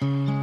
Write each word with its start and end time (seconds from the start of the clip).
Mm-hmm. 0.00 0.37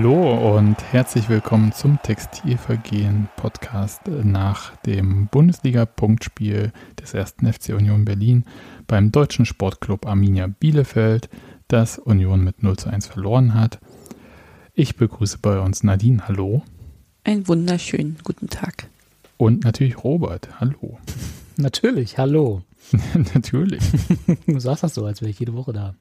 Hallo 0.00 0.56
und 0.56 0.76
herzlich 0.92 1.28
willkommen 1.28 1.72
zum 1.72 2.00
Textilvergehen 2.00 3.28
Podcast 3.34 4.02
nach 4.06 4.76
dem 4.76 5.26
Bundesliga-Punktspiel 5.26 6.72
des 7.00 7.16
1. 7.16 7.34
FC 7.52 7.70
Union 7.70 8.04
Berlin 8.04 8.44
beim 8.86 9.10
deutschen 9.10 9.44
Sportclub 9.44 10.06
Arminia 10.06 10.46
Bielefeld, 10.46 11.28
das 11.66 11.98
Union 11.98 12.44
mit 12.44 12.62
0 12.62 12.76
zu 12.76 12.90
1 12.90 13.08
verloren 13.08 13.54
hat. 13.54 13.80
Ich 14.72 14.94
begrüße 14.94 15.38
bei 15.42 15.58
uns 15.58 15.82
Nadine. 15.82 16.28
Hallo. 16.28 16.62
Einen 17.24 17.48
wunderschönen 17.48 18.18
guten 18.22 18.48
Tag. 18.48 18.86
Und 19.36 19.64
natürlich 19.64 20.04
Robert. 20.04 20.60
Hallo. 20.60 21.00
Natürlich, 21.56 22.18
hallo. 22.18 22.62
natürlich. 23.34 23.82
Du 24.46 24.60
sagst 24.60 24.84
das 24.84 24.94
so, 24.94 25.04
als 25.06 25.22
wäre 25.22 25.30
ich 25.32 25.40
jede 25.40 25.54
Woche 25.54 25.72
da. 25.72 25.96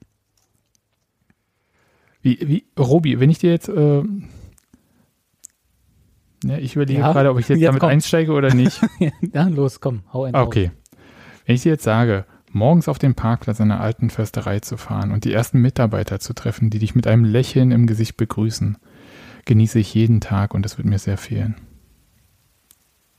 Wie, 2.21 2.39
wie, 2.41 2.65
Robi, 2.77 3.19
wenn 3.19 3.29
ich 3.29 3.39
dir 3.39 3.51
jetzt, 3.51 3.69
äh, 3.69 4.03
ja, 6.43 6.57
ich 6.57 6.75
überlege 6.75 6.99
ja, 6.99 7.11
gerade, 7.11 7.31
ob 7.31 7.39
ich 7.39 7.47
jetzt, 7.47 7.59
jetzt 7.59 7.67
damit 7.67 7.79
kommt's. 7.79 7.93
einsteige 7.93 8.31
oder 8.31 8.53
nicht. 8.53 8.81
ja, 9.33 9.47
los, 9.47 9.79
komm, 9.79 10.03
hau 10.13 10.23
ein. 10.25 10.35
Okay. 10.35 10.71
Wenn 11.45 11.55
ich 11.55 11.63
dir 11.63 11.73
jetzt 11.73 11.83
sage, 11.83 12.25
morgens 12.51 12.87
auf 12.87 12.99
dem 12.99 13.15
Parkplatz 13.15 13.61
einer 13.61 13.79
alten 13.79 14.09
Försterei 14.09 14.59
zu 14.59 14.77
fahren 14.77 15.11
und 15.11 15.25
die 15.25 15.33
ersten 15.33 15.59
Mitarbeiter 15.59 16.19
zu 16.19 16.33
treffen, 16.33 16.69
die 16.69 16.79
dich 16.79 16.95
mit 16.95 17.07
einem 17.07 17.23
Lächeln 17.23 17.71
im 17.71 17.87
Gesicht 17.87 18.17
begrüßen, 18.17 18.77
genieße 19.45 19.79
ich 19.79 19.93
jeden 19.93 20.21
Tag 20.21 20.53
und 20.53 20.63
das 20.63 20.77
wird 20.77 20.87
mir 20.87 20.99
sehr 20.99 21.17
fehlen. 21.17 21.55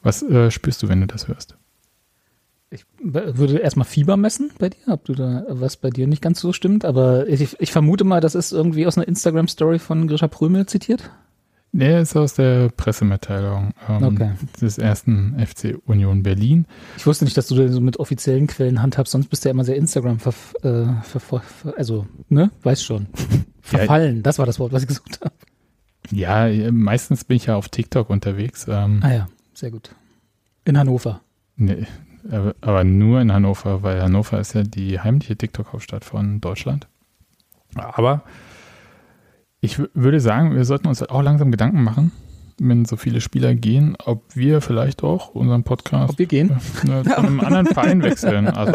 Was 0.03 0.23
äh, 0.23 0.51
spürst 0.51 0.83
du, 0.83 0.89
wenn 0.89 1.01
du 1.01 1.07
das 1.07 1.29
hörst? 1.29 1.58
Ich 2.71 2.85
würde 3.01 3.59
erstmal 3.59 3.87
Fieber 3.87 4.19
messen 4.19 4.51
bei 4.59 4.69
dir, 4.69 4.89
ob 4.89 5.05
du 5.07 5.15
da 5.15 5.45
was 5.49 5.79
bei 5.79 5.89
dir 5.89 6.07
nicht 6.07 6.21
ganz 6.21 6.39
so 6.41 6.53
stimmt, 6.53 6.85
aber 6.85 7.27
ich, 7.27 7.59
ich 7.61 7.73
vermute 7.73 8.05
mal, 8.05 8.21
das 8.21 8.35
ist 8.35 8.53
irgendwie 8.53 8.87
aus 8.87 8.99
einer 8.99 9.09
Instagram-Story 9.09 9.79
von 9.79 10.07
Grisha 10.07 10.29
Prömel 10.29 10.67
zitiert. 10.67 11.11
Nee, 11.73 12.01
ist 12.01 12.17
aus 12.17 12.35
der 12.35 12.71
Pressemitteilung 12.71 13.73
ähm, 13.89 14.03
okay. 14.03 14.33
des 14.61 14.79
ersten 14.79 15.37
FC 15.39 15.79
Union 15.87 16.23
Berlin. 16.23 16.67
Ich 16.97 17.07
wusste 17.07 17.25
nicht, 17.25 17.37
dass 17.37 17.47
du 17.49 17.55
da 17.55 17.69
so 17.69 17.81
mit 17.81 17.99
offiziellen 17.99 18.47
Quellen 18.47 18.83
handhabst, 18.83 19.13
sonst 19.13 19.29
bist 19.29 19.45
du 19.45 19.49
ja 19.49 19.53
immer 19.53 19.65
sehr 19.65 19.77
Instagram 19.77 20.19
ver, 20.19 20.35
äh, 20.63 21.03
ver, 21.03 21.43
also, 21.77 22.07
ne, 22.29 22.51
weißt 22.63 22.85
schon. 22.85 23.07
Verfallen, 23.63 24.17
ja, 24.17 24.23
das 24.23 24.39
war 24.39 24.47
das 24.47 24.59
Wort, 24.59 24.73
was 24.73 24.83
ich 24.83 24.89
gesucht 24.89 25.21
habe. 25.23 25.35
Ja, 26.11 26.49
meistens 26.71 27.25
bin 27.25 27.37
ich 27.37 27.47
ja 27.47 27.57
auf 27.57 27.69
TikTok 27.69 28.09
unterwegs. 28.09 28.67
Ähm, 28.69 29.01
ah 29.03 29.13
ja, 29.13 29.29
sehr 29.53 29.71
gut. 29.71 29.91
In 30.65 30.79
Hannover. 30.79 31.21
Nee, 31.57 31.87
aber 32.31 32.85
nur 32.85 33.21
in 33.21 33.33
Hannover, 33.33 33.83
weil 33.83 34.03
Hannover 34.03 34.39
ist 34.39 34.55
ja 34.55 34.63
die 34.63 35.01
heimliche 35.01 35.37
TikTok-Hauptstadt 35.37 36.05
von 36.05 36.41
Deutschland. 36.41 36.87
Aber 37.75 38.23
ich 39.61 39.79
würde 39.95 40.21
sagen, 40.21 40.55
wir 40.55 40.65
sollten 40.65 40.89
uns 40.89 41.03
auch 41.03 41.23
langsam 41.23 41.51
Gedanken 41.51 41.83
machen, 41.83 42.13
wenn 42.61 42.85
so 42.85 42.97
viele 42.97 43.21
Spieler 43.21 43.55
gehen, 43.55 43.97
ob 44.05 44.23
wir 44.35 44.61
vielleicht 44.61 45.03
auch 45.03 45.35
unseren 45.35 45.65
Podcast 45.65 46.11
ob 46.13 46.19
wir 46.19 46.27
gehen? 46.27 46.51
Äh, 46.85 47.03
zu 47.03 47.17
einem 47.19 47.41
anderen 47.45 47.67
Verein 47.67 48.03
wechseln. 48.03 48.49
Also 48.49 48.73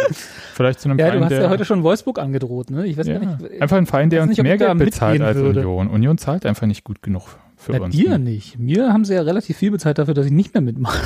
vielleicht 0.53 0.79
zu 0.79 0.89
einem 0.89 0.99
ja, 0.99 1.07
Verein, 1.07 1.19
du 1.19 1.25
hast 1.25 1.31
der, 1.31 1.41
ja 1.43 1.49
heute 1.49 1.65
schon 1.65 1.83
Wolfsburg 1.83 2.19
angedroht, 2.19 2.71
ne? 2.71 2.85
Ich 2.85 2.97
weiß 2.97 3.07
ja, 3.07 3.19
gar 3.19 3.37
nicht. 3.37 3.61
Einfach 3.61 3.77
ein 3.77 3.85
Verein, 3.85 4.09
der 4.09 4.23
uns 4.23 4.29
nicht, 4.29 4.43
mehr 4.43 4.57
Geld 4.57 4.77
bezahlt 4.77 5.21
als 5.21 5.37
würde. 5.37 5.67
Union. 5.67 5.87
Union 5.87 6.17
zahlt 6.17 6.45
einfach 6.45 6.67
nicht 6.67 6.83
gut 6.83 7.01
genug 7.01 7.23
für 7.55 7.73
Na, 7.73 7.81
uns. 7.81 7.95
Dir 7.95 8.17
nicht. 8.17 8.59
Mir 8.59 8.91
haben 8.91 9.05
sie 9.05 9.13
ja 9.13 9.21
relativ 9.21 9.57
viel 9.57 9.71
bezahlt 9.71 9.97
dafür, 9.97 10.13
dass 10.13 10.25
ich 10.25 10.31
nicht 10.31 10.53
mehr 10.53 10.61
mitmache. 10.61 10.99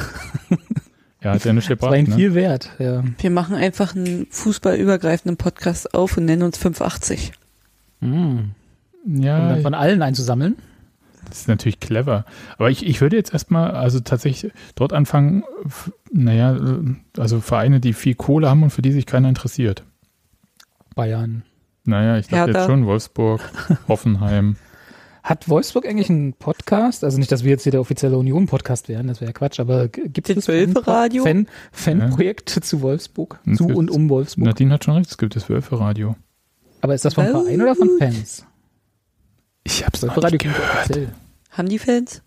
Ja, 1.28 1.34
hat 1.34 1.44
ja 1.44 1.52
nicht 1.52 1.68
gebracht. 1.68 1.92
Das 1.92 1.92
war 1.92 1.98
ihm 1.98 2.10
ne? 2.10 2.16
viel 2.16 2.34
wert, 2.34 2.70
ja. 2.80 3.04
Wir 3.20 3.30
machen 3.30 3.56
einfach 3.56 3.96
einen 3.96 4.28
fußballübergreifenden 4.30 5.36
Podcast 5.36 5.94
auf 5.94 6.18
und 6.18 6.24
nennen 6.24 6.44
uns 6.44 6.58
580. 6.58 7.34
Mhm. 8.00 8.52
Ja. 9.06 9.42
Um 9.42 9.50
dann 9.50 9.62
von 9.62 9.74
allen 9.74 10.02
einzusammeln. 10.02 10.56
Das 11.28 11.40
ist 11.42 11.48
natürlich 11.50 11.82
clever. 11.82 12.24
Aber 12.58 12.70
ich, 12.70 12.86
ich 12.86 13.02
würde 13.02 13.18
jetzt 13.18 13.34
erstmal, 13.34 13.72
also 13.72 14.00
tatsächlich 14.00 14.54
dort 14.76 14.94
anfangen, 14.94 15.44
naja, 16.14 16.58
also 17.18 17.42
Vereine, 17.42 17.82
die 17.82 17.92
viel 17.92 18.16
Kohle 18.16 18.50
haben 18.50 18.64
und 18.64 18.70
für 18.70 18.82
die 18.82 18.94
sich 18.94 19.06
keiner 19.06 19.28
interessiert. 19.28 19.84
Bayern. 20.96 21.44
Naja, 21.84 22.18
ich 22.18 22.28
dachte 22.28 22.52
jetzt 22.52 22.66
schon 22.66 22.86
Wolfsburg, 22.86 23.42
Hoffenheim. 23.90 24.56
Hat 25.28 25.50
Wolfsburg 25.50 25.86
eigentlich 25.86 26.10
einen 26.10 26.32
Podcast? 26.32 27.04
Also 27.04 27.18
nicht, 27.18 27.30
dass 27.34 27.44
wir 27.44 27.52
jetzt 27.52 27.64
hier 27.64 27.74
der 27.74 27.82
offizielle 27.82 28.18
Union-Podcast 28.18 28.88
wären, 28.88 29.08
das 29.08 29.20
wäre 29.20 29.32
ja 29.32 29.34
Quatsch, 29.34 29.60
aber 29.60 29.90
gibt 29.90 30.30
es 30.30 30.48
Wölfe-Radio? 30.48 31.22
Fan, 31.24 31.48
Fanprojekte 31.74 32.56
ja. 32.56 32.62
zu 32.62 32.82
Wolfsburg? 32.82 33.38
Und 33.46 33.58
zu 33.58 33.66
und 33.66 33.92
um 33.92 34.08
Wolfsburg? 34.08 34.46
Nadine 34.46 34.74
hat 34.74 34.86
schon 34.86 34.94
recht, 34.94 35.10
es 35.10 35.18
gibt 35.18 35.36
das 35.36 35.50
Wölfe-Radio. 35.50 36.16
Aber 36.80 36.96
ist 36.96 37.04
das 37.04 37.16
vom 37.16 37.26
Verein 37.26 37.62
oder 37.62 37.76
von 37.76 37.90
Fans? 38.00 38.46
Ich 39.66 39.86
hab's 39.86 40.02
noch 40.02 40.16
nicht 40.16 40.40
gehört. 40.40 41.10
Haben 41.50 41.68
die 41.68 41.80
Fans? 41.80 42.22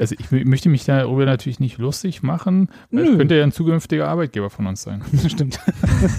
Also 0.00 0.16
ich 0.18 0.30
möchte 0.30 0.70
mich 0.70 0.86
darüber 0.86 1.26
natürlich 1.26 1.60
nicht 1.60 1.76
lustig 1.76 2.22
machen, 2.22 2.70
weil 2.90 3.04
es 3.04 3.18
könnte 3.18 3.34
ja 3.34 3.42
ein 3.42 3.52
zukünftiger 3.52 4.08
Arbeitgeber 4.08 4.48
von 4.48 4.66
uns 4.66 4.80
sein. 4.80 5.02
Stimmt. 5.28 5.60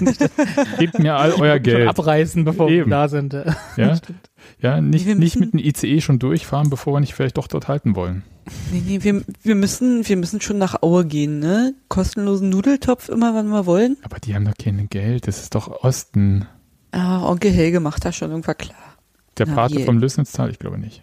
Gebt 0.78 1.00
mir 1.00 1.16
all 1.16 1.32
euer 1.32 1.58
Geld. 1.58 1.88
abreißen, 1.88 2.44
bevor 2.44 2.70
Eben. 2.70 2.86
wir 2.86 2.90
da 2.90 3.08
sind. 3.08 3.32
Ja, 3.76 3.98
ja 4.60 4.80
nicht, 4.80 5.06
nicht 5.06 5.40
mit 5.40 5.52
dem 5.52 5.58
ICE 5.58 6.00
schon 6.00 6.20
durchfahren, 6.20 6.70
bevor 6.70 6.94
wir 6.94 7.00
nicht 7.00 7.14
vielleicht 7.14 7.38
doch 7.38 7.48
dort 7.48 7.66
halten 7.66 7.96
wollen. 7.96 8.22
Nee, 8.70 8.82
nee, 8.86 9.02
wir, 9.02 9.24
wir, 9.42 9.54
müssen, 9.56 10.08
wir 10.08 10.16
müssen 10.16 10.40
schon 10.40 10.58
nach 10.58 10.80
Aue 10.82 11.04
gehen, 11.04 11.40
ne? 11.40 11.74
Kostenlosen 11.88 12.50
Nudeltopf 12.50 13.08
immer, 13.08 13.34
wann 13.34 13.48
wir 13.48 13.66
wollen. 13.66 13.96
Aber 14.04 14.20
die 14.20 14.36
haben 14.36 14.44
doch 14.44 14.54
kein 14.56 14.88
Geld, 14.90 15.26
das 15.26 15.42
ist 15.42 15.56
doch 15.56 15.82
Osten. 15.82 16.46
Ah, 16.92 17.28
Onkel 17.28 17.50
Helge 17.50 17.80
macht 17.80 18.04
das 18.04 18.14
schon 18.14 18.30
irgendwann 18.30 18.58
klar. 18.58 18.96
Der 19.38 19.46
Pate 19.46 19.80
vom 19.80 19.98
Lösnitztal, 19.98 20.50
ich 20.50 20.60
glaube 20.60 20.78
nicht. 20.78 21.02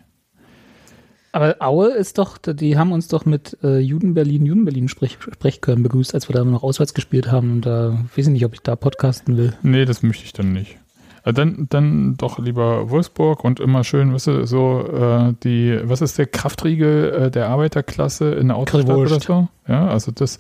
Aber 1.32 1.58
Aue 1.60 1.90
ist 1.90 2.18
doch, 2.18 2.38
die 2.38 2.78
haben 2.78 2.92
uns 2.92 3.08
doch 3.08 3.26
mit 3.26 3.58
äh, 3.64 3.78
Juden 3.80 4.14
Berlin, 4.14 4.46
Juden 4.46 4.66
Berlin 4.66 4.88
Sprech, 4.88 5.18
Sprechkörn 5.20 5.84
begrüßt, 5.84 6.16
als 6.16 6.28
wir 6.28 6.34
da 6.34 6.44
noch 6.44 6.64
auswärts 6.64 6.94
gespielt 6.94 7.32
haben. 7.32 7.52
Und 7.52 7.66
da 7.66 7.92
weiß 8.16 8.28
ich 8.28 8.30
nicht, 8.30 8.46
ob 8.46 8.54
ich 8.54 8.62
da 8.62 8.76
podcasten 8.76 9.38
will. 9.38 9.54
Nee, 9.62 9.86
das 9.86 10.02
möchte 10.02 10.26
ich 10.26 10.34
dann 10.34 10.52
nicht. 10.52 10.78
Äh, 11.24 11.34
dann, 11.34 11.68
dann 11.70 12.18
doch 12.18 12.40
lieber 12.40 12.90
Wolfsburg 12.90 13.44
und 13.44 13.60
immer 13.60 13.84
schön, 13.84 14.14
weißt 14.14 14.28
du, 14.28 14.48
so 14.48 14.88
äh, 14.88 15.34
die, 15.44 15.80
was 15.84 16.02
ist 16.02 16.18
der 16.18 16.26
Kraftriegel 16.26 17.14
äh, 17.14 17.32
der 17.32 17.48
Arbeiterklasse 17.48 18.34
in 18.34 18.48
der 18.48 18.58
Autostadt 18.58 18.96
oder 18.96 19.20
so? 19.20 19.48
Ja, 19.68 19.88
also 19.88 20.12
das, 20.12 20.40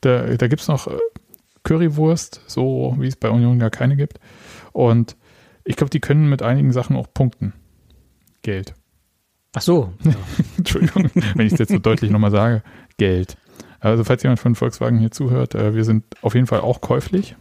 da, 0.00 0.36
da 0.36 0.48
gibt 0.48 0.62
es 0.62 0.68
noch 0.68 0.86
äh, 0.86 0.96
Currywurst, 1.64 2.42
so 2.46 2.94
wie 2.98 3.08
es 3.08 3.16
bei 3.16 3.30
Union 3.30 3.58
gar 3.58 3.70
keine 3.70 3.96
gibt. 3.96 4.20
Und 4.72 5.16
ich 5.64 5.76
glaube, 5.76 5.90
die 5.90 6.00
können 6.00 6.28
mit 6.28 6.42
einigen 6.42 6.72
Sachen 6.72 6.96
auch 6.96 7.08
punkten. 7.12 7.52
Geld. 8.42 8.74
Ach 9.54 9.62
so. 9.62 9.92
Ja. 10.04 10.12
Entschuldigung, 10.58 11.10
wenn 11.34 11.46
ich 11.46 11.52
es 11.52 11.58
jetzt 11.58 11.72
so 11.72 11.78
deutlich 11.78 12.10
nochmal 12.10 12.30
sage. 12.30 12.62
Geld. 12.96 13.36
Also 13.80 14.04
falls 14.04 14.22
jemand 14.22 14.40
von 14.40 14.54
Volkswagen 14.54 14.98
hier 14.98 15.10
zuhört, 15.10 15.54
äh, 15.54 15.74
wir 15.74 15.84
sind 15.84 16.04
auf 16.22 16.34
jeden 16.34 16.46
Fall 16.46 16.60
auch 16.60 16.80
käuflich. 16.80 17.36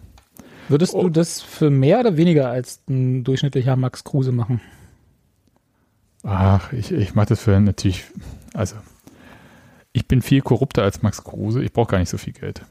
Würdest 0.70 0.94
oh. 0.94 1.04
du 1.04 1.10
das 1.10 1.42
für 1.42 1.70
mehr 1.70 2.00
oder 2.00 2.18
weniger 2.18 2.50
als 2.50 2.82
ein 2.90 3.24
durchschnittlicher 3.24 3.76
Max 3.76 4.04
Kruse 4.04 4.32
machen? 4.32 4.62
Ach, 6.24 6.74
ich, 6.74 6.92
ich 6.92 7.16
mache 7.16 7.28
das 7.28 7.40
für 7.40 7.60
natürlich, 7.60 8.06
also 8.54 8.76
ich 9.94 10.08
bin 10.08 10.22
viel 10.22 10.42
korrupter 10.42 10.84
als 10.84 11.02
Max 11.02 11.24
Kruse. 11.24 11.64
Ich 11.64 11.72
brauche 11.72 11.92
gar 11.92 12.00
nicht 12.00 12.10
so 12.10 12.18
viel 12.18 12.34
Geld. 12.34 12.64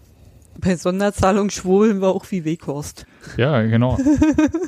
Bei 0.61 0.77
Sonderzahlung 0.77 1.51
schwulen 1.51 2.01
wir 2.01 2.09
auch 2.09 2.25
wie 2.31 2.45
Weghorst. 2.45 3.07
Ja, 3.37 3.63
genau. 3.63 3.99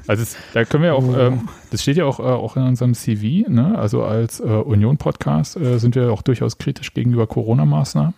Also 0.07 0.23
es, 0.23 0.37
da 0.55 0.65
können 0.65 0.85
wir 0.85 0.95
auch, 0.95 1.05
oh. 1.05 1.17
ähm, 1.17 1.49
das 1.71 1.83
steht 1.83 1.97
ja 1.97 2.05
auch, 2.05 2.19
äh, 2.19 2.23
auch 2.23 2.57
in 2.57 2.63
unserem 2.63 2.95
CV, 2.95 3.49
ne? 3.49 3.79
also 3.79 4.03
als 4.05 4.41
äh, 4.41 4.45
Union-Podcast 4.45 5.57
äh, 5.57 5.79
sind 5.79 5.95
wir 5.95 6.13
auch 6.13 6.23
durchaus 6.23 6.59
kritisch 6.59 6.95
gegenüber 6.95 7.27
Corona-Maßnahmen. 7.27 8.15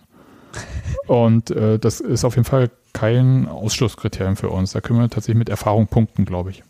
Und 1.07 1.51
äh, 1.51 1.79
das 1.79 1.99
ist 1.99 2.23
auf 2.23 2.35
jeden 2.35 2.45
Fall 2.45 2.69
kein 2.93 3.47
Ausschlusskriterium 3.47 4.35
für 4.35 4.49
uns. 4.49 4.73
Da 4.73 4.81
können 4.81 4.99
wir 4.99 5.09
tatsächlich 5.09 5.37
mit 5.37 5.49
Erfahrung 5.49 5.87
punkten, 5.87 6.25
glaube 6.25 6.51
ich. 6.51 6.63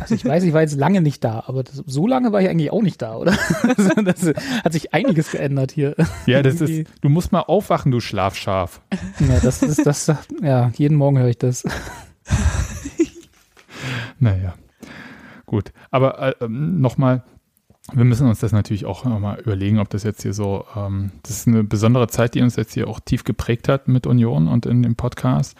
Also 0.00 0.14
ich 0.14 0.24
weiß, 0.24 0.44
ich 0.44 0.52
war 0.52 0.62
jetzt 0.62 0.76
lange 0.76 1.00
nicht 1.00 1.22
da, 1.24 1.44
aber 1.46 1.62
das, 1.62 1.82
so 1.86 2.06
lange 2.06 2.32
war 2.32 2.40
ich 2.40 2.48
eigentlich 2.48 2.72
auch 2.72 2.82
nicht 2.82 3.02
da, 3.02 3.16
oder? 3.16 3.36
das 4.04 4.32
hat 4.64 4.72
sich 4.72 4.94
einiges 4.94 5.32
geändert 5.32 5.72
hier. 5.72 5.94
Ja, 6.26 6.42
das 6.42 6.60
ist, 6.60 6.88
du 7.00 7.08
musst 7.08 7.32
mal 7.32 7.40
aufwachen, 7.40 7.92
du 7.92 8.00
Schlafschaf. 8.00 8.80
Ja, 9.20 9.40
das 9.42 9.62
ist, 9.62 9.84
das, 9.84 10.12
ja, 10.42 10.70
jeden 10.76 10.96
Morgen 10.96 11.18
höre 11.18 11.28
ich 11.28 11.38
das. 11.38 11.64
naja, 14.18 14.54
gut. 15.46 15.72
Aber 15.90 16.18
äh, 16.18 16.44
ähm, 16.44 16.80
nochmal, 16.80 17.22
wir 17.92 18.04
müssen 18.04 18.26
uns 18.26 18.40
das 18.40 18.52
natürlich 18.52 18.86
auch 18.86 19.04
nochmal 19.04 19.40
überlegen, 19.40 19.78
ob 19.78 19.90
das 19.90 20.02
jetzt 20.02 20.22
hier 20.22 20.32
so, 20.32 20.64
ähm, 20.76 21.12
das 21.22 21.32
ist 21.32 21.48
eine 21.48 21.64
besondere 21.64 22.08
Zeit, 22.08 22.34
die 22.34 22.42
uns 22.42 22.56
jetzt 22.56 22.74
hier 22.74 22.88
auch 22.88 23.00
tief 23.00 23.24
geprägt 23.24 23.68
hat 23.68 23.88
mit 23.88 24.06
Union 24.06 24.48
und 24.48 24.66
in 24.66 24.82
dem 24.82 24.96
Podcast 24.96 25.56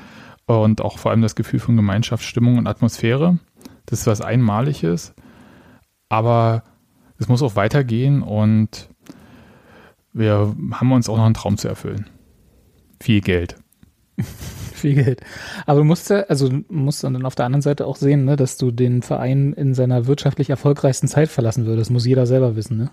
und 0.47 0.81
auch 0.81 0.99
vor 0.99 1.11
allem 1.11 1.21
das 1.21 1.35
Gefühl 1.35 1.61
von 1.61 1.77
Gemeinschaftsstimmung 1.77 2.57
und 2.57 2.67
Atmosphäre. 2.67 3.39
Das 3.89 4.01
ist 4.01 4.07
was 4.07 4.21
Einmaliges, 4.21 5.15
aber 6.11 6.63
es 7.19 7.27
muss 7.29 7.43
auch 7.43 7.57
weitergehen 7.57 8.23
und 8.23 8.91
wir 10.13 10.55
haben 10.73 10.93
uns 10.93 11.09
auch 11.09 11.17
noch 11.17 11.25
einen 11.25 11.35
Traum 11.35 11.57
zu 11.57 11.69
erfüllen. 11.69 12.07
Viel 13.01 13.23
Geld. 13.23 13.57
Viel 14.75 14.95
Geld. 14.95 15.23
Aber 15.65 15.81
du 15.81 15.85
musst 15.85 16.11
ja, 16.11 16.21
also 16.25 16.51
musst 16.69 17.03
dann 17.03 17.25
auf 17.25 17.35
der 17.35 17.47
anderen 17.47 17.63
Seite 17.63 17.87
auch 17.87 17.97
sehen, 17.97 18.27
ne, 18.27 18.37
dass 18.37 18.59
du 18.59 18.71
den 18.71 19.03
Verein 19.03 19.55
in 19.55 19.75
seiner 19.75 20.07
wirtschaftlich 20.07 20.51
erfolgreichsten 20.51 21.09
Zeit 21.09 21.31
verlassen 21.31 21.67
würdest. 21.67 21.91
Muss 21.91 22.07
jeder 22.07 22.27
selber 22.27 22.57
wissen, 22.57 22.77
ne? 22.77 22.91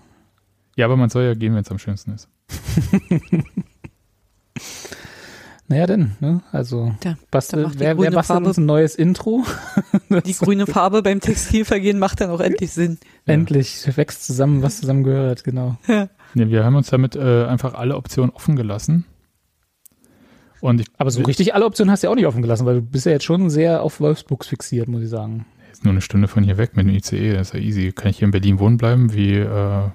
Ja, 0.76 0.86
aber 0.86 0.96
man 0.96 1.10
soll 1.10 1.24
ja 1.24 1.34
gehen, 1.34 1.54
wenn 1.54 1.62
es 1.62 1.70
am 1.70 1.78
schönsten 1.78 2.12
ist. 2.12 2.28
Naja, 5.68 5.86
denn, 5.86 6.12
ne? 6.20 6.42
Also, 6.52 6.94
ja, 7.02 7.16
bastel, 7.30 7.68
wer, 7.76 7.98
wer 7.98 8.10
bastelt 8.12 8.26
Farbe, 8.26 8.48
uns 8.48 8.56
ein 8.56 8.66
neues 8.66 8.94
Intro? 8.94 9.44
die 10.24 10.32
grüne 10.34 10.66
Farbe 10.66 11.02
beim 11.02 11.20
Textilvergehen 11.20 11.98
macht 11.98 12.20
dann 12.20 12.30
auch 12.30 12.40
endlich 12.40 12.70
Sinn. 12.70 12.98
Endlich 13.24 13.84
wächst 13.96 14.24
zusammen, 14.24 14.62
was 14.62 14.78
zusammengehört, 14.80 15.42
genau. 15.42 15.76
Ja. 15.88 16.08
ja 16.34 16.48
wir 16.48 16.64
haben 16.64 16.76
uns 16.76 16.88
damit 16.90 17.16
äh, 17.16 17.46
einfach 17.46 17.74
alle 17.74 17.96
Optionen 17.96 18.30
offen 18.30 18.54
gelassen. 18.54 19.06
Und 20.60 20.80
ich, 20.80 20.86
Aber 20.98 21.10
so 21.10 21.22
richtig 21.22 21.54
alle 21.54 21.66
Optionen 21.66 21.90
hast 21.90 22.02
du 22.02 22.06
ja 22.06 22.10
auch 22.12 22.16
nicht 22.16 22.26
offen 22.26 22.42
gelassen, 22.42 22.64
weil 22.64 22.76
du 22.76 22.82
bist 22.82 23.06
ja 23.06 23.12
jetzt 23.12 23.24
schon 23.24 23.50
sehr 23.50 23.82
auf 23.82 24.00
Wolfsburgs 24.00 24.46
fixiert, 24.46 24.88
muss 24.88 25.02
ich 25.02 25.08
sagen. 25.08 25.46
Ist 25.72 25.84
nur 25.84 25.92
eine 25.92 26.00
Stunde 26.00 26.28
von 26.28 26.44
hier 26.44 26.58
weg 26.58 26.76
mit 26.76 26.86
dem 26.86 26.94
ICE, 26.94 27.34
das 27.34 27.48
ist 27.48 27.54
ja 27.54 27.60
easy. 27.60 27.92
Kann 27.92 28.10
ich 28.10 28.18
hier 28.18 28.26
in 28.26 28.30
Berlin 28.30 28.60
wohnen 28.60 28.76
bleiben, 28.76 29.12
wie 29.12 29.34
äh, 29.34 29.88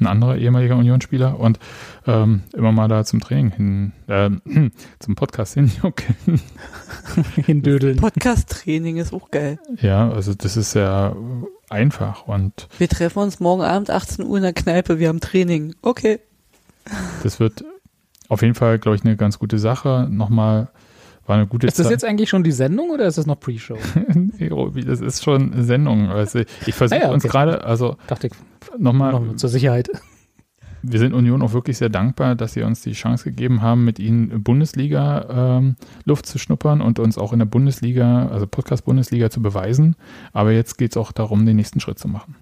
ein 0.00 0.06
anderer 0.06 0.36
ehemaliger 0.36 0.76
Unionsspieler 0.76 1.38
und 1.38 1.58
ähm, 2.06 2.42
immer 2.52 2.72
mal 2.72 2.88
da 2.88 3.04
zum 3.04 3.20
Training 3.20 3.50
hin, 3.50 3.92
äh, 4.08 4.30
zum 4.98 5.14
Podcast 5.14 5.54
hin, 5.54 5.70
okay. 5.82 6.14
hindödeln. 7.44 7.96
Podcast-Training 7.96 8.96
ist 8.96 9.12
auch 9.12 9.30
geil. 9.30 9.58
Ja, 9.80 10.10
also 10.10 10.34
das 10.34 10.56
ist 10.56 10.74
ja 10.74 11.14
einfach 11.68 12.26
und. 12.26 12.68
Wir 12.78 12.88
treffen 12.88 13.20
uns 13.20 13.40
morgen 13.40 13.62
Abend 13.62 13.90
18 13.90 14.24
Uhr 14.24 14.36
in 14.38 14.42
der 14.42 14.52
Kneipe, 14.52 14.98
wir 14.98 15.08
haben 15.08 15.20
Training. 15.20 15.74
Okay. 15.82 16.20
Das 17.22 17.40
wird 17.40 17.64
auf 18.28 18.42
jeden 18.42 18.54
Fall, 18.54 18.78
glaube 18.78 18.96
ich, 18.96 19.04
eine 19.04 19.16
ganz 19.16 19.38
gute 19.38 19.58
Sache. 19.58 20.06
Nochmal 20.10 20.68
war 21.30 21.36
eine 21.36 21.46
gute 21.46 21.68
Ist 21.68 21.78
das 21.78 21.86
Zeit. 21.86 21.92
jetzt 21.92 22.04
eigentlich 22.04 22.28
schon 22.28 22.42
die 22.42 22.50
Sendung 22.50 22.90
oder 22.90 23.06
ist 23.06 23.16
das 23.16 23.24
noch 23.24 23.38
Pre-Show? 23.38 23.78
das 24.86 25.00
ist 25.00 25.22
schon 25.22 25.62
Sendung. 25.62 26.08
Also 26.08 26.40
ich 26.66 26.74
versuche 26.74 26.98
ah 26.98 27.02
ja, 27.02 27.06
okay. 27.06 27.14
uns 27.14 27.22
gerade, 27.22 27.64
also 27.64 27.96
nochmal 28.76 29.12
noch 29.12 29.36
zur 29.36 29.48
Sicherheit. 29.48 29.88
Wir 30.82 30.98
sind 30.98 31.12
Union 31.12 31.40
auch 31.42 31.52
wirklich 31.52 31.78
sehr 31.78 31.88
dankbar, 31.88 32.34
dass 32.34 32.54
sie 32.54 32.62
uns 32.62 32.80
die 32.80 32.92
Chance 32.92 33.24
gegeben 33.24 33.62
haben, 33.62 33.84
mit 33.84 33.98
ihnen 33.98 34.42
Bundesliga 34.42 35.58
ähm, 35.58 35.76
Luft 36.04 36.26
zu 36.26 36.38
schnuppern 36.38 36.80
und 36.80 36.98
uns 36.98 37.16
auch 37.16 37.32
in 37.32 37.38
der 37.38 37.46
Bundesliga, 37.46 38.28
also 38.28 38.46
Podcast-Bundesliga 38.46 39.30
zu 39.30 39.40
beweisen. 39.40 39.94
Aber 40.32 40.52
jetzt 40.52 40.78
geht 40.78 40.92
es 40.92 40.96
auch 40.96 41.12
darum, 41.12 41.46
den 41.46 41.56
nächsten 41.56 41.80
Schritt 41.80 41.98
zu 41.98 42.08
machen. 42.08 42.34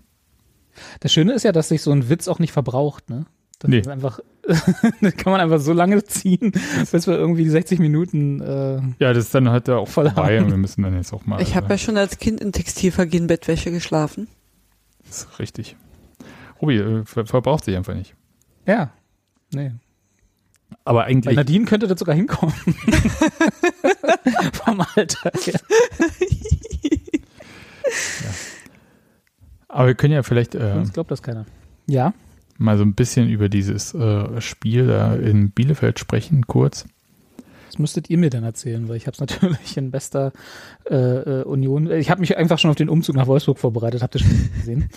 Das 1.00 1.12
Schöne 1.12 1.32
ist 1.32 1.42
ja, 1.42 1.52
dass 1.52 1.68
sich 1.68 1.82
so 1.82 1.90
ein 1.90 2.08
Witz 2.08 2.26
auch 2.28 2.38
nicht 2.38 2.52
verbraucht, 2.52 3.10
ne? 3.10 3.26
Das 3.58 3.70
nee. 3.70 3.78
ist 3.80 3.88
einfach, 3.88 4.20
das 5.00 5.16
kann 5.16 5.32
man 5.32 5.40
einfach 5.40 5.58
so 5.58 5.72
lange 5.72 6.04
ziehen, 6.04 6.52
bis 6.90 7.06
wir 7.06 7.18
irgendwie 7.18 7.44
die 7.44 7.50
60 7.50 7.80
Minuten. 7.80 8.40
Äh, 8.40 8.80
ja, 9.00 9.12
das 9.12 9.24
ist 9.24 9.34
dann 9.34 9.48
halt 9.50 9.68
auch 9.68 9.88
vorbei 9.88 10.40
und 10.40 10.50
wir 10.50 10.56
müssen 10.56 10.82
dann 10.82 10.94
jetzt 10.94 11.12
auch 11.12 11.26
mal. 11.26 11.42
Ich 11.42 11.56
habe 11.56 11.68
ja 11.68 11.78
schon 11.78 11.96
als 11.96 12.18
Kind 12.18 12.40
in 12.40 12.52
Textilvergehen 12.52 13.26
Bettwäsche 13.26 13.72
geschlafen. 13.72 14.28
Das 15.06 15.22
ist 15.22 15.38
richtig. 15.38 15.76
Robi, 16.62 16.76
äh, 16.76 17.04
ver 17.04 17.26
verbraucht 17.26 17.64
sich 17.64 17.76
einfach 17.76 17.94
nicht. 17.94 18.14
Ja, 18.66 18.92
nee. 19.52 19.72
Aber 20.84 21.04
eigentlich. 21.04 21.34
Bei 21.34 21.42
Nadine 21.42 21.64
könnte 21.64 21.88
das 21.88 21.98
sogar 21.98 22.14
hinkommen. 22.14 22.54
Vom 24.52 24.84
Alter 24.94 25.32
her. 25.44 25.60
ja. 27.90 28.30
Aber 29.68 29.86
wir 29.88 29.94
können 29.94 30.14
ja 30.14 30.22
vielleicht. 30.22 30.54
Äh, 30.54 30.74
Sonst 30.74 30.94
glaubt 30.94 31.10
das 31.10 31.22
keiner. 31.22 31.46
Ja 31.86 32.12
mal 32.58 32.76
so 32.76 32.84
ein 32.84 32.94
bisschen 32.94 33.28
über 33.28 33.48
dieses 33.48 33.94
äh, 33.94 34.40
Spiel 34.40 34.86
da 34.86 35.14
in 35.14 35.50
Bielefeld 35.50 35.98
sprechen, 35.98 36.46
kurz. 36.46 36.86
Das 37.68 37.78
müsstet 37.78 38.08
ihr 38.10 38.18
mir 38.18 38.30
dann 38.30 38.44
erzählen, 38.44 38.88
weil 38.88 38.96
ich 38.96 39.06
habe 39.06 39.14
es 39.14 39.20
natürlich 39.40 39.76
in 39.76 39.90
bester 39.90 40.32
äh, 40.90 40.94
äh, 40.94 41.42
Union. 41.44 41.90
Ich 41.90 42.10
habe 42.10 42.20
mich 42.20 42.36
einfach 42.36 42.58
schon 42.58 42.70
auf 42.70 42.76
den 42.76 42.88
Umzug 42.88 43.16
nach 43.16 43.26
Wolfsburg 43.26 43.58
vorbereitet. 43.58 44.02
Habt 44.02 44.16
ihr 44.16 44.20
schon 44.20 44.50
gesehen? 44.56 44.90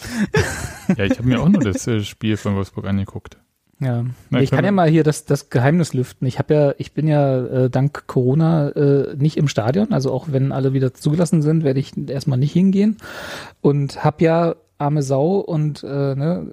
ja, 0.97 1.05
ich 1.05 1.17
habe 1.17 1.27
mir 1.27 1.41
auch 1.41 1.49
nur 1.49 1.61
das 1.61 1.87
äh, 1.87 2.01
Spiel 2.03 2.37
von 2.37 2.55
Wolfsburg 2.55 2.85
angeguckt. 2.85 3.37
Ja, 3.79 4.05
Na, 4.29 4.39
ich 4.41 4.51
kann 4.51 4.63
ja 4.63 4.71
mal 4.71 4.87
hier 4.87 5.03
das, 5.03 5.25
das 5.25 5.49
Geheimnis 5.49 5.93
lüften. 5.93 6.27
Ich 6.27 6.37
habe 6.37 6.53
ja, 6.53 6.73
ich 6.77 6.93
bin 6.93 7.07
ja 7.07 7.43
äh, 7.45 7.69
dank 7.69 8.05
Corona 8.05 8.69
äh, 8.69 9.15
nicht 9.15 9.37
im 9.37 9.47
Stadion, 9.47 9.91
also 9.91 10.11
auch 10.13 10.27
wenn 10.29 10.51
alle 10.51 10.73
wieder 10.73 10.93
zugelassen 10.93 11.41
sind, 11.41 11.63
werde 11.63 11.79
ich 11.79 11.93
erstmal 12.07 12.37
nicht 12.37 12.53
hingehen 12.53 12.97
und 13.61 14.03
habe 14.03 14.23
ja 14.23 14.55
arme 14.81 15.03
Sau 15.03 15.37
und 15.37 15.83
äh, 15.83 15.87
ne, 15.87 16.47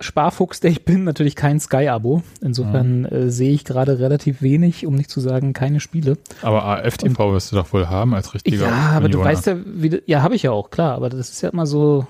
Sparfuchs, 0.00 0.60
der 0.60 0.70
ich 0.70 0.84
bin, 0.84 1.04
natürlich 1.04 1.36
kein 1.36 1.60
Sky-Abo. 1.60 2.22
Insofern 2.40 3.00
mhm. 3.00 3.06
äh, 3.06 3.30
sehe 3.30 3.52
ich 3.52 3.64
gerade 3.64 3.98
relativ 3.98 4.40
wenig, 4.40 4.86
um 4.86 4.94
nicht 4.94 5.10
zu 5.10 5.20
sagen 5.20 5.52
keine 5.52 5.80
Spiele. 5.80 6.16
Aber 6.40 6.64
AFTV 6.64 7.18
wirst 7.32 7.52
du 7.52 7.56
doch 7.56 7.72
wohl 7.72 7.88
haben 7.88 8.14
als 8.14 8.32
richtiger. 8.32 8.68
Ja, 8.68 8.92
aber 8.94 9.08
du 9.08 9.18
weißt 9.18 9.46
ja, 9.46 9.56
wie, 9.66 10.00
ja, 10.06 10.22
habe 10.22 10.34
ich 10.34 10.44
ja 10.44 10.52
auch, 10.52 10.70
klar. 10.70 10.94
Aber 10.94 11.10
das 11.10 11.30
ist 11.30 11.42
ja 11.42 11.50
immer 11.50 11.66
so, 11.66 12.06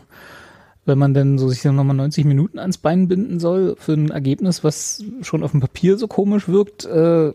wenn 0.84 0.98
man 0.98 1.14
dann 1.14 1.38
so 1.38 1.48
sich 1.48 1.62
dann 1.62 1.76
nochmal 1.76 1.96
90 1.96 2.24
Minuten 2.24 2.58
ans 2.58 2.78
Bein 2.78 3.08
binden 3.08 3.40
soll 3.40 3.76
für 3.78 3.94
ein 3.94 4.10
Ergebnis, 4.10 4.62
was 4.62 5.02
schon 5.22 5.42
auf 5.42 5.52
dem 5.52 5.60
Papier 5.60 5.96
so 5.96 6.08
komisch 6.08 6.48
wirkt, 6.48 6.84
äh, 6.84 7.32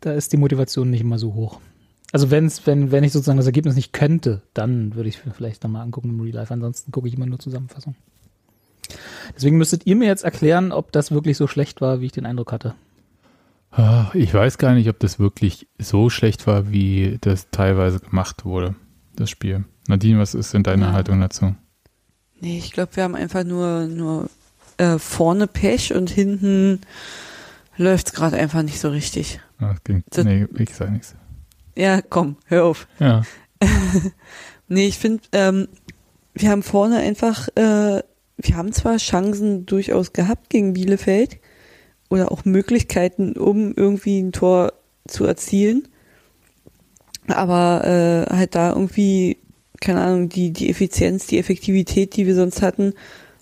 da 0.00 0.12
ist 0.12 0.32
die 0.32 0.36
Motivation 0.36 0.90
nicht 0.90 1.00
immer 1.00 1.18
so 1.18 1.34
hoch. 1.34 1.58
Also 2.12 2.30
wenn's, 2.30 2.66
wenn, 2.66 2.92
wenn 2.92 3.04
ich 3.04 3.12
sozusagen 3.12 3.38
das 3.38 3.46
Ergebnis 3.46 3.74
nicht 3.74 3.92
könnte, 3.92 4.42
dann 4.52 4.94
würde 4.94 5.08
ich 5.08 5.24
mir 5.24 5.32
vielleicht 5.32 5.64
nochmal 5.64 5.82
angucken 5.82 6.10
im 6.10 6.20
Real 6.20 6.34
Life. 6.34 6.52
Ansonsten 6.52 6.92
gucke 6.92 7.08
ich 7.08 7.14
immer 7.14 7.26
nur 7.26 7.38
Zusammenfassung. 7.38 7.96
Deswegen 9.34 9.56
müsstet 9.56 9.86
ihr 9.86 9.96
mir 9.96 10.06
jetzt 10.06 10.22
erklären, 10.22 10.72
ob 10.72 10.92
das 10.92 11.10
wirklich 11.10 11.38
so 11.38 11.46
schlecht 11.46 11.80
war, 11.80 12.00
wie 12.00 12.06
ich 12.06 12.12
den 12.12 12.26
Eindruck 12.26 12.52
hatte. 12.52 12.74
Ich 14.12 14.34
weiß 14.34 14.58
gar 14.58 14.74
nicht, 14.74 14.90
ob 14.90 14.98
das 14.98 15.18
wirklich 15.18 15.66
so 15.78 16.10
schlecht 16.10 16.46
war, 16.46 16.70
wie 16.70 17.16
das 17.22 17.48
teilweise 17.50 18.00
gemacht 18.00 18.44
wurde, 18.44 18.74
das 19.16 19.30
Spiel. 19.30 19.64
Nadine, 19.88 20.18
was 20.18 20.34
ist 20.34 20.52
denn 20.52 20.62
deine 20.62 20.86
ja. 20.86 20.92
Haltung 20.92 21.20
dazu? 21.20 21.54
Nee, 22.40 22.58
ich 22.58 22.72
glaube, 22.72 22.94
wir 22.96 23.04
haben 23.04 23.14
einfach 23.14 23.44
nur, 23.44 23.86
nur 23.86 24.28
äh, 24.76 24.98
vorne 24.98 25.46
Pech 25.46 25.94
und 25.94 26.10
hinten 26.10 26.82
läuft 27.78 28.08
es 28.08 28.12
gerade 28.12 28.36
einfach 28.36 28.62
nicht 28.62 28.78
so 28.78 28.90
richtig. 28.90 29.40
Ah, 29.58 29.70
das 29.70 29.84
klingt, 29.84 30.04
das, 30.10 30.24
nee, 30.26 30.46
ich 30.58 30.74
sage 30.74 30.92
nichts. 30.92 31.14
Ja, 31.76 32.02
komm, 32.02 32.36
hör 32.46 32.64
auf. 32.64 32.86
Ja. 32.98 33.22
nee, 34.68 34.86
ich 34.86 34.98
finde, 34.98 35.22
ähm, 35.32 35.68
wir 36.34 36.50
haben 36.50 36.62
vorne 36.62 36.98
einfach, 36.98 37.48
äh, 37.54 38.02
wir 38.36 38.56
haben 38.56 38.72
zwar 38.72 38.96
Chancen 38.98 39.66
durchaus 39.66 40.12
gehabt 40.12 40.50
gegen 40.50 40.72
Bielefeld 40.72 41.38
oder 42.10 42.32
auch 42.32 42.44
Möglichkeiten, 42.44 43.36
um 43.36 43.74
irgendwie 43.74 44.20
ein 44.20 44.32
Tor 44.32 44.72
zu 45.06 45.24
erzielen, 45.24 45.88
aber 47.26 47.84
äh, 48.30 48.34
halt 48.34 48.54
da 48.54 48.70
irgendwie, 48.70 49.38
keine 49.80 50.02
Ahnung, 50.02 50.28
die, 50.28 50.52
die 50.52 50.70
Effizienz, 50.70 51.26
die 51.26 51.38
Effektivität, 51.38 52.16
die 52.16 52.26
wir 52.26 52.34
sonst 52.34 52.62
hatten, 52.62 52.94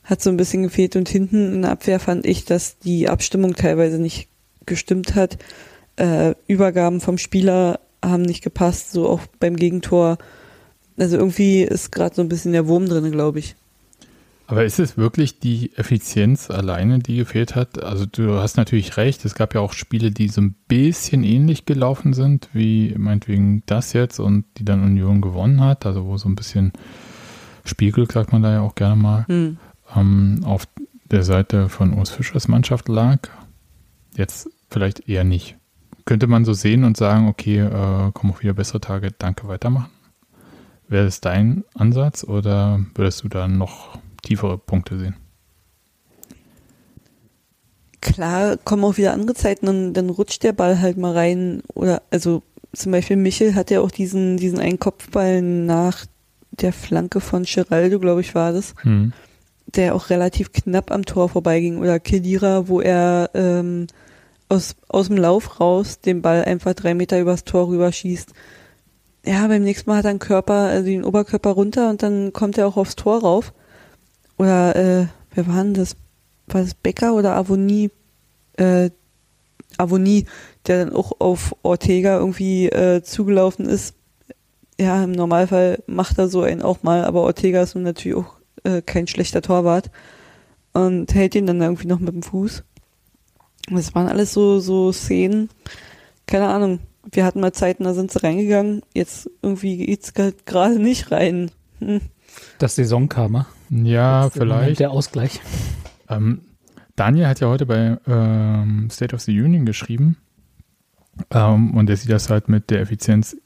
hat 0.04 0.22
so 0.22 0.30
ein 0.30 0.37
bisschen 0.37 0.62
gefehlt 0.62 0.96
und 0.96 1.08
hinten 1.08 1.54
in 1.54 1.62
der 1.62 1.72
Abwehr 1.72 2.00
fand 2.00 2.26
ich, 2.26 2.44
dass 2.44 2.78
die 2.78 3.08
Abstimmung 3.08 3.54
teilweise 3.54 3.99
nicht 3.99 4.28
gestimmt 4.66 5.14
hat. 5.14 5.38
Äh, 5.96 6.34
Übergaben 6.46 7.00
vom 7.00 7.18
Spieler 7.18 7.80
haben 8.04 8.23
nicht 8.23 8.42
gepasst, 8.42 8.92
so 8.92 9.09
auch 9.09 9.21
beim 9.38 9.57
Gegentor. 9.57 10.19
Also 10.99 11.16
irgendwie 11.16 11.62
ist 11.62 11.92
gerade 11.92 12.14
so 12.14 12.23
ein 12.23 12.28
bisschen 12.28 12.52
der 12.52 12.66
Wurm 12.66 12.87
drin, 12.87 13.11
glaube 13.11 13.38
ich. 13.38 13.57
Aber 14.50 14.64
ist 14.64 14.80
es 14.80 14.97
wirklich 14.97 15.38
die 15.38 15.71
Effizienz 15.76 16.50
alleine, 16.50 16.99
die 16.99 17.19
gefehlt 17.19 17.54
hat? 17.54 17.85
Also 17.85 18.04
du 18.04 18.35
hast 18.35 18.57
natürlich 18.57 18.97
recht, 18.97 19.25
es 19.25 19.37
gab 19.37 19.54
ja 19.54 19.61
auch 19.61 19.73
Spiele, 19.73 20.11
die 20.11 20.26
so 20.26 20.40
ein 20.40 20.57
bisschen 20.66 21.23
ähnlich 21.23 21.66
gelaufen 21.66 22.14
sind, 22.14 22.49
wie 22.52 22.92
meinetwegen 22.99 23.62
das 23.66 23.92
jetzt 23.92 24.19
und 24.19 24.45
die 24.57 24.64
dann 24.64 24.83
Union 24.83 25.21
gewonnen 25.21 25.61
hat, 25.61 25.87
also 25.87 26.04
wo 26.04 26.16
so 26.16 26.28
ein 26.28 26.35
bisschen 26.35 26.73
Spielglück, 27.64 28.11
sagt 28.11 28.33
man 28.33 28.42
da 28.42 28.52
ja 28.52 28.61
auch 28.62 28.75
gerne 28.75 29.00
mal, 29.00 29.25
hm. 29.28 29.59
ähm, 29.95 30.40
auf 30.42 30.66
der 31.04 31.23
Seite 31.23 31.69
von 31.69 31.95
Urs 31.97 32.11
Fischers 32.11 32.49
Mannschaft 32.49 32.88
lag. 32.88 33.19
Jetzt 34.16 34.50
vielleicht 34.69 35.09
eher 35.09 35.23
nicht 35.23 35.60
könnte 36.04 36.26
man 36.26 36.45
so 36.45 36.52
sehen 36.52 36.85
und 36.85 36.97
sagen, 36.97 37.28
okay, 37.28 37.59
äh, 37.59 38.12
kommen 38.12 38.33
auch 38.33 38.42
wieder 38.42 38.54
bessere 38.54 38.80
Tage, 38.80 39.12
danke, 39.16 39.49
weitermachen? 39.49 39.90
Wäre 40.88 41.07
es 41.07 41.21
dein 41.21 41.64
Ansatz 41.75 42.25
oder 42.25 42.85
würdest 42.95 43.23
du 43.23 43.28
da 43.28 43.47
noch 43.47 43.99
tiefere 44.23 44.59
Punkte 44.59 44.99
sehen? 44.99 45.16
Klar, 48.00 48.57
kommen 48.57 48.85
auch 48.85 48.97
wieder 48.97 49.12
andere 49.12 49.35
Zeiten, 49.35 49.66
dann, 49.66 49.95
dann 49.95 50.11
rutscht 50.11 50.42
der 50.42 50.52
Ball 50.52 50.80
halt 50.80 50.97
mal 50.97 51.12
rein. 51.12 51.62
Oder 51.75 52.02
also 52.11 52.42
zum 52.73 52.92
Beispiel 52.92 53.16
Michel 53.16 53.54
hat 53.54 53.71
ja 53.71 53.80
auch 53.80 53.90
diesen, 53.90 54.37
diesen 54.37 54.59
einen 54.59 54.78
Kopfball 54.78 55.42
nach 55.42 56.07
der 56.50 56.73
Flanke 56.73 57.21
von 57.21 57.45
Geraldo, 57.45 58.00
glaube 58.00 58.23
ich, 58.23 58.35
war 58.35 58.52
das, 58.52 58.75
hm. 58.83 59.12
der 59.66 59.95
auch 59.95 60.11
relativ 60.11 60.52
knapp 60.52 60.90
am 60.90 61.04
Tor 61.04 61.28
vorbeiging. 61.28 61.78
Oder 61.78 62.00
Kedira, 62.00 62.69
wo 62.69 62.80
er 62.80 63.30
ähm, 63.35 63.87
aus, 64.50 64.76
aus 64.88 65.07
dem 65.07 65.16
Lauf 65.16 65.61
raus 65.61 66.00
den 66.00 66.23
Ball 66.23 66.45
einfach 66.45 66.75
drei 66.75 66.95
Meter 66.95 67.21
übers 67.21 67.45
Tor 67.45 67.69
rüberschießt. 67.69 68.33
Ja, 69.25 69.47
beim 69.47 69.62
nächsten 69.62 69.88
Mal 69.88 69.99
hat 69.99 70.07
er 70.07 70.14
den 70.14 70.19
Körper, 70.19 70.54
also 70.54 70.87
den 70.87 71.04
Oberkörper 71.04 71.50
runter 71.50 71.88
und 71.90 72.02
dann 72.02 72.33
kommt 72.33 72.59
er 72.59 72.66
auch 72.66 72.76
aufs 72.76 72.97
Tor 72.97 73.21
rauf. 73.21 73.52
Oder 74.38 74.76
äh, 74.76 75.07
wer 75.35 75.47
war 75.47 75.62
denn 75.62 75.75
das? 75.75 75.97
War 76.49 76.62
das 76.62 76.75
Becker 76.75 77.14
oder 77.14 77.37
Avonie? 77.37 77.90
Äh, 78.57 78.90
Avonie, 79.76 80.26
der 80.66 80.85
dann 80.85 80.97
auch 80.97 81.12
auf 81.21 81.54
Ortega 81.62 82.19
irgendwie 82.19 82.66
äh, 82.66 83.02
zugelaufen 83.02 83.66
ist. 83.66 83.95
Ja, 84.80 85.04
im 85.04 85.12
Normalfall 85.12 85.83
macht 85.87 86.19
er 86.19 86.28
so 86.28 86.42
einen 86.42 86.62
auch 86.62 86.83
mal, 86.83 87.04
aber 87.04 87.23
Ortega 87.23 87.62
ist 87.62 87.75
nun 87.75 87.85
natürlich 87.85 88.16
auch 88.16 88.37
äh, 88.64 88.83
kein 88.83 89.07
schlechter 89.07 89.42
Torwart 89.42 89.90
und 90.73 91.14
hält 91.14 91.35
ihn 91.35 91.47
dann 91.47 91.61
irgendwie 91.61 91.87
noch 91.87 92.00
mit 92.00 92.14
dem 92.14 92.23
Fuß. 92.23 92.64
Das 93.69 93.95
waren 93.95 94.09
alles 94.09 94.33
so, 94.33 94.61
so 94.61 94.93
Szenen, 94.93 95.49
keine 96.26 96.49
Ahnung. 96.49 96.81
Wir 97.11 97.25
hatten 97.25 97.40
mal 97.40 97.52
Zeiten, 97.52 97.85
da 97.85 97.95
sind 97.95 98.11
sie 98.11 98.23
reingegangen, 98.23 98.83
jetzt 98.95 99.31
irgendwie 99.43 99.87
geht's 99.87 100.12
gerade 100.14 100.79
nicht 100.79 101.11
rein. 101.11 101.50
Hm. 101.79 102.00
Das 102.59 102.76
Saisonkarma. 102.76 103.47
Ja, 103.71 104.25
das 104.25 104.35
vielleicht. 104.35 104.81
Der 104.81 104.90
Ausgleich. 104.90 105.40
Ähm, 106.09 106.43
Daniel 106.97 107.26
hat 107.26 107.40
ja 107.40 107.49
heute 107.49 107.67
bei 107.67 107.99
ähm, 108.07 108.88
State 108.90 109.14
of 109.14 109.23
the 109.23 109.40
Union 109.40 109.64
geschrieben 109.64 110.17
ähm, 111.31 111.75
und 111.75 111.88
er 111.88 111.97
sieht 111.97 112.11
das 112.11 112.29
halt 112.31 112.49
mit 112.49 112.71
der 112.71 112.81
Effizienz 112.81 113.37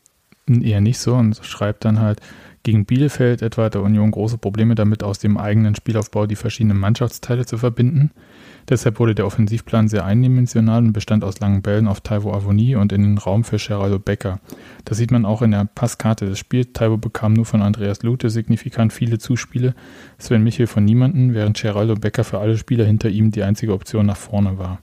eher 0.47 0.81
nicht 0.81 0.99
so 0.99 1.15
und 1.15 1.37
schreibt 1.43 1.85
dann 1.85 2.01
halt, 2.01 2.21
gegen 2.65 2.87
Bielefeld 2.87 3.43
etwa 3.43 3.65
hat 3.65 3.75
der 3.75 3.83
Union 3.83 4.11
große 4.11 4.39
Probleme 4.39 4.75
damit, 4.75 5.03
aus 5.03 5.19
dem 5.19 5.37
eigenen 5.37 5.75
Spielaufbau 5.75 6.27
die 6.27 6.37
verschiedenen 6.37 6.79
Mannschaftsteile 6.79 7.45
zu 7.45 7.59
verbinden. 7.59 8.11
Deshalb 8.69 8.99
wurde 8.99 9.15
der 9.15 9.27
Offensivplan 9.27 9.89
sehr 9.89 10.07
eindimensional 10.07 10.83
und 10.83 10.93
bestand 10.93 11.23
aus 11.23 11.39
langen 11.41 11.61
Bällen 11.61 11.87
auf 11.87 12.01
Taiwo 12.01 12.33
Avonie 12.33 12.77
und 12.77 12.93
in 12.93 13.03
den 13.03 13.19
Raum 13.19 13.45
für 13.45 13.59
Geraldo 13.59 13.99
Becker. 13.99 14.41
Das 14.87 14.97
sieht 14.97 15.11
man 15.11 15.27
auch 15.27 15.43
in 15.43 15.51
der 15.51 15.67
Passkarte 15.67 16.27
des 16.27 16.39
Spiels. 16.39 16.69
Taiwo 16.73 16.97
bekam 16.97 17.35
nur 17.35 17.45
von 17.45 17.61
Andreas 17.61 18.03
Lute 18.03 18.31
signifikant 18.31 18.93
viele 18.93 19.19
Zuspiele, 19.19 19.75
Sven 20.19 20.43
Michel 20.43 20.67
von 20.67 20.85
niemanden, 20.85 21.35
während 21.35 21.61
Geraldo 21.61 21.95
Becker 21.95 22.25
für 22.25 22.39
alle 22.39 22.57
Spieler 22.57 22.87
hinter 22.87 23.11
ihm 23.11 23.31
die 23.31 23.43
einzige 23.43 23.75
Option 23.75 24.07
nach 24.07 24.17
vorne 24.17 24.59
war. 24.59 24.81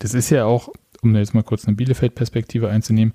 Das 0.00 0.14
ist 0.14 0.30
ja 0.30 0.44
auch, 0.44 0.70
um 1.02 1.14
jetzt 1.14 1.34
mal 1.34 1.44
kurz 1.44 1.66
eine 1.66 1.76
Bielefeld-Perspektive 1.76 2.68
einzunehmen, 2.68 3.14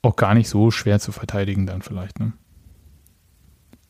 auch 0.00 0.16
gar 0.16 0.34
nicht 0.34 0.48
so 0.48 0.70
schwer 0.70 1.00
zu 1.00 1.12
verteidigen 1.12 1.66
dann 1.66 1.82
vielleicht. 1.82 2.18
Ne? 2.18 2.32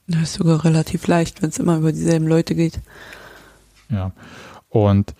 Das 0.06 0.22
ist 0.22 0.34
sogar 0.34 0.64
relativ 0.64 1.06
leicht, 1.06 1.42
wenn 1.42 1.50
es 1.50 1.58
immer 1.58 1.76
über 1.78 1.92
dieselben 1.92 2.26
Leute 2.26 2.54
geht. 2.54 2.80
Ja, 3.90 4.12
und 4.74 5.14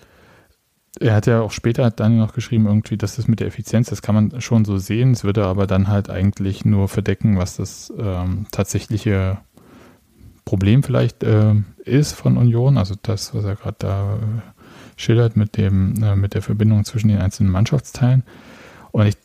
er 0.99 1.15
hat 1.15 1.27
ja 1.27 1.41
auch 1.41 1.53
später 1.53 1.89
Daniel 1.91 2.21
noch 2.21 2.35
geschrieben, 2.35 2.67
irgendwie, 2.67 2.97
dass 2.97 3.17
das 3.17 3.29
mit 3.29 3.39
der 3.39 3.47
Effizienz, 3.47 3.89
das 3.89 4.03
kann 4.03 4.17
man 4.17 4.41
schon 4.41 4.65
so 4.65 4.79
sehen. 4.79 5.13
Es 5.13 5.23
würde 5.23 5.45
aber 5.45 5.69
dann 5.69 5.87
halt 5.87 6.11
eigentlich 6.11 6.65
nur 6.65 6.89
verdecken, 6.89 7.39
was 7.39 7.57
das 7.57 7.93
ähm, 7.97 8.47
tatsächliche 8.51 9.39
Problem 10.45 10.83
vielleicht 10.83 11.23
äh, 11.23 11.55
ist 11.85 12.13
von 12.15 12.37
Union. 12.37 12.79
Also 12.79 12.97
das, 13.01 13.33
was 13.33 13.45
er 13.45 13.55
gerade 13.55 13.77
da 13.79 14.15
äh, 14.17 14.21
schildert 14.97 15.37
mit 15.37 15.57
dem, 15.57 16.03
äh, 16.03 16.17
mit 16.17 16.35
der 16.35 16.43
Verbindung 16.43 16.85
zwischen 16.85 17.09
den 17.09 17.19
einzelnen 17.19 17.53
Mannschaftsteilen. 17.53 18.25
Und 18.91 19.07
ich 19.07 19.17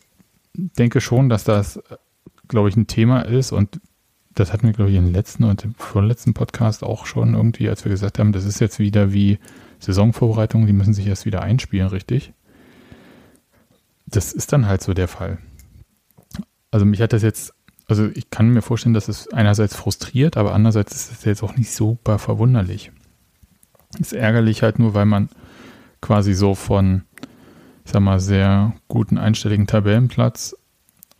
denke 0.54 1.00
schon, 1.00 1.28
dass 1.28 1.42
das, 1.42 1.80
glaube 2.46 2.68
ich, 2.68 2.76
ein 2.76 2.86
Thema 2.86 3.22
ist 3.22 3.50
und 3.50 3.80
das 4.32 4.52
hatten 4.52 4.68
wir, 4.68 4.74
glaube 4.74 4.92
ich, 4.92 4.96
im 4.96 5.12
letzten 5.12 5.42
und 5.42 5.64
im 5.64 5.74
vorletzten 5.74 6.34
Podcast 6.34 6.84
auch 6.84 7.06
schon 7.06 7.34
irgendwie, 7.34 7.68
als 7.68 7.84
wir 7.84 7.90
gesagt 7.90 8.20
haben, 8.20 8.32
das 8.32 8.44
ist 8.44 8.60
jetzt 8.60 8.78
wieder 8.78 9.12
wie 9.12 9.40
Saisonvorbereitungen, 9.80 10.66
die 10.66 10.72
müssen 10.72 10.94
sich 10.94 11.06
erst 11.06 11.26
wieder 11.26 11.42
einspielen, 11.42 11.88
richtig? 11.88 12.32
Das 14.06 14.32
ist 14.32 14.52
dann 14.52 14.66
halt 14.66 14.82
so 14.82 14.94
der 14.94 15.08
Fall. 15.08 15.38
Also 16.70 16.86
mich 16.86 17.00
hat 17.00 17.12
das 17.12 17.22
jetzt, 17.22 17.54
also 17.88 18.08
ich 18.14 18.30
kann 18.30 18.50
mir 18.50 18.62
vorstellen, 18.62 18.94
dass 18.94 19.08
es 19.08 19.32
einerseits 19.32 19.74
frustriert, 19.74 20.36
aber 20.36 20.54
andererseits 20.54 20.94
ist 20.94 21.12
es 21.12 21.24
jetzt 21.24 21.42
auch 21.42 21.56
nicht 21.56 21.72
super 21.72 22.18
verwunderlich. 22.18 22.92
Ist 23.98 24.12
ärgerlich 24.12 24.62
halt 24.62 24.78
nur, 24.78 24.94
weil 24.94 25.06
man 25.06 25.30
quasi 26.00 26.34
so 26.34 26.54
von, 26.54 27.02
ich 27.84 27.92
sag 27.92 28.00
mal, 28.00 28.20
sehr 28.20 28.74
guten 28.88 29.18
einstelligen 29.18 29.66
Tabellenplatz 29.66 30.56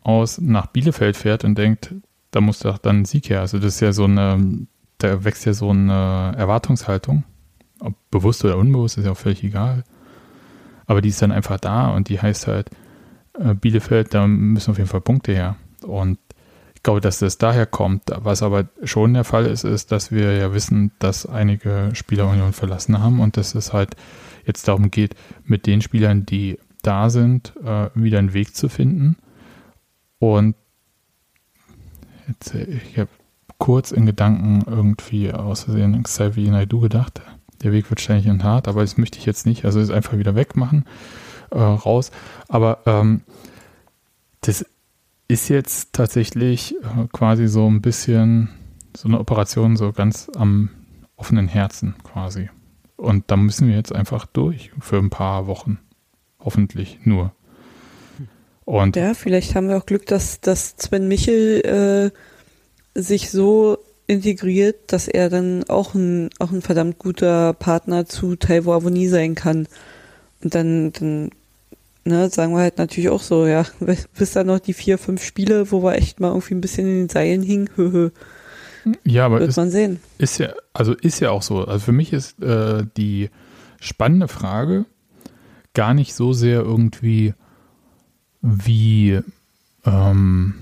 aus 0.02 0.38
nach 0.38 0.66
Bielefeld 0.66 1.16
fährt 1.16 1.44
und 1.44 1.56
denkt, 1.56 1.94
da 2.30 2.40
muss 2.40 2.60
doch 2.60 2.78
dann 2.78 3.00
ein 3.00 3.04
Sieg 3.04 3.28
her. 3.28 3.40
Also 3.40 3.58
das 3.58 3.74
ist 3.74 3.80
ja 3.80 3.92
so 3.92 4.04
eine, 4.04 4.66
da 4.98 5.24
wächst 5.24 5.46
ja 5.46 5.52
so 5.52 5.70
eine 5.70 6.32
Erwartungshaltung 6.36 7.24
ob 7.80 7.94
bewusst 8.10 8.44
oder 8.44 8.58
unbewusst, 8.58 8.98
ist 8.98 9.04
ja 9.04 9.12
auch 9.12 9.16
völlig 9.16 9.42
egal. 9.42 9.84
Aber 10.86 11.00
die 11.00 11.08
ist 11.08 11.22
dann 11.22 11.32
einfach 11.32 11.58
da 11.58 11.88
und 11.88 12.08
die 12.08 12.20
heißt 12.20 12.46
halt, 12.46 12.70
äh, 13.38 13.54
Bielefeld, 13.54 14.14
da 14.14 14.26
müssen 14.26 14.70
auf 14.70 14.78
jeden 14.78 14.90
Fall 14.90 15.00
Punkte 15.00 15.32
her. 15.32 15.56
Und 15.82 16.18
ich 16.74 16.82
glaube, 16.82 17.00
dass 17.00 17.18
das 17.18 17.38
daher 17.38 17.66
kommt. 17.66 18.04
Was 18.08 18.42
aber 18.42 18.68
schon 18.84 19.14
der 19.14 19.24
Fall 19.24 19.46
ist, 19.46 19.64
ist, 19.64 19.92
dass 19.92 20.10
wir 20.10 20.34
ja 20.34 20.52
wissen, 20.54 20.92
dass 20.98 21.26
einige 21.26 21.90
Spieler 21.92 22.28
Union 22.28 22.52
verlassen 22.52 23.00
haben 23.00 23.20
und 23.20 23.36
dass 23.36 23.54
es 23.54 23.72
halt 23.72 23.96
jetzt 24.46 24.66
darum 24.66 24.90
geht, 24.90 25.14
mit 25.44 25.66
den 25.66 25.82
Spielern, 25.82 26.24
die 26.26 26.58
da 26.82 27.10
sind, 27.10 27.52
äh, 27.62 27.90
wieder 27.94 28.18
einen 28.18 28.32
Weg 28.32 28.56
zu 28.56 28.68
finden. 28.68 29.16
Und 30.18 30.54
jetzt, 32.28 32.54
ich 32.54 32.98
habe 32.98 33.10
kurz 33.58 33.92
in 33.92 34.06
Gedanken 34.06 34.62
irgendwie 34.66 35.32
aus 35.32 35.64
Versehen 35.64 36.02
Xavier 36.02 36.50
Naidu 36.50 36.80
gedacht 36.80 37.20
der 37.62 37.72
Weg 37.72 37.90
wird 37.90 38.00
ständig 38.00 38.28
und 38.28 38.44
hart, 38.44 38.68
aber 38.68 38.80
das 38.82 38.96
möchte 38.96 39.18
ich 39.18 39.26
jetzt 39.26 39.46
nicht. 39.46 39.64
Also 39.64 39.80
es 39.80 39.90
einfach 39.90 40.16
wieder 40.16 40.34
wegmachen, 40.34 40.84
äh, 41.50 41.58
raus. 41.58 42.10
Aber 42.48 42.80
ähm, 42.86 43.22
das 44.40 44.64
ist 45.28 45.48
jetzt 45.48 45.92
tatsächlich 45.92 46.74
äh, 46.82 47.06
quasi 47.12 47.48
so 47.48 47.68
ein 47.68 47.82
bisschen 47.82 48.50
so 48.96 49.08
eine 49.08 49.20
Operation 49.20 49.76
so 49.76 49.92
ganz 49.92 50.30
am 50.34 50.70
offenen 51.16 51.48
Herzen 51.48 51.94
quasi. 52.02 52.48
Und 52.96 53.30
da 53.30 53.36
müssen 53.36 53.68
wir 53.68 53.76
jetzt 53.76 53.94
einfach 53.94 54.26
durch 54.26 54.72
für 54.80 54.98
ein 54.98 55.10
paar 55.10 55.46
Wochen. 55.46 55.78
Hoffentlich 56.38 56.98
nur. 57.04 57.32
Und 58.64 58.96
ja, 58.96 59.14
vielleicht 59.14 59.54
haben 59.54 59.68
wir 59.68 59.76
auch 59.76 59.86
Glück, 59.86 60.06
dass, 60.06 60.40
dass 60.40 60.76
Sven 60.78 61.08
Michel 61.08 62.12
äh, 62.94 63.00
sich 63.00 63.30
so 63.30 63.78
integriert, 64.10 64.92
dass 64.92 65.08
er 65.08 65.30
dann 65.30 65.64
auch 65.68 65.94
ein, 65.94 66.30
auch 66.38 66.50
ein 66.50 66.62
verdammt 66.62 66.98
guter 66.98 67.52
Partner 67.52 68.06
zu 68.06 68.36
Taiwo 68.36 68.72
Avoni 68.72 69.08
sein 69.08 69.34
kann. 69.34 69.68
Und 70.42 70.54
dann, 70.54 70.92
dann 70.92 71.30
ne, 72.04 72.28
sagen 72.28 72.52
wir 72.52 72.60
halt 72.60 72.78
natürlich 72.78 73.08
auch 73.08 73.22
so, 73.22 73.46
ja, 73.46 73.64
bis 74.18 74.32
dann 74.32 74.48
noch 74.48 74.58
die 74.58 74.74
vier, 74.74 74.98
fünf 74.98 75.22
Spiele, 75.22 75.70
wo 75.70 75.82
wir 75.82 75.94
echt 75.94 76.18
mal 76.18 76.28
irgendwie 76.28 76.54
ein 76.54 76.60
bisschen 76.60 76.86
in 76.86 76.98
den 77.02 77.08
Seilen 77.08 77.42
hingen, 77.42 77.70
höhö. 77.76 78.10
Ja, 79.04 79.26
aber 79.26 79.40
wird 79.40 79.50
ist, 79.50 79.56
man 79.56 79.70
sehen. 79.70 80.00
Ist 80.18 80.38
ja, 80.38 80.54
also 80.72 80.94
ist 80.94 81.20
ja 81.20 81.30
auch 81.30 81.42
so. 81.42 81.64
Also 81.64 81.84
für 81.84 81.92
mich 81.92 82.12
ist 82.12 82.42
äh, 82.42 82.84
die 82.96 83.30
spannende 83.78 84.26
Frage 84.26 84.86
gar 85.74 85.94
nicht 85.94 86.14
so 86.14 86.32
sehr 86.32 86.62
irgendwie, 86.62 87.34
wie 88.40 89.20
ähm, 89.84 90.54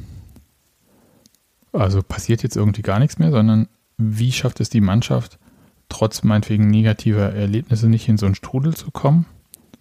also 1.72 2.02
passiert 2.02 2.42
jetzt 2.42 2.56
irgendwie 2.56 2.82
gar 2.82 2.98
nichts 2.98 3.18
mehr, 3.18 3.30
sondern 3.30 3.68
wie 3.96 4.32
schafft 4.32 4.60
es 4.60 4.70
die 4.70 4.80
Mannschaft, 4.80 5.38
trotz 5.88 6.22
meinetwegen 6.22 6.68
negativer 6.68 7.32
Erlebnisse 7.32 7.88
nicht 7.88 8.08
in 8.08 8.18
so 8.18 8.26
einen 8.26 8.34
Strudel 8.34 8.75
zu 8.75 8.90
kommen 8.90 9.26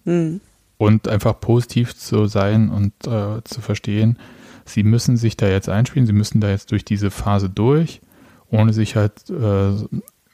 mhm. 0.06 0.42
und 0.78 1.08
einfach 1.08 1.40
positiv 1.40 1.96
zu 1.96 2.28
sein 2.28 2.70
und 2.70 2.94
äh, 3.06 3.44
zu 3.44 3.62
verstehen, 3.62 4.18
sie 4.66 4.84
müssen 4.84 5.18
sich 5.18 5.38
da 5.38 5.48
jetzt 5.48 5.70
einspielen, 5.70 6.08
sie 6.08 6.14
müssen 6.14 6.42
da 6.42 6.50
jetzt 6.50 6.72
durch 6.72 6.86
diese 6.86 7.12
Phase 7.12 7.50
durch, 7.50 8.02
ohne 8.50 8.74
sich 8.74 8.96
halt 8.96 9.30
äh, 9.30 9.74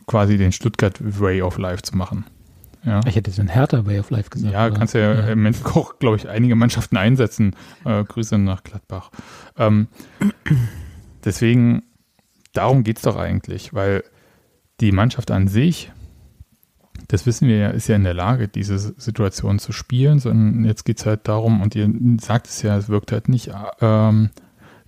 quasi 0.06 0.38
den 0.38 0.52
Stuttgart 0.52 1.00
Way 1.02 1.42
of 1.42 1.58
Life 1.58 1.84
zu 1.84 1.98
machen. 1.98 2.26
Ja. 2.86 3.00
Ich 3.08 3.16
hätte 3.16 3.32
den 3.32 3.48
Hertha 3.48 3.86
Way 3.86 4.00
of 4.00 4.10
Life 4.10 4.30
gesagt. 4.30 4.54
Ja, 4.54 4.68
oder? 4.68 4.76
kannst 4.76 4.94
ja, 4.94 5.14
ja. 5.14 5.28
im 5.30 5.40
Moment 5.40 5.66
auch, 5.66 6.00
glaube 6.00 6.18
ich, 6.18 6.28
einige 6.28 6.56
Mannschaften 6.56 6.98
einsetzen. 6.98 7.56
Äh, 7.86 8.04
Grüße 8.04 8.38
nach 8.38 8.64
Gladbach. 8.64 9.10
Ähm, 9.58 9.88
Deswegen, 11.24 11.84
darum 12.54 12.84
geht 12.84 12.98
es 12.98 13.04
doch 13.04 13.16
eigentlich, 13.16 13.74
weil 13.74 14.04
die 14.80 14.92
Mannschaft 14.92 15.32
an 15.32 15.48
sich, 15.48 15.92
das 17.08 17.26
wissen 17.26 17.48
wir 17.48 17.58
ja, 17.58 17.70
ist 17.70 17.88
ja 17.88 17.96
in 17.96 18.04
der 18.04 18.14
Lage, 18.14 18.48
diese 18.48 18.78
Situation 18.78 19.60
zu 19.60 19.72
spielen, 19.72 20.20
sondern 20.20 20.66
jetzt 20.66 20.84
geht 20.84 21.00
es 21.00 21.06
halt 21.06 21.28
darum, 21.28 21.62
und 21.62 21.76
ihr 21.76 21.92
sagt 22.20 22.48
es 22.48 22.62
ja, 22.62 22.78
es 22.78 22.90
wirkt 22.90 23.12
halt 23.12 23.30
nicht 23.30 23.52
ähm, 23.82 24.30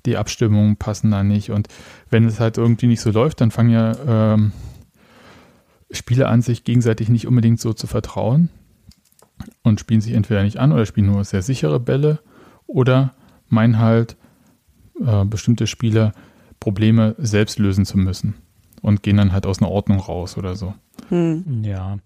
die 0.06 0.18
Abstimmungen 0.18 0.78
passen 0.78 1.12
da 1.12 1.24
nicht. 1.24 1.52
Und 1.52 1.68
wenn 2.10 2.26
es 2.26 2.40
halt 2.40 2.58
irgendwie 2.58 2.88
nicht 2.88 3.02
so 3.02 3.12
läuft, 3.12 3.42
dann 3.42 3.52
fangen 3.52 3.72
ja 3.72 4.34
ähm, 4.34 4.52
Spieler 5.92 6.30
an, 6.30 6.42
sich 6.42 6.64
gegenseitig 6.64 7.10
nicht 7.10 7.28
unbedingt 7.28 7.60
so 7.60 7.74
zu 7.74 7.88
vertrauen 7.88 8.50
und 9.64 9.80
spielen 9.80 10.02
sich 10.02 10.14
entweder 10.14 10.44
nicht 10.44 10.58
an 10.58 10.72
oder 10.72 10.86
spielen 10.86 11.08
nur 11.08 11.24
sehr 11.24 11.42
sichere 11.42 11.80
Bälle 11.80 12.20
oder 12.68 13.14
meinen 13.48 13.80
halt 13.80 14.18
äh, 15.04 15.26
bestimmte 15.26 15.68
Spieler 15.68 16.14
Probleme 16.60 17.16
selbst 17.18 17.60
lösen 17.60 17.86
zu 17.86 17.98
müssen 17.98 18.36
und 18.82 19.04
gehen 19.04 19.18
dann 19.18 19.32
halt 19.32 19.46
aus 19.46 19.60
einer 19.62 19.72
Ordnung 19.72 20.00
raus 20.00 20.38
oder 20.38 20.56
so. 20.56 20.74
Hm. 21.10 21.64
Ja, 21.64 21.98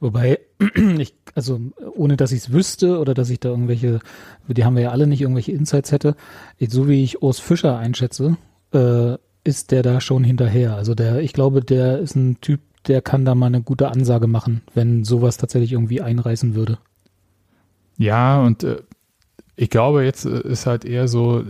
wobei 0.00 0.38
ich, 0.98 1.14
also 1.34 1.60
ohne 1.94 2.16
dass 2.16 2.32
ich 2.32 2.40
es 2.40 2.52
wüsste 2.52 2.98
oder 2.98 3.14
dass 3.14 3.30
ich 3.30 3.40
da 3.40 3.48
irgendwelche, 3.50 4.00
die 4.48 4.64
haben 4.64 4.76
wir 4.76 4.84
ja 4.84 4.90
alle 4.90 5.06
nicht, 5.06 5.22
irgendwelche 5.22 5.52
Insights 5.52 5.92
hätte, 5.92 6.14
so 6.60 6.88
wie 6.88 7.02
ich 7.02 7.22
Urs 7.22 7.38
Fischer 7.38 7.78
einschätze, 7.78 8.36
äh, 8.72 9.16
ist 9.44 9.70
der 9.70 9.82
da 9.82 10.00
schon 10.00 10.24
hinterher. 10.24 10.74
Also 10.74 10.94
der, 10.94 11.20
ich 11.20 11.32
glaube, 11.32 11.60
der 11.60 11.98
ist 11.98 12.16
ein 12.16 12.40
Typ, 12.40 12.60
der 12.86 13.00
kann 13.02 13.24
da 13.24 13.34
mal 13.34 13.46
eine 13.46 13.62
gute 13.62 13.88
Ansage 13.88 14.26
machen, 14.26 14.62
wenn 14.74 15.04
sowas 15.04 15.36
tatsächlich 15.36 15.72
irgendwie 15.72 16.00
einreißen 16.00 16.54
würde. 16.54 16.78
Ja, 17.96 18.42
und 18.42 18.62
äh, 18.64 18.82
ich 19.56 19.70
glaube, 19.70 20.04
jetzt 20.04 20.26
äh, 20.26 20.40
ist 20.40 20.66
halt 20.66 20.84
eher 20.84 21.08
so 21.08 21.44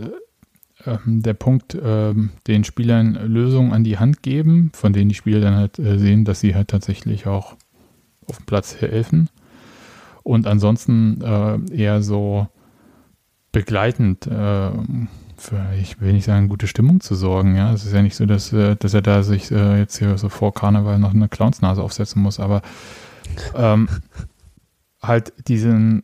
äh, 0.87 0.97
der 1.05 1.33
Punkt, 1.33 1.75
äh, 1.75 2.13
den 2.47 2.63
Spielern 2.63 3.13
Lösungen 3.13 3.73
an 3.73 3.83
die 3.83 3.97
Hand 3.97 4.23
geben, 4.23 4.71
von 4.73 4.93
denen 4.93 5.09
die 5.09 5.15
Spieler 5.15 5.39
dann 5.39 5.55
halt 5.55 5.79
äh, 5.79 5.99
sehen, 5.99 6.25
dass 6.25 6.39
sie 6.39 6.55
halt 6.55 6.69
tatsächlich 6.69 7.27
auch 7.27 7.55
auf 8.27 8.37
dem 8.37 8.45
Platz 8.45 8.81
helfen. 8.81 9.29
Und 10.23 10.47
ansonsten 10.47 11.21
äh, 11.21 11.59
eher 11.73 12.01
so 12.01 12.47
begleitend 13.53 14.25
für, 14.25 15.65
ich 15.81 15.99
will 15.99 16.13
nicht 16.13 16.25
sagen, 16.25 16.49
gute 16.49 16.67
Stimmung 16.67 16.99
zu 16.99 17.15
sorgen. 17.15 17.55
Ja, 17.55 17.73
es 17.73 17.85
ist 17.85 17.93
ja 17.93 18.03
nicht 18.03 18.15
so, 18.15 18.27
dass, 18.27 18.49
dass 18.51 18.93
er 18.93 19.01
da 19.01 19.23
sich 19.23 19.49
jetzt 19.49 19.97
hier 19.97 20.15
so 20.17 20.29
vor 20.29 20.53
Karneval 20.53 20.99
noch 20.99 21.13
eine 21.13 21.27
Clownsnase 21.27 21.81
aufsetzen 21.81 22.21
muss, 22.21 22.39
aber 22.39 22.61
ähm, 23.55 23.87
halt 25.01 25.33
diesen 25.47 26.03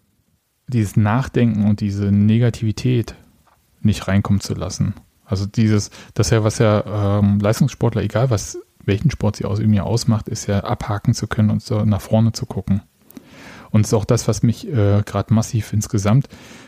dieses 0.68 0.98
Nachdenken 0.98 1.66
und 1.66 1.82
diese 1.82 2.12
Negativität 2.12 3.16
nicht 3.86 4.08
reinkommen 4.08 4.42
zu 4.42 4.54
lassen. 4.54 4.94
Also 5.26 5.46
dieses, 5.46 5.90
das 6.14 6.30
ja, 6.30 6.44
was 6.44 6.60
ja 6.60 7.20
ähm, 7.20 7.40
Leistungssportler, 7.40 8.04
egal 8.04 8.30
was, 8.30 8.58
welchen 8.84 9.12
Sport 9.12 9.38
sie 9.38 9.46
ausüben, 9.46 9.74
ja 9.74 9.84
ausmacht, 9.84 10.28
ist 10.28 10.48
ja 10.48 10.60
abhaken 10.60 11.14
zu 11.14 11.28
können 11.28 11.50
und 11.50 11.64
so 11.64 11.86
nach 11.86 12.02
vorne 12.02 12.34
zu 12.34 12.46
gucken. 12.46 12.82
Und 13.72 13.82
es 13.82 13.88
ist 13.88 13.94
auch 13.96 14.06
das, 14.06 14.28
was 14.28 14.44
mich 14.44 14.68
äh, 14.68 15.02
gerade 15.04 15.34
massiv 15.34 15.74
insgesamt 15.74 16.28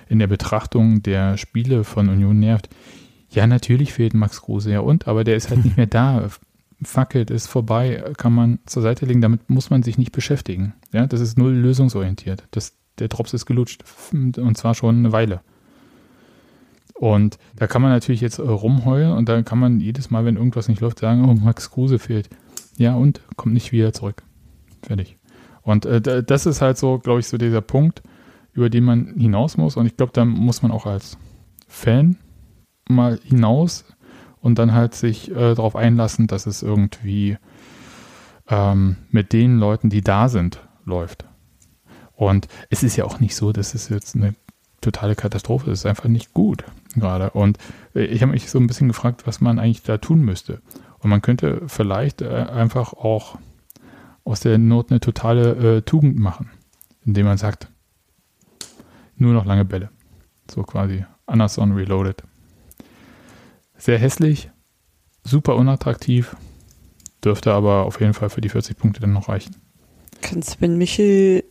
in 0.09 0.17
der 0.17 0.27
Betrachtung 0.27 1.03
der 1.03 1.37
Spiele 1.37 1.83
von 1.83 2.09
Union 2.09 2.39
nervt. 2.39 2.69
Ja, 3.29 3.45
natürlich 3.45 3.93
fehlt 3.93 4.13
Max 4.13 4.41
Kruse, 4.41 4.71
ja 4.71 4.79
und, 4.79 5.07
aber 5.07 5.23
der 5.23 5.35
ist 5.35 5.49
halt 5.49 5.63
nicht 5.63 5.77
mehr 5.77 5.87
da. 5.87 6.29
Fackelt 6.83 7.31
ist 7.31 7.47
vorbei, 7.47 8.03
kann 8.17 8.33
man 8.33 8.59
zur 8.65 8.81
Seite 8.81 9.05
legen, 9.05 9.21
damit 9.21 9.49
muss 9.49 9.69
man 9.69 9.83
sich 9.83 9.97
nicht 9.97 10.11
beschäftigen. 10.11 10.73
Ja, 10.91 11.07
das 11.07 11.21
ist 11.21 11.37
null 11.37 11.53
lösungsorientiert. 11.53 12.43
Das, 12.51 12.73
der 12.99 13.07
Drops 13.07 13.33
ist 13.33 13.45
gelutscht. 13.45 13.83
Und 14.11 14.57
zwar 14.57 14.75
schon 14.75 14.97
eine 14.97 15.11
Weile. 15.11 15.41
Und 16.97 17.37
da 17.57 17.67
kann 17.67 17.81
man 17.81 17.91
natürlich 17.91 18.21
jetzt 18.21 18.39
äh, 18.39 18.43
rumheulen 18.43 19.11
und 19.11 19.27
dann 19.27 19.43
kann 19.43 19.59
man 19.59 19.81
jedes 19.81 20.09
Mal, 20.09 20.23
wenn 20.23 20.37
irgendwas 20.37 20.69
nicht 20.69 20.79
läuft, 20.79 20.99
sagen, 20.99 21.25
oh, 21.25 21.33
Max 21.33 21.69
Kruse 21.69 21.99
fehlt. 21.99 22.29
Ja, 22.77 22.95
und 22.95 23.21
kommt 23.35 23.53
nicht 23.53 23.71
wieder 23.71 23.91
zurück. 23.91 24.23
Fertig. 24.81 25.17
Und 25.61 25.85
äh, 25.85 26.23
das 26.23 26.45
ist 26.45 26.61
halt 26.61 26.77
so, 26.77 26.99
glaube 26.99 27.19
ich, 27.19 27.27
so 27.27 27.37
dieser 27.37 27.61
Punkt, 27.61 28.01
über 28.53 28.69
den 28.69 28.85
man 28.85 29.13
hinaus 29.17 29.57
muss. 29.57 29.75
Und 29.75 29.85
ich 29.85 29.97
glaube, 29.97 30.13
da 30.13 30.23
muss 30.23 30.61
man 30.61 30.71
auch 30.71 30.85
als 30.85 31.17
Fan 31.67 32.17
mal 32.87 33.19
hinaus 33.23 33.83
und 34.39 34.57
dann 34.57 34.73
halt 34.73 34.93
sich 34.95 35.31
äh, 35.31 35.55
darauf 35.55 35.75
einlassen, 35.75 36.27
dass 36.27 36.45
es 36.45 36.63
irgendwie 36.63 37.37
ähm, 38.47 38.97
mit 39.09 39.33
den 39.33 39.57
Leuten, 39.57 39.89
die 39.89 40.01
da 40.01 40.29
sind, 40.29 40.61
läuft. 40.85 41.25
Und 42.13 42.47
es 42.69 42.83
ist 42.83 42.95
ja 42.95 43.03
auch 43.03 43.19
nicht 43.19 43.35
so, 43.35 43.51
dass 43.51 43.73
es 43.73 43.89
jetzt 43.89 44.15
eine 44.15 44.35
totale 44.79 45.15
Katastrophe 45.15 45.71
ist. 45.71 45.79
Es 45.79 45.79
ist 45.81 45.85
einfach 45.87 46.07
nicht 46.07 46.33
gut 46.33 46.63
gerade. 47.01 47.31
Und 47.31 47.57
äh, 47.93 48.05
ich 48.05 48.21
habe 48.21 48.31
mich 48.31 48.49
so 48.49 48.59
ein 48.59 48.67
bisschen 48.67 48.87
gefragt, 48.87 49.27
was 49.27 49.41
man 49.41 49.59
eigentlich 49.59 49.83
da 49.83 49.97
tun 49.97 50.21
müsste. 50.21 50.61
Und 50.99 51.09
man 51.09 51.21
könnte 51.21 51.61
vielleicht 51.67 52.21
äh, 52.21 52.27
einfach 52.27 52.93
auch 52.93 53.37
aus 54.23 54.39
der 54.39 54.57
Not 54.57 54.89
eine 54.89 54.99
totale 54.99 55.77
äh, 55.77 55.81
Tugend 55.81 56.17
machen, 56.17 56.49
indem 57.05 57.27
man 57.27 57.37
sagt, 57.37 57.69
nur 59.17 59.33
noch 59.33 59.45
lange 59.45 59.65
Bälle. 59.65 59.89
So 60.49 60.63
quasi 60.63 61.05
Anderson 61.25 61.73
Reloaded. 61.73 62.23
Sehr 63.77 63.99
hässlich, 63.99 64.49
super 65.23 65.55
unattraktiv, 65.55 66.35
dürfte 67.23 67.53
aber 67.53 67.85
auf 67.85 67.99
jeden 67.99 68.13
Fall 68.13 68.29
für 68.29 68.41
die 68.41 68.49
40 68.49 68.77
Punkte 68.77 69.01
dann 69.01 69.13
noch 69.13 69.29
reichen. 69.29 69.55
Kann 70.21 70.41
Sven 70.41 70.77
Michel 70.77 71.43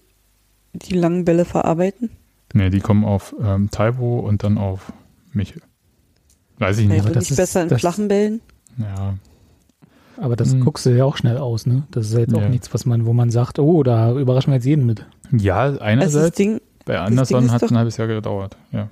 die 0.72 0.94
langen 0.94 1.24
Bälle 1.24 1.44
verarbeiten? 1.44 2.10
Nee, 2.52 2.70
die 2.70 2.80
kommen 2.80 3.04
auf 3.04 3.34
ähm, 3.40 3.70
Taiwo 3.70 4.20
und 4.20 4.42
dann 4.42 4.58
auf 4.58 4.92
Michel. 5.34 5.62
Weiß 6.58 6.78
ich 6.78 6.88
nicht. 6.88 7.04
Wäre 7.04 7.14
das 7.14 7.30
nicht 7.30 7.36
besser 7.36 7.62
in 7.62 7.78
flachen 7.78 8.08
Bällen? 8.08 8.40
Ja. 8.78 9.14
Aber 10.16 10.36
das 10.36 10.52
hm. 10.52 10.60
guckst 10.60 10.86
du 10.86 10.90
ja 10.90 11.04
auch 11.04 11.16
schnell 11.16 11.38
aus, 11.38 11.66
ne? 11.66 11.84
Das 11.90 12.06
ist 12.06 12.14
ja 12.14 12.20
jetzt 12.20 12.32
ja. 12.32 12.38
auch 12.38 12.48
nichts, 12.48 12.72
was 12.72 12.86
man, 12.86 13.04
wo 13.04 13.12
man 13.12 13.30
sagt, 13.30 13.58
oh, 13.58 13.82
da 13.82 14.12
überraschen 14.12 14.52
wir 14.52 14.56
jetzt 14.56 14.66
jeden 14.66 14.86
mit. 14.86 15.04
Ja, 15.32 15.76
einerseits. 15.78 16.16
Also 16.16 16.30
Ding, 16.30 16.60
bei 16.84 16.98
Anderson 16.98 17.50
hat 17.50 17.62
es 17.62 17.70
ein 17.70 17.76
halbes 17.76 17.96
Jahr 17.96 18.06
gedauert. 18.06 18.56
Ja, 18.70 18.88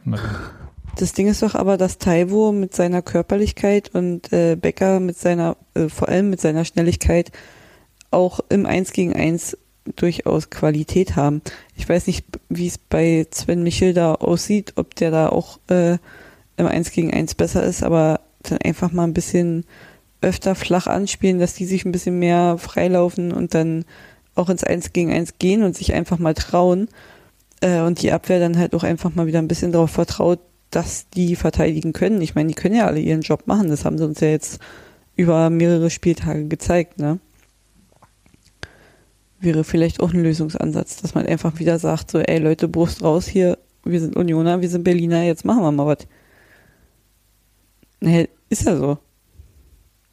das 0.97 1.13
Ding 1.13 1.29
ist 1.29 1.43
doch 1.43 1.55
aber, 1.55 1.77
dass 1.77 1.99
Taiwo 1.99 2.53
mit 2.53 2.75
seiner 2.75 3.03
Körperlichkeit 3.03 3.91
und 3.95 4.33
äh, 4.33 4.57
Becker 4.57 5.01
mit 5.01 5.17
seiner, 5.17 5.57
äh, 5.75 5.89
vor 5.89 6.09
allem 6.09 6.29
mit 6.31 6.41
seiner 6.41 6.65
Schnelligkeit 6.65 7.33
auch 8.11 8.41
im 8.49 8.67
1 8.67 8.93
gegen 8.93 9.15
1 9.15 9.57
durchaus 9.97 10.51
Qualität 10.51 11.17
haben. 11.17 11.43
Ich 11.77 11.89
weiß 11.89 12.07
nicht, 12.07 12.27
wie 12.49 12.67
es 12.67 12.79
bei 12.79 13.27
Sven 13.31 13.63
Michel 13.63 13.95
da 13.95 14.15
aussieht, 14.15 14.75
ob 14.77 14.95
der 14.95 15.11
da 15.11 15.29
auch 15.29 15.59
äh, 15.69 15.99
im 16.57 16.67
1 16.67 16.91
gegen 16.91 17.13
1 17.13 17.35
besser 17.35 17.63
ist, 17.63 17.83
aber 17.83 18.21
dann 18.43 18.59
einfach 18.59 18.93
mal 18.93 19.05
ein 19.05 19.15
bisschen 19.15 19.65
öfter 20.21 20.55
flach 20.55 20.87
anspielen, 20.87 21.39
dass 21.39 21.55
die 21.55 21.67
sich 21.67 21.85
ein 21.85 21.93
bisschen 21.93 22.19
mehr 22.19 22.57
freilaufen 22.59 23.33
und 23.33 23.55
dann 23.55 23.85
auch 24.35 24.49
ins 24.49 24.65
1 24.65 24.93
gegen 24.93 25.13
1 25.13 25.39
gehen 25.39 25.63
und 25.63 25.77
sich 25.77 25.95
einfach 25.95 26.19
mal 26.19 26.35
trauen 26.35 26.89
äh, 27.61 27.81
und 27.81 28.03
die 28.03 28.13
Abwehr 28.13 28.41
dann 28.41 28.59
halt 28.59 28.75
auch 28.75 28.85
einfach 28.85 29.15
mal 29.15 29.27
wieder 29.27 29.41
ein 29.41 29.49
bisschen 29.49 29.73
darauf 29.73 29.91
vertraut, 29.91 30.41
dass 30.71 31.09
die 31.11 31.37
verteidigen 31.37 31.93
können. 31.93 32.23
Ich 32.23 32.35
meine, 32.35 32.49
die 32.49 32.55
können 32.55 32.77
ja 32.77 32.87
alle 32.87 33.01
ihren 33.01 33.21
Job 33.21 33.47
machen, 33.47 33.69
das 33.69 33.85
haben 33.85 33.99
sie 33.99 34.05
uns 34.05 34.21
ja 34.21 34.29
jetzt 34.29 34.61
über 35.17 35.51
mehrere 35.51 35.91
Spieltage 35.91 36.47
gezeigt, 36.47 36.99
ne? 36.99 37.19
wäre 39.43 39.65
vielleicht 39.65 40.01
auch 40.01 40.13
ein 40.13 40.23
Lösungsansatz, 40.23 41.03
dass 41.03 41.15
man 41.15 41.27
einfach 41.27 41.59
wieder 41.59 41.79
sagt, 41.79 42.11
so, 42.11 42.19
ey 42.19 42.39
Leute, 42.39 42.69
Brust 42.69 43.03
raus 43.03 43.27
hier, 43.27 43.59
wir 43.85 44.01
sind 44.01 44.17
Unioner, 44.17 44.61
wir 44.61 44.69
sind 44.69 44.85
Berliner, 44.85 45.23
jetzt 45.23 45.45
machen 45.45 45.63
wir 45.63 45.73
mal 45.73 45.87
was. 45.87 46.07
Nee, 48.03 48.29
ist 48.49 48.67
ja 48.67 48.77
so. 48.77 48.99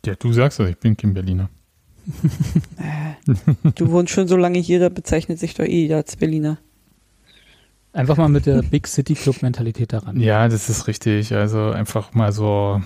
Ja, 0.06 0.14
du 0.16 0.32
sagst 0.32 0.60
das, 0.60 0.70
ich 0.70 0.78
bin 0.78 0.96
kein 0.96 1.14
Berliner. 1.14 1.50
Äh, 2.78 3.72
du 3.76 3.92
wohnst 3.92 4.14
schon 4.14 4.28
so 4.28 4.38
lange 4.38 4.58
hier, 4.58 4.80
da 4.80 4.90
bezeichnet 4.90 5.38
sich 5.38 5.54
doch 5.54 5.66
eh 5.66 5.82
jeder 5.82 5.98
als 5.98 6.16
Berliner. 6.16 6.58
Einfach 7.94 8.18
mal 8.18 8.30
mit 8.30 8.46
der 8.46 8.64
Big 8.64 8.88
City 8.88 9.14
Club 9.14 9.42
Mentalität 9.42 9.94
daran. 9.94 10.20
Ja, 10.20 10.48
das 10.48 10.70
ist 10.70 10.88
richtig. 10.88 11.34
Also 11.36 11.70
einfach 11.72 12.14
mal 12.14 12.32
so, 12.32 12.82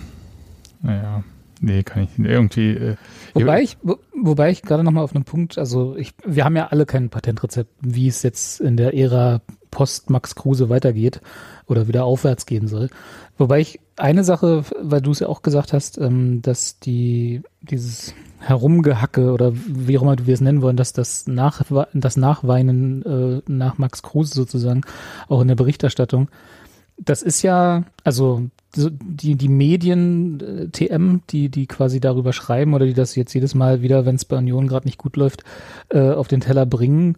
naja, 0.81 1.23
nee, 1.61 1.83
kann 1.83 2.03
ich 2.03 2.09
irgendwie. 2.17 2.71
Äh, 2.71 2.95
Wobei 3.33 3.61
ich, 3.61 3.77
wo, 3.83 3.97
wobei 4.21 4.49
ich 4.49 4.61
gerade 4.61 4.83
nochmal 4.83 5.03
auf 5.03 5.15
einen 5.15 5.25
Punkt, 5.25 5.57
also 5.57 5.95
ich, 5.95 6.13
wir 6.25 6.43
haben 6.43 6.55
ja 6.55 6.67
alle 6.67 6.85
kein 6.85 7.09
Patentrezept, 7.09 7.71
wie 7.81 8.07
es 8.07 8.23
jetzt 8.23 8.59
in 8.59 8.75
der 8.75 8.93
Ära 8.93 9.41
Post-Max 9.71 10.35
Kruse 10.35 10.69
weitergeht 10.69 11.21
oder 11.67 11.87
wieder 11.87 12.03
aufwärts 12.05 12.45
gehen 12.45 12.67
soll. 12.67 12.89
Wobei 13.37 13.61
ich 13.61 13.79
eine 13.95 14.23
Sache, 14.23 14.63
weil 14.79 15.01
du 15.01 15.11
es 15.11 15.19
ja 15.19 15.27
auch 15.27 15.41
gesagt 15.41 15.73
hast, 15.73 15.97
ähm, 15.97 16.41
dass 16.41 16.79
die, 16.79 17.41
dieses 17.61 18.13
Herumgehacke 18.39 19.31
oder 19.31 19.53
wie 19.53 19.97
auch 19.97 20.01
immer 20.01 20.15
wir 20.25 20.33
es 20.33 20.41
nennen 20.41 20.61
wollen, 20.61 20.77
dass 20.77 20.93
das, 20.93 21.27
Nach, 21.27 21.61
das 21.93 22.17
Nachweinen 22.17 23.03
äh, 23.03 23.41
nach 23.47 23.77
Max 23.77 24.03
Kruse 24.03 24.33
sozusagen 24.33 24.81
auch 25.29 25.41
in 25.41 25.47
der 25.47 25.55
Berichterstattung, 25.55 26.29
das 26.97 27.21
ist 27.21 27.41
ja, 27.41 27.83
also 28.03 28.43
die, 28.75 29.35
die 29.35 29.47
Medien, 29.47 30.39
äh, 30.39 30.67
TM, 30.69 31.21
die, 31.29 31.49
die 31.49 31.67
quasi 31.67 31.99
darüber 31.99 32.33
schreiben 32.33 32.73
oder 32.73 32.85
die 32.85 32.93
das 32.93 33.15
jetzt 33.15 33.33
jedes 33.33 33.55
Mal 33.55 33.81
wieder, 33.81 34.05
wenn 34.05 34.15
es 34.15 34.25
bei 34.25 34.37
Union 34.37 34.67
gerade 34.67 34.87
nicht 34.87 34.97
gut 34.97 35.15
läuft, 35.15 35.43
äh, 35.89 36.11
auf 36.11 36.27
den 36.27 36.41
Teller 36.41 36.65
bringen, 36.65 37.17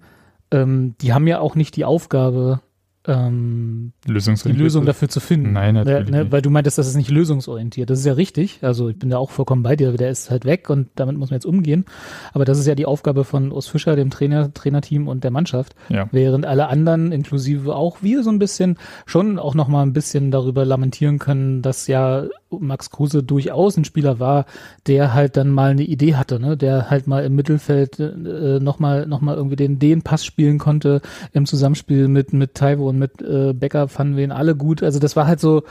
ähm, 0.51 0.95
die 1.01 1.13
haben 1.13 1.27
ja 1.27 1.39
auch 1.39 1.55
nicht 1.55 1.75
die 1.75 1.85
Aufgabe, 1.85 2.61
ähm, 3.07 3.93
die 4.05 4.11
Lösung 4.11 4.85
dafür 4.85 5.09
zu 5.09 5.19
finden. 5.19 5.53
Nein, 5.53 5.75
natürlich. 5.75 6.09
Ne, 6.09 6.31
weil 6.31 6.41
du 6.41 6.49
meintest, 6.49 6.77
das 6.77 6.87
ist 6.87 6.95
nicht 6.95 7.09
lösungsorientiert. 7.09 7.89
Das 7.89 7.99
ist 7.99 8.05
ja 8.05 8.13
richtig. 8.13 8.59
Also 8.61 8.89
ich 8.89 8.97
bin 8.97 9.09
da 9.09 9.17
auch 9.17 9.31
vollkommen 9.31 9.63
bei 9.63 9.75
dir. 9.75 9.91
Der 9.93 10.09
ist 10.09 10.31
halt 10.31 10.45
weg 10.45 10.69
und 10.69 10.87
damit 10.95 11.17
muss 11.17 11.29
man 11.29 11.37
jetzt 11.37 11.45
umgehen. 11.45 11.85
Aber 12.33 12.45
das 12.45 12.59
ist 12.59 12.67
ja 12.67 12.75
die 12.75 12.85
Aufgabe 12.85 13.23
von 13.23 13.51
Urs 13.51 13.67
Fischer, 13.67 13.95
dem 13.95 14.09
Trainer, 14.09 14.53
Trainerteam 14.53 15.07
und 15.07 15.23
der 15.23 15.31
Mannschaft. 15.31 15.75
Ja. 15.89 16.07
Während 16.11 16.45
alle 16.45 16.67
anderen, 16.67 17.11
inklusive 17.11 17.75
auch 17.75 17.97
wir, 18.01 18.23
so 18.23 18.29
ein 18.29 18.39
bisschen 18.39 18.77
schon 19.05 19.39
auch 19.39 19.55
nochmal 19.55 19.85
ein 19.85 19.93
bisschen 19.93 20.31
darüber 20.31 20.65
lamentieren 20.65 21.19
können, 21.19 21.61
dass 21.61 21.87
ja 21.87 22.25
Max 22.59 22.89
Kruse 22.89 23.23
durchaus 23.23 23.77
ein 23.77 23.85
Spieler 23.85 24.19
war, 24.19 24.45
der 24.87 25.13
halt 25.13 25.37
dann 25.37 25.49
mal 25.49 25.71
eine 25.71 25.83
Idee 25.83 26.15
hatte, 26.15 26.39
ne? 26.39 26.57
der 26.57 26.89
halt 26.89 27.07
mal 27.07 27.23
im 27.23 27.35
Mittelfeld 27.35 27.99
äh, 27.99 28.59
nochmal 28.59 29.05
noch 29.07 29.21
mal 29.21 29.35
irgendwie 29.35 29.55
den, 29.55 29.79
den 29.79 30.01
Pass 30.01 30.25
spielen 30.25 30.57
konnte 30.57 31.01
im 31.33 31.45
Zusammenspiel 31.45 32.07
mit, 32.07 32.33
mit 32.33 32.55
Taiwo 32.55 32.89
und 32.89 32.94
mit 32.95 33.21
äh, 33.21 33.53
Becker 33.53 33.87
fanden 33.87 34.17
wir 34.17 34.23
ihn 34.23 34.31
alle 34.31 34.55
gut. 34.55 34.83
Also 34.83 34.99
das 34.99 35.15
war 35.15 35.27
halt 35.27 35.39
so, 35.39 35.63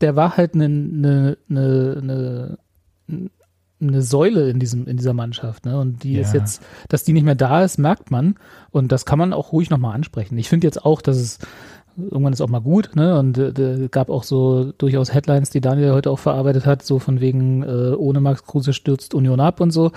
der 0.00 0.16
war 0.16 0.36
halt 0.36 0.54
eine, 0.54 0.64
eine, 0.64 1.38
eine, 1.48 1.98
eine 2.00 2.58
eine 3.82 4.02
Säule 4.02 4.50
in 4.50 4.58
diesem 4.58 4.86
in 4.86 4.96
dieser 4.96 5.14
Mannschaft, 5.14 5.64
ne? 5.64 5.78
Und 5.78 6.04
die 6.04 6.14
ja. 6.14 6.20
ist 6.20 6.34
jetzt, 6.34 6.62
dass 6.88 7.04
die 7.04 7.12
nicht 7.12 7.24
mehr 7.24 7.34
da 7.34 7.64
ist, 7.64 7.78
merkt 7.78 8.10
man 8.10 8.34
und 8.70 8.92
das 8.92 9.06
kann 9.06 9.18
man 9.18 9.32
auch 9.32 9.52
ruhig 9.52 9.70
nochmal 9.70 9.94
ansprechen. 9.94 10.36
Ich 10.38 10.48
finde 10.48 10.66
jetzt 10.66 10.84
auch, 10.84 11.00
dass 11.00 11.16
es 11.16 11.38
irgendwann 11.96 12.32
ist 12.32 12.40
auch 12.40 12.48
mal 12.48 12.60
gut, 12.60 12.90
ne? 12.94 13.18
Und 13.18 13.38
äh, 13.38 13.88
gab 13.90 14.10
auch 14.10 14.22
so 14.22 14.72
durchaus 14.72 15.12
Headlines, 15.12 15.50
die 15.50 15.60
Daniel 15.60 15.92
heute 15.92 16.10
auch 16.10 16.18
verarbeitet 16.18 16.66
hat, 16.66 16.82
so 16.82 16.98
von 16.98 17.20
wegen 17.20 17.62
äh, 17.62 17.94
ohne 17.96 18.20
Max 18.20 18.44
Kruse 18.44 18.72
stürzt 18.72 19.14
Union 19.14 19.40
ab 19.40 19.60
und 19.60 19.70
so. 19.70 19.92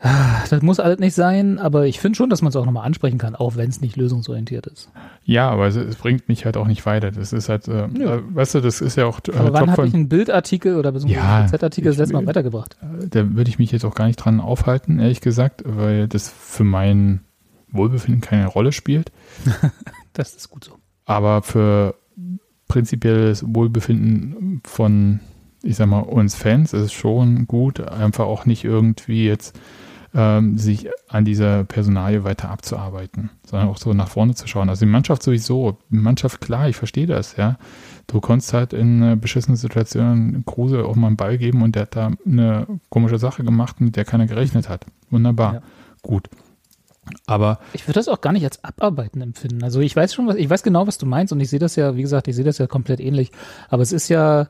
Das 0.00 0.62
muss 0.62 0.78
alles 0.78 1.00
nicht 1.00 1.14
sein, 1.14 1.58
aber 1.58 1.86
ich 1.86 1.98
finde 1.98 2.16
schon, 2.16 2.30
dass 2.30 2.40
man 2.40 2.50
es 2.50 2.56
auch 2.56 2.64
nochmal 2.64 2.86
ansprechen 2.86 3.18
kann, 3.18 3.34
auch 3.34 3.56
wenn 3.56 3.68
es 3.68 3.80
nicht 3.80 3.96
lösungsorientiert 3.96 4.66
ist. 4.66 4.90
Ja, 5.24 5.50
aber 5.50 5.66
es, 5.66 5.74
es, 5.74 5.96
bringt 5.96 6.28
mich 6.28 6.44
halt 6.44 6.56
auch 6.56 6.68
nicht 6.68 6.86
weiter. 6.86 7.10
Das 7.10 7.32
ist 7.32 7.48
halt, 7.48 7.66
äh, 7.66 7.88
ja. 7.98 8.16
äh, 8.16 8.22
weißt 8.34 8.54
du, 8.54 8.60
das 8.60 8.80
ist 8.80 8.96
ja 8.96 9.06
auch. 9.06 9.20
Äh, 9.28 9.36
aber 9.36 9.52
wann 9.52 9.70
habe 9.72 9.88
ich 9.88 9.94
einen 9.94 10.08
Bildartikel 10.08 10.76
oder 10.76 10.92
beziehungsweise 10.92 11.26
ja, 11.26 11.38
einen 11.40 11.48
Z-Artikel 11.48 11.90
das 11.90 11.98
letzte 11.98 12.14
Mal 12.14 12.26
weitergebracht? 12.26 12.76
Äh, 12.80 13.08
da 13.08 13.34
würde 13.34 13.50
ich 13.50 13.58
mich 13.58 13.72
jetzt 13.72 13.84
auch 13.84 13.94
gar 13.94 14.06
nicht 14.06 14.16
dran 14.16 14.40
aufhalten, 14.40 15.00
ehrlich 15.00 15.20
gesagt, 15.20 15.62
weil 15.66 16.06
das 16.06 16.28
für 16.28 16.64
mein 16.64 17.20
Wohlbefinden 17.72 18.20
keine 18.20 18.46
Rolle 18.46 18.72
spielt. 18.72 19.10
das 20.12 20.34
ist 20.34 20.48
gut 20.48 20.64
so. 20.64 20.72
Aber 21.06 21.42
für 21.42 21.96
prinzipielles 22.68 23.44
Wohlbefinden 23.46 24.60
von, 24.64 25.20
ich 25.62 25.76
sag 25.76 25.88
mal, 25.88 26.00
uns 26.00 26.36
Fans 26.36 26.72
ist 26.72 26.82
es 26.82 26.92
schon 26.92 27.46
gut, 27.46 27.80
einfach 27.80 28.26
auch 28.26 28.46
nicht 28.46 28.64
irgendwie 28.64 29.26
jetzt 29.26 29.58
ähm, 30.14 30.58
sich 30.58 30.88
an 31.08 31.24
dieser 31.24 31.64
Personalie 31.64 32.24
weiter 32.24 32.50
abzuarbeiten, 32.50 33.30
sondern 33.44 33.68
auch 33.68 33.78
so 33.78 33.92
nach 33.92 34.08
vorne 34.08 34.34
zu 34.34 34.46
schauen. 34.46 34.68
Also 34.68 34.84
die 34.84 34.90
Mannschaft 34.90 35.22
sowieso, 35.22 35.78
die 35.90 35.96
Mannschaft, 35.96 36.40
klar, 36.40 36.68
ich 36.68 36.76
verstehe 36.76 37.06
das, 37.06 37.36
ja. 37.36 37.58
Du 38.06 38.20
konntest 38.20 38.54
halt 38.54 38.72
in 38.72 39.20
beschissenen 39.20 39.56
Situation 39.56 40.42
Kruse 40.46 40.84
auch 40.84 40.96
mal 40.96 41.08
einen 41.08 41.16
Ball 41.16 41.36
geben 41.36 41.62
und 41.62 41.74
der 41.74 41.82
hat 41.82 41.94
da 41.94 42.12
eine 42.24 42.66
komische 42.88 43.18
Sache 43.18 43.44
gemacht, 43.44 43.82
mit 43.82 43.96
der 43.96 44.06
keiner 44.06 44.26
gerechnet 44.26 44.68
hat. 44.70 44.86
Wunderbar. 45.10 45.54
Ja. 45.54 45.62
Gut. 46.00 46.30
Aber 47.26 47.58
ich 47.72 47.86
würde 47.86 47.94
das 47.94 48.08
auch 48.08 48.20
gar 48.20 48.32
nicht 48.32 48.44
als 48.44 48.64
Abarbeiten 48.64 49.20
empfinden. 49.20 49.62
Also 49.62 49.80
ich 49.80 49.94
weiß 49.94 50.14
schon, 50.14 50.26
was 50.26 50.36
ich 50.36 50.48
weiß 50.48 50.62
genau, 50.62 50.86
was 50.86 50.98
du 50.98 51.06
meinst 51.06 51.32
und 51.32 51.40
ich 51.40 51.50
sehe 51.50 51.58
das 51.58 51.76
ja, 51.76 51.96
wie 51.96 52.02
gesagt, 52.02 52.28
ich 52.28 52.36
sehe 52.36 52.44
das 52.44 52.58
ja 52.58 52.66
komplett 52.66 53.00
ähnlich. 53.00 53.30
Aber 53.68 53.82
es 53.82 53.92
ist 53.92 54.08
ja 54.08 54.48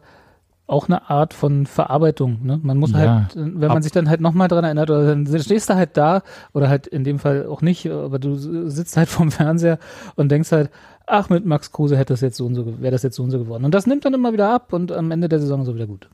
auch 0.68 0.86
eine 0.86 1.08
Art 1.08 1.32
von 1.32 1.66
Verarbeitung. 1.66 2.44
Ne? 2.44 2.60
Man 2.62 2.76
muss 2.76 2.92
ja, 2.92 2.98
halt, 2.98 3.34
wenn 3.34 3.68
man 3.68 3.82
sich 3.82 3.90
dann 3.90 4.08
halt 4.08 4.20
nochmal 4.20 4.48
dran 4.48 4.64
erinnert, 4.64 4.90
oder 4.90 5.06
dann 5.06 5.26
stehst 5.40 5.70
du 5.70 5.74
halt 5.74 5.96
da 5.96 6.22
oder 6.52 6.68
halt 6.68 6.86
in 6.86 7.04
dem 7.04 7.18
Fall 7.18 7.46
auch 7.46 7.62
nicht, 7.62 7.86
aber 7.90 8.18
du 8.18 8.36
sitzt 8.68 8.96
halt 8.96 9.08
vorm 9.08 9.30
Fernseher 9.30 9.78
und 10.14 10.30
denkst 10.30 10.52
halt, 10.52 10.70
ach, 11.06 11.30
mit 11.30 11.46
Max 11.46 11.72
Kruse 11.72 11.96
hätte 11.96 12.12
das 12.12 12.20
jetzt 12.20 12.36
so 12.36 12.44
und 12.44 12.54
so, 12.54 12.80
wäre 12.80 12.92
das 12.92 13.02
jetzt 13.02 13.16
so 13.16 13.22
und 13.22 13.30
so 13.30 13.38
geworden. 13.38 13.64
Und 13.64 13.74
das 13.74 13.86
nimmt 13.86 14.04
dann 14.04 14.12
immer 14.12 14.34
wieder 14.34 14.52
ab 14.52 14.74
und 14.74 14.92
am 14.92 15.10
Ende 15.10 15.30
der 15.30 15.40
Saison 15.40 15.64
so 15.64 15.74
wieder 15.74 15.86
gut. 15.86 16.10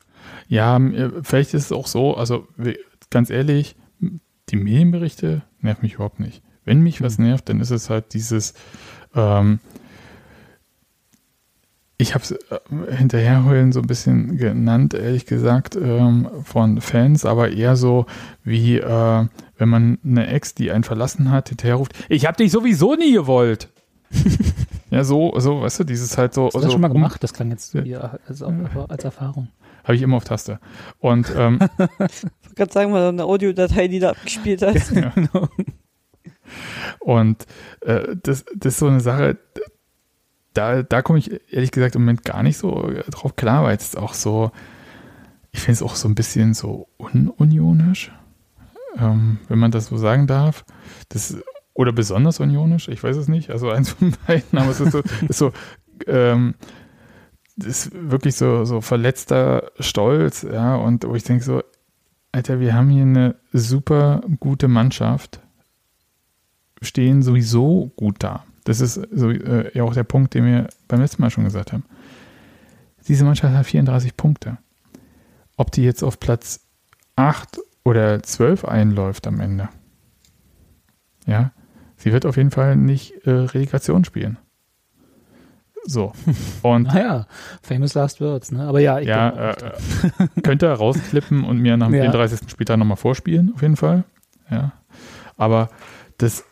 Ja, 0.46 0.80
vielleicht 1.22 1.52
ist 1.52 1.64
es 1.64 1.72
auch 1.72 1.88
so, 1.88 2.16
also 2.16 2.46
ganz 3.10 3.30
ehrlich, 3.30 3.74
die 4.50 4.56
Medienberichte 4.56 5.42
nerven 5.60 5.82
mich 5.82 5.94
überhaupt 5.94 6.20
nicht. 6.20 6.42
Wenn 6.64 6.80
mich 6.80 7.02
was 7.02 7.18
mhm. 7.18 7.26
nervt, 7.26 7.48
dann 7.48 7.60
ist 7.60 7.70
es 7.70 7.90
halt 7.90 8.14
dieses, 8.14 8.54
ähm, 9.16 9.58
ich 11.96 12.14
habe 12.14 12.24
es 12.24 12.32
äh, 12.32 12.96
hinterherheulen 12.96 13.72
so 13.72 13.80
ein 13.80 13.86
bisschen 13.86 14.36
genannt, 14.36 14.94
ehrlich 14.94 15.26
gesagt, 15.26 15.76
ähm, 15.76 16.28
von 16.44 16.80
Fans, 16.80 17.24
aber 17.24 17.52
eher 17.52 17.76
so 17.76 18.06
wie, 18.42 18.78
äh, 18.78 19.26
wenn 19.56 19.68
man 19.68 19.98
eine 20.04 20.26
Ex, 20.26 20.54
die 20.54 20.70
einen 20.72 20.84
verlassen 20.84 21.30
hat, 21.30 21.50
hinterherruft, 21.50 21.92
ich 22.08 22.26
habe 22.26 22.36
dich 22.36 22.50
sowieso 22.50 22.94
nie 22.94 23.12
gewollt. 23.12 23.68
ja, 24.90 25.04
so, 25.04 25.38
so, 25.38 25.62
weißt 25.62 25.80
du, 25.80 25.84
dieses 25.84 26.16
halt 26.18 26.34
so. 26.34 26.46
Hast 26.46 26.54
du 26.54 26.58
das 26.58 26.66
so, 26.66 26.72
schon 26.72 26.80
mal 26.80 26.88
gemacht? 26.88 27.22
Das 27.22 27.32
klang 27.32 27.50
jetzt 27.50 27.74
ja, 27.74 28.18
als, 28.26 28.42
als 28.42 29.04
Erfahrung. 29.04 29.48
Habe 29.82 29.96
ich 29.96 30.02
immer 30.02 30.16
auf 30.16 30.24
Taste. 30.24 30.60
Und 30.98 31.32
ähm, 31.36 31.58
ich 31.60 31.78
wollte 31.78 32.30
gerade 32.56 32.72
sagen, 32.72 32.90
mal 32.90 33.08
eine 33.08 33.24
Audiodatei, 33.24 33.88
die 33.88 33.98
da 33.98 34.10
abgespielt 34.10 34.62
hat. 34.62 34.90
Ja. 34.92 35.10
Genau. 35.14 35.48
Und 37.00 37.46
äh, 37.80 38.16
das, 38.22 38.44
das 38.54 38.74
ist 38.74 38.78
so 38.78 38.86
eine 38.86 39.00
Sache, 39.00 39.36
da, 40.54 40.82
da 40.82 41.02
komme 41.02 41.18
ich 41.18 41.30
ehrlich 41.52 41.72
gesagt 41.72 41.94
im 41.96 42.02
Moment 42.02 42.24
gar 42.24 42.42
nicht 42.42 42.56
so 42.56 42.90
drauf 43.10 43.36
klar, 43.36 43.64
weil 43.64 43.76
es 43.76 43.96
auch 43.96 44.14
so, 44.14 44.50
ich 45.52 45.60
finde 45.60 45.72
es 45.72 45.82
auch 45.82 45.96
so 45.96 46.08
ein 46.08 46.14
bisschen 46.14 46.54
so 46.54 46.88
ununionisch, 46.96 48.12
ähm, 48.98 49.38
wenn 49.48 49.58
man 49.58 49.70
das 49.70 49.86
so 49.86 49.96
sagen 49.96 50.26
darf. 50.26 50.64
Das, 51.08 51.36
oder 51.74 51.92
besonders 51.92 52.40
unionisch, 52.40 52.88
ich 52.88 53.02
weiß 53.02 53.16
es 53.16 53.28
nicht, 53.28 53.50
also 53.50 53.70
eins 53.70 53.90
von 53.90 54.14
beiden, 54.26 54.58
aber 54.58 54.70
es 54.70 54.80
ist 54.80 54.92
so, 54.92 55.02
ist 55.28 55.38
so 55.38 55.52
ähm, 56.06 56.54
ist 57.56 57.90
wirklich 57.92 58.36
so, 58.36 58.64
so 58.64 58.80
verletzter 58.80 59.70
Stolz, 59.78 60.42
ja, 60.42 60.76
und 60.76 61.06
wo 61.06 61.14
ich 61.14 61.24
denke 61.24 61.44
so, 61.44 61.62
Alter, 62.32 62.58
wir 62.58 62.74
haben 62.74 62.90
hier 62.90 63.02
eine 63.02 63.36
super 63.52 64.22
gute 64.40 64.66
Mannschaft, 64.66 65.40
stehen 66.82 67.22
sowieso 67.22 67.92
gut 67.96 68.16
da. 68.18 68.44
Das 68.64 68.80
ist 68.80 68.94
so, 69.12 69.30
äh, 69.30 69.70
ja 69.76 69.84
auch 69.84 69.94
der 69.94 70.04
Punkt, 70.04 70.34
den 70.34 70.44
wir 70.46 70.68
beim 70.88 71.00
letzten 71.00 71.22
Mal 71.22 71.30
schon 71.30 71.44
gesagt 71.44 71.72
haben. 71.72 71.84
Diese 73.06 73.24
Mannschaft 73.24 73.54
hat 73.54 73.66
34 73.66 74.16
Punkte. 74.16 74.58
Ob 75.56 75.70
die 75.70 75.82
jetzt 75.82 76.02
auf 76.02 76.18
Platz 76.18 76.66
8 77.16 77.60
oder 77.84 78.22
12 78.22 78.64
einläuft 78.64 79.26
am 79.26 79.40
Ende. 79.40 79.68
Ja, 81.26 81.52
sie 81.96 82.12
wird 82.12 82.26
auf 82.26 82.36
jeden 82.36 82.50
Fall 82.50 82.76
nicht 82.76 83.26
äh, 83.26 83.30
Relegation 83.30 84.04
spielen. 84.04 84.38
So. 85.86 86.12
Und 86.62 86.84
naja, 86.84 87.26
famous 87.62 87.94
last 87.94 88.20
words, 88.20 88.50
ne? 88.50 88.64
Aber 88.64 88.80
ja, 88.80 88.98
ich 88.98 89.08
ja, 89.08 89.50
äh, 89.50 89.72
könnt 90.42 90.62
ihr 90.62 90.72
rausklippen 90.72 91.44
und 91.44 91.58
mir 91.58 91.76
nach 91.76 91.88
dem 91.88 91.94
ja. 92.02 92.10
34. 92.10 92.48
Spieltag 92.48 92.78
nochmal 92.78 92.96
vorspielen, 92.96 93.52
auf 93.54 93.60
jeden 93.60 93.76
Fall. 93.76 94.04
Ja. 94.50 94.72
Aber 95.36 95.68
das 96.16 96.44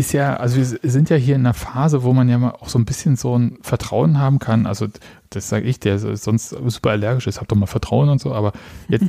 ist 0.00 0.12
ja, 0.12 0.36
also 0.36 0.56
wir 0.56 0.90
sind 0.90 1.10
ja 1.10 1.16
hier 1.16 1.36
in 1.36 1.42
einer 1.42 1.54
Phase, 1.54 2.02
wo 2.02 2.12
man 2.12 2.28
ja 2.28 2.38
mal 2.38 2.52
auch 2.52 2.68
so 2.68 2.78
ein 2.78 2.84
bisschen 2.84 3.16
so 3.16 3.38
ein 3.38 3.58
Vertrauen 3.60 4.18
haben 4.18 4.38
kann. 4.38 4.66
Also, 4.66 4.88
das 5.28 5.48
sage 5.48 5.66
ich, 5.66 5.78
der 5.78 5.98
sonst 5.98 6.48
super 6.48 6.90
allergisch 6.90 7.26
ist, 7.26 7.40
hab 7.40 7.48
doch 7.48 7.56
mal 7.56 7.66
Vertrauen 7.66 8.08
und 8.08 8.20
so, 8.20 8.32
aber 8.32 8.52
jetzt, 8.88 9.06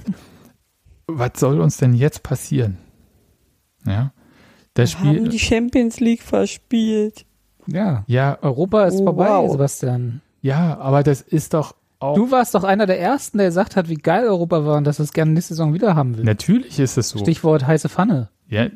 was 1.07 1.31
soll 1.37 1.59
uns 1.61 1.77
denn 1.77 1.93
jetzt 1.93 2.23
passieren? 2.23 2.77
Ja. 3.85 4.13
Das 4.73 4.91
wir 4.91 4.97
Spiel, 4.99 5.19
haben 5.23 5.29
die 5.29 5.39
Champions 5.39 5.99
League 5.99 6.21
verspielt. 6.21 7.25
Ja. 7.67 8.03
Ja. 8.07 8.37
Europa 8.41 8.85
ist 8.85 8.99
oh, 8.99 9.05
vorbei, 9.05 9.29
wow. 9.29 9.51
Sebastian. 9.51 10.21
Ja, 10.41 10.77
aber 10.77 11.03
das 11.03 11.21
ist 11.21 11.53
doch 11.53 11.75
auch. 11.99 12.15
Du 12.15 12.31
warst 12.31 12.53
doch 12.55 12.63
einer 12.63 12.85
der 12.85 12.99
ersten, 12.99 13.37
der 13.37 13.47
gesagt 13.47 13.75
hat, 13.75 13.89
wie 13.89 13.95
geil 13.95 14.25
Europa 14.27 14.65
war 14.65 14.77
und 14.77 14.85
dass 14.85 14.99
es 14.99 15.13
gerne 15.13 15.31
nächste 15.31 15.53
Saison 15.53 15.73
wieder 15.73 15.95
haben 15.95 16.17
will. 16.17 16.23
Natürlich 16.23 16.79
ist 16.79 16.97
es 16.97 17.09
so. 17.09 17.19
Stichwort 17.19 17.65
heiße 17.65 17.89
Pfanne. 17.89 18.29
Ja. 18.47 18.67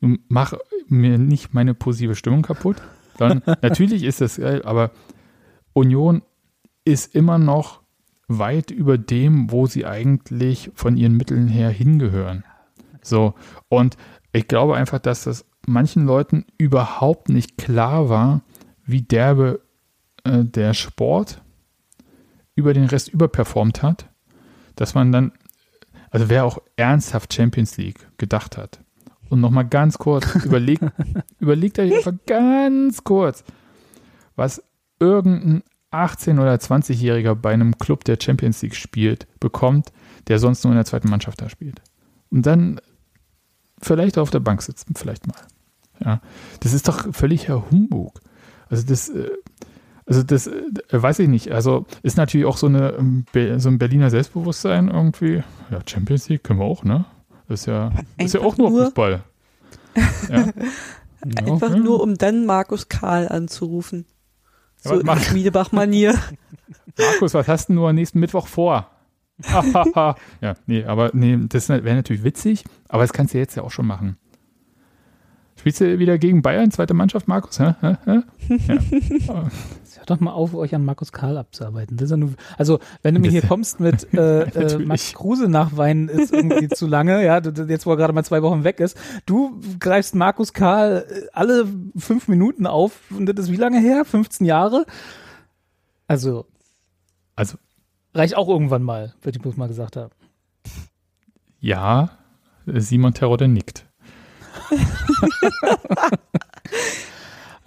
Mach 0.00 0.54
mir 0.88 1.18
nicht 1.18 1.54
meine 1.54 1.74
positive 1.74 2.14
Stimmung 2.14 2.42
kaputt. 2.42 2.76
Dann, 3.18 3.42
natürlich 3.62 4.04
ist 4.04 4.20
es 4.20 4.36
geil, 4.36 4.62
aber 4.64 4.90
Union 5.72 6.22
ist 6.84 7.14
immer 7.14 7.38
noch 7.38 7.82
weit 8.28 8.70
über 8.70 8.96
dem, 8.96 9.50
wo 9.50 9.66
sie 9.66 9.86
eigentlich 9.86 10.70
von 10.74 10.96
ihren 10.96 11.16
Mitteln 11.16 11.48
her 11.48 11.70
hingehören. 11.70 12.44
So. 13.02 13.34
Und 13.68 13.96
ich 14.32 14.48
glaube 14.48 14.76
einfach, 14.76 15.00
dass 15.00 15.24
das 15.24 15.44
manchen 15.66 16.06
Leuten 16.06 16.46
überhaupt 16.56 17.28
nicht 17.28 17.58
klar 17.58 18.08
war, 18.08 18.42
wie 18.84 19.02
derbe 19.02 19.60
äh, 20.24 20.44
der 20.44 20.74
Sport 20.74 21.42
über 22.54 22.72
den 22.72 22.84
Rest 22.84 23.08
überperformt 23.08 23.82
hat, 23.82 24.08
dass 24.76 24.94
man 24.94 25.12
dann, 25.12 25.32
also 26.10 26.28
wer 26.28 26.44
auch 26.44 26.58
ernsthaft 26.76 27.34
Champions 27.34 27.76
League 27.76 28.08
gedacht 28.16 28.56
hat 28.56 28.80
und 29.30 29.40
nochmal 29.40 29.66
ganz 29.66 29.96
kurz 29.96 30.34
überlegt, 30.44 30.84
überlegt 31.38 31.78
euch 31.78 31.94
einfach 31.94 32.12
ganz 32.26 33.02
kurz, 33.04 33.44
was 34.36 34.62
irgendein 34.98 35.62
18- 35.92 36.40
oder 36.40 36.54
20-Jähriger 36.54 37.34
bei 37.34 37.52
einem 37.52 37.78
Club, 37.78 38.04
der 38.04 38.18
Champions 38.20 38.62
League 38.62 38.76
spielt, 38.76 39.26
bekommt, 39.40 39.92
der 40.28 40.38
sonst 40.38 40.62
nur 40.64 40.72
in 40.72 40.76
der 40.76 40.84
zweiten 40.84 41.08
Mannschaft 41.08 41.40
da 41.40 41.48
spielt. 41.48 41.80
Und 42.30 42.46
dann 42.46 42.80
vielleicht 43.80 44.18
auf 44.18 44.30
der 44.30 44.40
Bank 44.40 44.62
sitzen, 44.62 44.94
vielleicht 44.94 45.26
mal. 45.26 45.40
Ja, 46.04 46.20
das 46.60 46.72
ist 46.72 46.88
doch 46.88 47.12
völliger 47.12 47.70
Humbug. 47.70 48.20
Also 48.68 48.86
das, 48.86 49.08
äh, 49.08 49.30
also 50.06 50.22
das 50.22 50.46
äh, 50.46 50.52
weiß 50.90 51.18
ich 51.18 51.28
nicht. 51.28 51.50
Also 51.50 51.86
ist 52.02 52.16
natürlich 52.16 52.46
auch 52.46 52.56
so 52.56 52.66
eine 52.66 52.92
ähm, 52.92 53.24
so 53.58 53.68
ein 53.68 53.78
Berliner 53.78 54.10
Selbstbewusstsein 54.10 54.88
irgendwie. 54.88 55.42
Ja, 55.70 55.80
Champions 55.84 56.28
League 56.28 56.44
können 56.44 56.60
wir 56.60 56.66
auch, 56.66 56.84
ne? 56.84 57.04
Das 57.50 57.62
ist 57.62 57.66
ja, 57.66 57.90
ist 58.16 58.34
ja 58.34 58.42
auch 58.42 58.56
nur, 58.56 58.70
nur 58.70 58.84
Fußball. 58.84 59.24
Ja. 60.30 60.46
Einfach 61.36 61.70
ja. 61.70 61.76
nur, 61.76 62.00
um 62.00 62.16
dann 62.16 62.46
Markus 62.46 62.88
Karl 62.88 63.28
anzurufen. 63.28 64.06
So 64.76 65.00
ja, 65.00 65.12
in 65.12 65.20
Schmiedebach-Manier. 65.20 66.14
Markus, 66.96 67.34
was 67.34 67.48
hast 67.48 67.68
du 67.68 67.72
nur 67.72 67.92
nächsten 67.92 68.20
Mittwoch 68.20 68.46
vor? 68.46 68.88
ja, 70.40 70.54
nee, 70.66 70.84
aber 70.84 71.10
nee, 71.12 71.36
das 71.48 71.68
wäre 71.68 71.94
natürlich 71.96 72.22
witzig, 72.22 72.64
aber 72.88 73.02
das 73.02 73.12
kannst 73.12 73.34
du 73.34 73.38
jetzt 73.38 73.56
ja 73.56 73.64
auch 73.64 73.72
schon 73.72 73.86
machen. 73.86 74.16
Spielst 75.60 75.82
du 75.82 75.98
wieder 75.98 76.16
gegen 76.16 76.40
Bayern, 76.40 76.70
zweite 76.70 76.94
Mannschaft, 76.94 77.28
Markus? 77.28 77.58
Ja. 77.58 77.76
Hört 78.00 78.24
doch 80.06 80.18
mal 80.18 80.32
auf, 80.32 80.54
euch 80.54 80.74
an 80.74 80.86
Markus 80.86 81.12
Karl 81.12 81.36
abzuarbeiten. 81.36 81.98
Ja 82.00 82.16
nur, 82.16 82.30
also, 82.56 82.78
wenn 83.02 83.14
du 83.14 83.20
mir 83.20 83.30
hier 83.30 83.42
kommst 83.42 83.78
mit 83.78 84.10
äh, 84.14 84.44
äh, 84.44 84.78
Max 84.78 85.12
Kruse 85.12 85.48
nachweinen, 85.50 86.08
ist 86.08 86.32
irgendwie 86.32 86.68
zu 86.70 86.86
lange, 86.86 87.22
ja, 87.22 87.42
jetzt 87.68 87.84
wo 87.84 87.90
er 87.90 87.98
gerade 87.98 88.14
mal 88.14 88.24
zwei 88.24 88.40
Wochen 88.40 88.64
weg 88.64 88.80
ist. 88.80 88.96
Du 89.26 89.60
greifst 89.78 90.14
Markus 90.14 90.54
Karl 90.54 91.04
äh, 91.10 91.26
alle 91.34 91.66
fünf 91.94 92.26
Minuten 92.28 92.66
auf 92.66 92.98
und 93.10 93.26
das 93.26 93.38
ist 93.44 93.52
wie 93.52 93.56
lange 93.56 93.80
her? 93.80 94.06
15 94.06 94.46
Jahre? 94.46 94.86
Also, 96.06 96.46
also 97.36 97.58
reicht 98.14 98.34
auch 98.34 98.48
irgendwann 98.48 98.82
mal, 98.82 99.12
würde 99.20 99.36
ich 99.36 99.42
bloß 99.42 99.58
mal 99.58 99.68
gesagt 99.68 99.98
haben. 99.98 100.10
Ja, 101.58 102.12
Simon 102.64 103.12
Terodde 103.12 103.46
nickt. 103.46 103.89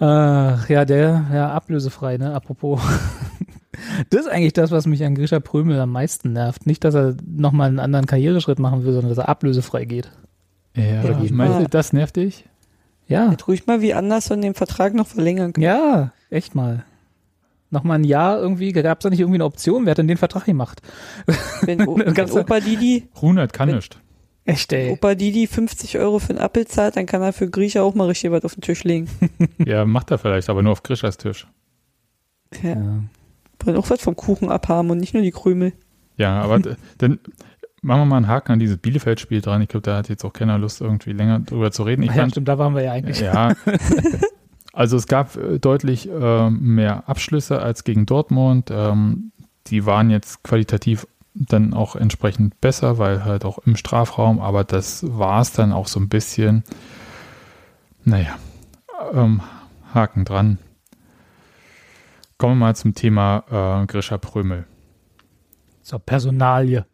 Ach, 0.00 0.68
ja, 0.68 0.84
der, 0.84 1.24
ja, 1.32 1.50
ablösefrei, 1.52 2.16
ne, 2.16 2.34
apropos. 2.34 2.80
das 4.10 4.22
ist 4.22 4.28
eigentlich 4.28 4.52
das, 4.52 4.70
was 4.70 4.86
mich 4.86 5.04
an 5.04 5.14
Grisha 5.14 5.40
Prömel 5.40 5.78
am 5.80 5.92
meisten 5.92 6.32
nervt. 6.32 6.66
Nicht, 6.66 6.84
dass 6.84 6.94
er 6.94 7.16
nochmal 7.26 7.68
einen 7.68 7.80
anderen 7.80 8.06
Karriereschritt 8.06 8.58
machen 8.58 8.84
will, 8.84 8.92
sondern 8.92 9.10
dass 9.10 9.18
er 9.18 9.28
ablösefrei 9.28 9.84
geht. 9.84 10.10
Ja, 10.74 11.02
Oder 11.02 11.22
meinst 11.30 11.60
du, 11.60 11.68
das 11.68 11.92
nervt 11.92 12.16
dich? 12.16 12.44
Ja. 13.06 13.30
Hätte 13.30 13.44
ruhig 13.46 13.66
mal 13.66 13.80
wie 13.80 13.94
anders 13.94 14.28
von 14.28 14.40
dem 14.40 14.54
Vertrag 14.54 14.94
noch 14.94 15.06
verlängern 15.06 15.52
können. 15.52 15.64
Ja, 15.64 16.12
echt 16.30 16.54
mal. 16.54 16.84
Nochmal 17.70 17.98
ein 17.98 18.04
Jahr 18.04 18.38
irgendwie, 18.38 18.72
gab 18.72 18.98
es 18.98 19.02
da 19.02 19.10
nicht 19.10 19.20
irgendwie 19.20 19.36
eine 19.36 19.44
Option? 19.44 19.84
Wer 19.84 19.92
hat 19.92 19.98
denn 19.98 20.08
den 20.08 20.16
Vertrag 20.16 20.44
gemacht? 20.44 20.80
Wenn, 21.62 21.78
wenn 21.86 22.30
Opa 22.30 22.60
Didi. 22.60 23.08
Runert 23.20 23.52
kann 23.52 23.68
nicht. 23.68 24.00
Echt, 24.46 24.72
ey. 24.72 24.90
Opa 24.90 25.14
Didi 25.14 25.46
50 25.46 25.98
Euro 25.98 26.18
für 26.18 26.30
einen 26.30 26.38
Apfel 26.38 26.66
zahlt, 26.66 26.96
dann 26.96 27.06
kann 27.06 27.22
er 27.22 27.32
für 27.32 27.48
Griecher 27.48 27.82
auch 27.82 27.94
mal 27.94 28.08
richtig 28.08 28.30
was 28.30 28.44
auf 28.44 28.54
den 28.54 28.60
Tisch 28.60 28.84
legen. 28.84 29.08
ja, 29.64 29.86
macht 29.86 30.10
er 30.10 30.18
vielleicht, 30.18 30.50
aber 30.50 30.62
nur 30.62 30.72
auf 30.72 30.82
Grischers 30.82 31.16
Tisch. 31.16 31.46
Ja. 32.62 32.70
ja. 32.70 33.02
Wollen 33.64 33.76
auch 33.78 33.88
was 33.88 34.02
vom 34.02 34.16
Kuchen 34.16 34.50
abhaben 34.50 34.90
und 34.90 34.98
nicht 34.98 35.14
nur 35.14 35.22
die 35.22 35.30
Krümel. 35.30 35.72
Ja, 36.16 36.42
aber 36.42 36.58
dann 36.98 37.18
machen 37.80 38.00
wir 38.00 38.04
mal 38.04 38.16
einen 38.18 38.28
Haken 38.28 38.52
an 38.52 38.58
dieses 38.58 38.76
Bielefeld-Spiel 38.76 39.40
dran. 39.40 39.62
Ich 39.62 39.68
glaube, 39.68 39.82
da 39.82 39.96
hat 39.96 40.10
jetzt 40.10 40.24
auch 40.24 40.32
keiner 40.32 40.58
Lust, 40.58 40.82
irgendwie 40.82 41.12
länger 41.12 41.40
drüber 41.40 41.70
zu 41.70 41.82
reden. 41.84 42.02
Ich 42.02 42.08
ja, 42.10 42.16
fand, 42.16 42.32
stimmt, 42.32 42.48
da 42.48 42.58
waren 42.58 42.74
wir 42.74 42.82
ja 42.82 42.92
eigentlich. 42.92 43.20
Ja. 43.20 43.54
also 44.74 44.98
es 44.98 45.06
gab 45.06 45.36
äh, 45.36 45.58
deutlich 45.58 46.08
äh, 46.10 46.50
mehr 46.50 47.08
Abschlüsse 47.08 47.60
als 47.60 47.84
gegen 47.84 48.04
Dortmund. 48.04 48.70
Ähm, 48.70 49.32
die 49.68 49.86
waren 49.86 50.10
jetzt 50.10 50.42
qualitativ 50.42 51.06
dann 51.34 51.74
auch 51.74 51.96
entsprechend 51.96 52.60
besser, 52.60 52.98
weil 52.98 53.24
halt 53.24 53.44
auch 53.44 53.58
im 53.58 53.76
Strafraum, 53.76 54.40
aber 54.40 54.64
das 54.64 55.04
war 55.18 55.40
es 55.40 55.52
dann 55.52 55.72
auch 55.72 55.88
so 55.88 55.98
ein 56.00 56.08
bisschen. 56.08 56.62
Naja, 58.04 58.36
ähm, 59.12 59.42
Haken 59.92 60.24
dran. 60.24 60.58
Kommen 62.38 62.58
wir 62.58 62.66
mal 62.66 62.76
zum 62.76 62.94
Thema 62.94 63.82
äh, 63.82 63.86
Grisha 63.86 64.18
Prömel. 64.18 64.66
Zur 65.82 65.98
Personalie. 65.98 66.84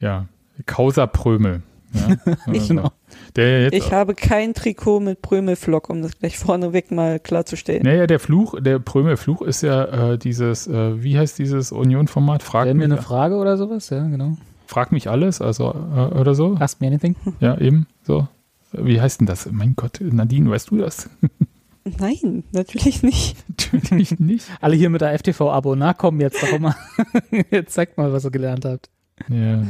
Ja, 0.00 0.26
Causa 0.66 1.06
Prömel. 1.06 1.62
Ja, 1.92 2.16
ich, 3.34 3.70
genau. 3.70 3.84
ich 3.84 3.92
habe 3.92 4.14
kein 4.14 4.54
Trikot 4.54 5.00
mit 5.00 5.22
Prömelflock, 5.22 5.88
um 5.90 6.02
das 6.02 6.18
gleich 6.18 6.38
vorneweg 6.38 6.90
mal 6.90 7.18
klarzustellen. 7.18 7.82
Naja, 7.82 8.06
der 8.06 8.20
Fluch, 8.20 8.60
der 8.60 8.78
Prömelfluch 8.78 9.42
ist 9.42 9.62
ja 9.62 10.12
äh, 10.12 10.18
dieses, 10.18 10.66
äh, 10.66 11.02
wie 11.02 11.18
heißt 11.18 11.38
dieses 11.38 11.72
Union-Format? 11.72 12.42
Frag 12.42 12.64
Stell 12.64 12.74
mir 12.74 12.84
eine 12.84 12.98
Frage 12.98 13.36
oder 13.36 13.56
sowas, 13.56 13.90
ja, 13.90 14.06
genau. 14.06 14.36
Frag 14.66 14.92
mich 14.92 15.08
alles, 15.08 15.40
also 15.40 15.70
äh, 15.70 16.18
oder 16.18 16.34
so. 16.34 16.56
Ask 16.58 16.80
me 16.80 16.86
anything. 16.86 17.16
Ja, 17.40 17.58
eben, 17.58 17.86
so. 18.02 18.28
Wie 18.72 19.00
heißt 19.00 19.20
denn 19.20 19.26
das? 19.26 19.50
Mein 19.50 19.74
Gott, 19.76 20.00
Nadine, 20.00 20.50
weißt 20.50 20.70
du 20.70 20.78
das? 20.78 21.10
Nein, 21.84 22.44
natürlich 22.52 23.02
nicht. 23.02 23.36
Natürlich 23.72 24.18
nicht. 24.20 24.46
Alle 24.60 24.76
hier 24.76 24.88
mit 24.88 25.00
der 25.00 25.18
FTV-Abo, 25.18 25.74
na 25.74 25.94
komm 25.94 26.20
jetzt 26.20 26.42
doch 26.42 26.58
mal. 26.58 26.76
jetzt 27.50 27.74
zeigt 27.74 27.98
mal, 27.98 28.12
was 28.12 28.24
ihr 28.24 28.30
gelernt 28.30 28.64
habt. 28.64 28.88
Ja. 29.28 29.62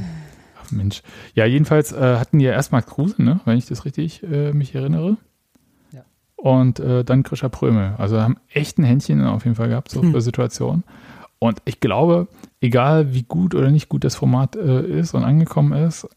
Mensch. 0.73 1.03
Ja, 1.35 1.47
jedenfalls 1.47 1.93
äh, 1.93 2.17
hatten 2.17 2.39
die 2.39 2.45
ja 2.45 2.53
erst 2.53 2.73
Max 2.73 2.87
Kruse, 2.87 3.23
ne, 3.23 3.41
wenn 3.45 3.59
ich 3.59 3.67
das 3.67 3.85
richtig 3.85 4.23
äh, 4.23 4.53
mich 4.53 4.75
erinnere. 4.75 5.17
Ja. 5.93 6.05
Und 6.37 6.81
äh, 6.81 7.05
dann 7.05 7.23
Krischer 7.23 7.49
Prömel. 7.49 7.95
Also 7.99 8.21
haben 8.21 8.37
echt 8.49 8.79
ein 8.79 8.85
Händchen 8.85 9.25
auf 9.25 9.45
jeden 9.45 9.57
Fall 9.57 9.69
gehabt, 9.69 9.91
so 9.91 10.03
hm. 10.03 10.11
für 10.13 10.21
Situationen. 10.21 10.85
Und 11.39 11.61
ich 11.65 11.81
glaube, 11.81 12.29
egal 12.61 13.15
wie 13.15 13.25
gut 13.25 13.55
oder 13.55 13.71
nicht 13.71 13.89
gut 13.89 14.05
das 14.05 14.15
Format 14.15 14.55
äh, 14.57 14.87
ist 14.87 15.15
und 15.15 15.25
angekommen 15.25 15.73
ist, 15.73 16.09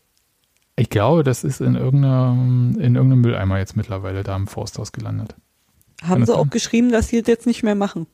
ich 0.75 0.89
glaube, 0.89 1.23
das 1.23 1.43
ist 1.43 1.61
in 1.61 1.75
irgendeinem, 1.75 2.77
in 2.79 2.95
irgendeinem 2.95 3.21
Mülleimer 3.21 3.57
jetzt 3.57 3.75
mittlerweile 3.77 4.23
da 4.23 4.35
im 4.35 4.47
Forsthaus 4.47 4.91
gelandet. 4.91 5.35
Haben 6.03 6.25
sie 6.25 6.35
auch 6.35 6.49
geschrieben, 6.49 6.91
dass 6.91 7.07
sie 7.07 7.21
das 7.21 7.27
jetzt 7.27 7.47
nicht 7.47 7.63
mehr 7.63 7.75
machen? 7.75 8.07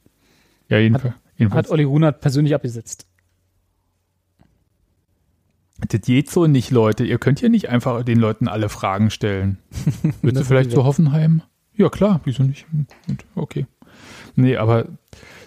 Ja, 0.70 0.78
jedenfalls. 0.78 1.16
Hat, 1.16 1.22
jedenfalls. 1.38 1.68
hat 1.68 1.72
Olli 1.72 1.84
Runert 1.84 2.22
persönlich 2.22 2.54
abgesetzt. 2.54 3.08
Das 5.88 6.02
geht 6.02 6.30
so 6.30 6.48
nicht, 6.48 6.72
Leute. 6.72 7.04
Ihr 7.04 7.18
könnt 7.18 7.42
ja 7.42 7.50
nicht 7.50 7.70
einfach 7.70 8.04
den 8.04 8.20
Leuten 8.20 8.48
alle 8.48 8.70
Fragen 8.70 9.10
stellen. 9.10 9.58
Willst 10.22 10.40
du 10.40 10.46
vielleicht 10.46 10.72
zu 10.72 10.84
Hoffenheim? 10.84 11.42
Ja, 11.74 11.90
klar, 11.90 12.22
wieso 12.24 12.44
nicht? 12.44 12.66
Okay. 13.36 13.66
Nee, 14.36 14.58
aber 14.58 14.86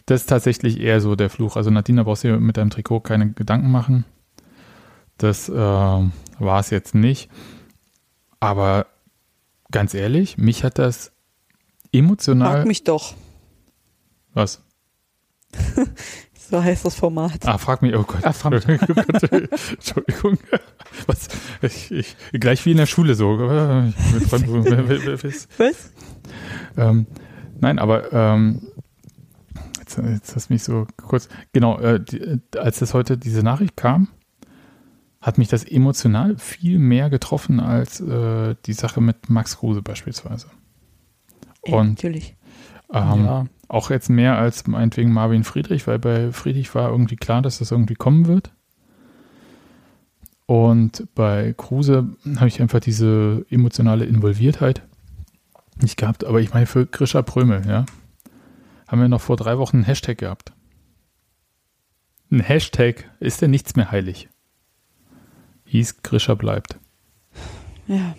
das 0.07 0.23
ist 0.23 0.27
tatsächlich 0.27 0.81
eher 0.81 1.01
so 1.01 1.16
der 1.16 1.31
Fluch. 1.31 1.57
Also 1.57 1.70
Nadina 1.70 2.03
brauchst 2.03 2.25
du 2.25 2.38
mit 2.38 2.57
deinem 2.57 2.70
Trikot 2.70 3.01
keine 3.01 3.33
Gedanken 3.33 3.70
machen. 3.70 4.05
Das 5.16 5.49
äh, 5.49 5.55
war 5.55 6.61
es 6.61 6.70
jetzt 6.70 6.94
nicht. 6.94 7.31
Aber 8.40 8.87
ganz 9.70 9.94
ehrlich, 9.94 10.37
mich 10.37 10.64
hat 10.64 10.79
das 10.79 11.12
emotional. 11.92 12.59
Frag 12.59 12.66
mich 12.66 12.85
doch. 12.85 13.14
Was? 14.35 14.62
So 16.55 16.62
heißt 16.62 16.85
das 16.85 16.95
Format. 16.95 17.45
Ah, 17.47 17.59
frag 17.59 17.83
mich, 17.83 17.97
oh 17.97 18.05
Gott. 18.05 18.21
Ach, 18.23 18.33
frag 18.33 18.64
mich. 18.69 18.81
Entschuldigung. 19.73 20.38
Was? 21.09 21.27
Ich, 21.62 21.90
ich, 21.90 22.17
gleich 22.33 22.64
wie 22.64 22.71
in 22.71 22.77
der 22.77 22.87
Schule 22.87 23.17
so. 23.17 23.40
Was? 25.59 25.90
Ähm, 26.77 27.07
nein, 27.61 27.81
aber 27.81 28.12
ähm, 28.12 28.69
jetzt, 29.81 29.99
jetzt 29.99 30.37
hast 30.37 30.49
du 30.49 30.53
mich 30.53 30.62
so 30.62 30.87
kurz. 30.97 31.29
Genau, 31.53 31.81
äh, 31.81 31.99
die, 31.99 32.40
als 32.57 32.79
das 32.79 32.95
heute 32.95 33.19
diese 33.19 33.43
Nachricht 33.43 33.77
kam, 33.77 34.07
hat 35.21 35.38
mich 35.38 35.49
das 35.49 35.64
emotional 35.64 36.38
viel 36.38 36.79
mehr 36.79 37.11
getroffen 37.11 37.59
als 37.59 37.99
äh, 38.01 38.55
die 38.64 38.75
Sache 38.75 39.01
mit 39.01 39.29
Max 39.29 39.59
Kruse 39.59 39.83
beispielsweise. 39.83 40.47
Und, 41.62 41.73
ja, 41.73 41.83
natürlich. 41.83 42.37
Ähm, 42.93 43.25
ja. 43.25 43.47
Auch 43.75 43.91
jetzt 43.91 44.09
mehr 44.09 44.39
als 44.39 44.69
meinetwegen 44.69 45.13
Marvin 45.13 45.43
Friedrich, 45.43 45.89
weil 45.89 45.99
bei 45.99 46.31
Friedrich 46.31 46.73
war 46.77 46.91
irgendwie 46.91 47.17
klar, 47.17 47.43
dass 47.43 47.59
das 47.59 47.73
irgendwie 47.73 47.97
kommen 47.97 48.29
wird. 48.29 48.53
Und 50.47 51.09
bei 51.17 51.55
Kruse 51.57 52.07
habe 52.37 52.47
ich 52.47 52.63
einfach 52.63 52.79
diese 52.79 53.45
emotionale 53.51 54.05
Involviertheit 54.05 54.83
nicht 55.83 55.97
gehabt. 55.97 56.23
Aber 56.23 56.41
ich 56.41 56.55
meine, 56.55 56.67
für 56.67 56.87
Grisha 56.87 57.23
Prömel, 57.23 57.67
ja, 57.67 57.85
haben 58.87 59.01
wir 59.01 59.09
noch 59.09 59.21
vor 59.21 59.35
drei 59.37 59.59
Wochen 59.59 59.79
einen 59.79 59.87
Hashtag 59.87 60.19
gehabt. 60.19 60.53
Ein 62.31 62.39
Hashtag 62.39 63.11
ist 63.19 63.43
ja 63.43 63.49
nichts 63.49 63.75
mehr 63.75 63.91
heilig. 63.91 64.29
Hieß 65.65 66.03
Grisha 66.03 66.35
bleibt. 66.35 66.79
Ja. 67.89 68.15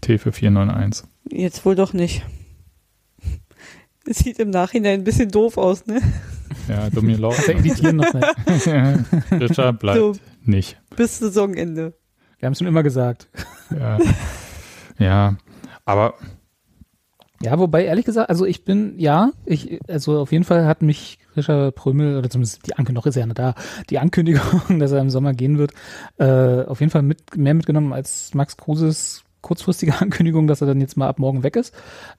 T 0.00 0.16
für 0.16 0.32
491. 0.32 1.06
Jetzt 1.28 1.66
wohl 1.66 1.74
doch 1.74 1.92
nicht. 1.92 2.24
Das 4.06 4.18
sieht 4.18 4.38
im 4.38 4.50
Nachhinein 4.50 5.00
ein 5.00 5.04
bisschen 5.04 5.30
doof 5.30 5.58
aus, 5.58 5.86
ne? 5.86 6.00
Ja, 6.68 6.88
dumm 6.90 7.08
gelaufen. 7.08 7.42
Das 7.46 7.48
editieren 7.48 7.96
noch 7.96 8.12
nicht. 8.12 8.26
Richard 9.32 9.78
bleibt 9.80 9.98
so, 9.98 10.12
nicht. 10.44 10.78
Bis 10.96 11.18
Saisonende. 11.18 11.94
Wir 12.38 12.46
haben 12.46 12.52
es 12.52 12.58
schon 12.58 12.66
immer 12.66 12.82
gesagt. 12.82 13.28
Ja. 13.70 13.98
ja, 14.98 15.36
aber 15.84 16.14
ja, 17.42 17.58
wobei, 17.58 17.84
ehrlich 17.84 18.06
gesagt, 18.06 18.30
also 18.30 18.46
ich 18.46 18.64
bin, 18.64 18.98
ja, 18.98 19.32
ich, 19.44 19.78
also 19.88 20.20
auf 20.20 20.32
jeden 20.32 20.44
Fall 20.44 20.64
hat 20.64 20.80
mich 20.80 21.18
Richard 21.36 21.74
Prömel, 21.74 22.16
oder 22.16 22.30
zumindest 22.30 22.66
die 22.66 22.72
Ankündigung, 22.72 22.94
noch 22.94 23.06
ist 23.06 23.16
ja 23.16 23.26
da, 23.26 23.54
die 23.90 23.98
Ankündigung, 23.98 24.78
dass 24.78 24.92
er 24.92 25.00
im 25.00 25.10
Sommer 25.10 25.34
gehen 25.34 25.58
wird, 25.58 25.72
äh, 26.16 26.64
auf 26.64 26.80
jeden 26.80 26.90
Fall 26.90 27.02
mit, 27.02 27.36
mehr 27.36 27.54
mitgenommen 27.54 27.92
als 27.92 28.32
Max 28.32 28.56
Kruses 28.56 29.22
kurzfristige 29.42 29.94
Ankündigung, 30.00 30.46
dass 30.46 30.62
er 30.62 30.66
dann 30.66 30.80
jetzt 30.80 30.96
mal 30.96 31.08
ab 31.08 31.18
morgen 31.18 31.42
weg 31.42 31.56
ist. 31.56 31.74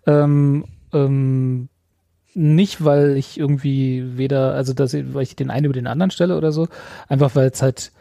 Ähm, 0.06 0.66
ähm, 0.94 1.70
nicht, 2.38 2.86
weil 2.86 3.18
ich 3.18 3.40
irgendwie 3.40 4.18
weder, 4.18 4.54
also 4.54 4.74
dass 4.74 4.94
ich, 4.94 5.14
weil 5.14 5.24
ich 5.24 5.36
den 5.36 5.50
einen 5.50 5.66
über 5.66 5.74
den 5.74 5.88
anderen 5.88 6.12
stelle 6.12 6.38
oder 6.38 6.52
so, 6.52 6.68
einfach 7.08 7.36
weil 7.36 7.50
es 7.50 7.62
halt 7.62 7.92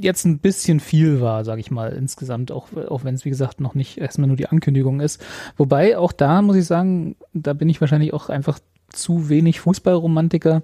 jetzt 0.00 0.24
ein 0.24 0.38
bisschen 0.38 0.80
viel 0.80 1.20
war, 1.20 1.44
sage 1.44 1.60
ich 1.60 1.70
mal, 1.70 1.92
insgesamt, 1.92 2.52
auch, 2.52 2.68
auch 2.88 3.04
wenn 3.04 3.16
es, 3.16 3.24
wie 3.24 3.30
gesagt, 3.30 3.60
noch 3.60 3.74
nicht 3.74 3.98
erstmal 3.98 4.28
nur 4.28 4.36
die 4.36 4.46
Ankündigung 4.46 5.00
ist. 5.00 5.20
Wobei, 5.56 5.98
auch 5.98 6.12
da 6.12 6.40
muss 6.40 6.56
ich 6.56 6.66
sagen, 6.66 7.16
da 7.34 7.52
bin 7.52 7.68
ich 7.68 7.80
wahrscheinlich 7.80 8.14
auch 8.14 8.28
einfach 8.28 8.60
zu 8.88 9.28
wenig 9.28 9.60
Fußballromantiker. 9.60 10.62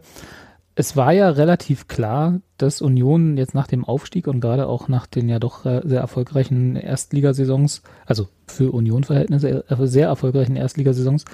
es 0.74 0.96
war 0.96 1.12
ja 1.12 1.28
relativ 1.28 1.86
klar, 1.86 2.40
dass 2.56 2.80
Union 2.80 3.36
jetzt 3.36 3.54
nach 3.54 3.66
dem 3.66 3.84
Aufstieg 3.84 4.26
und 4.26 4.40
gerade 4.40 4.66
auch 4.66 4.88
nach 4.88 5.06
den 5.06 5.28
ja 5.28 5.38
doch 5.38 5.64
sehr 5.64 6.00
erfolgreichen 6.00 6.76
Erstligasaisons, 6.76 7.82
also 8.06 8.28
für 8.46 8.72
Union-Verhältnisse 8.72 9.64
sehr 9.80 10.06
erfolgreichen 10.06 10.56
Erstligasaisons, 10.56 11.24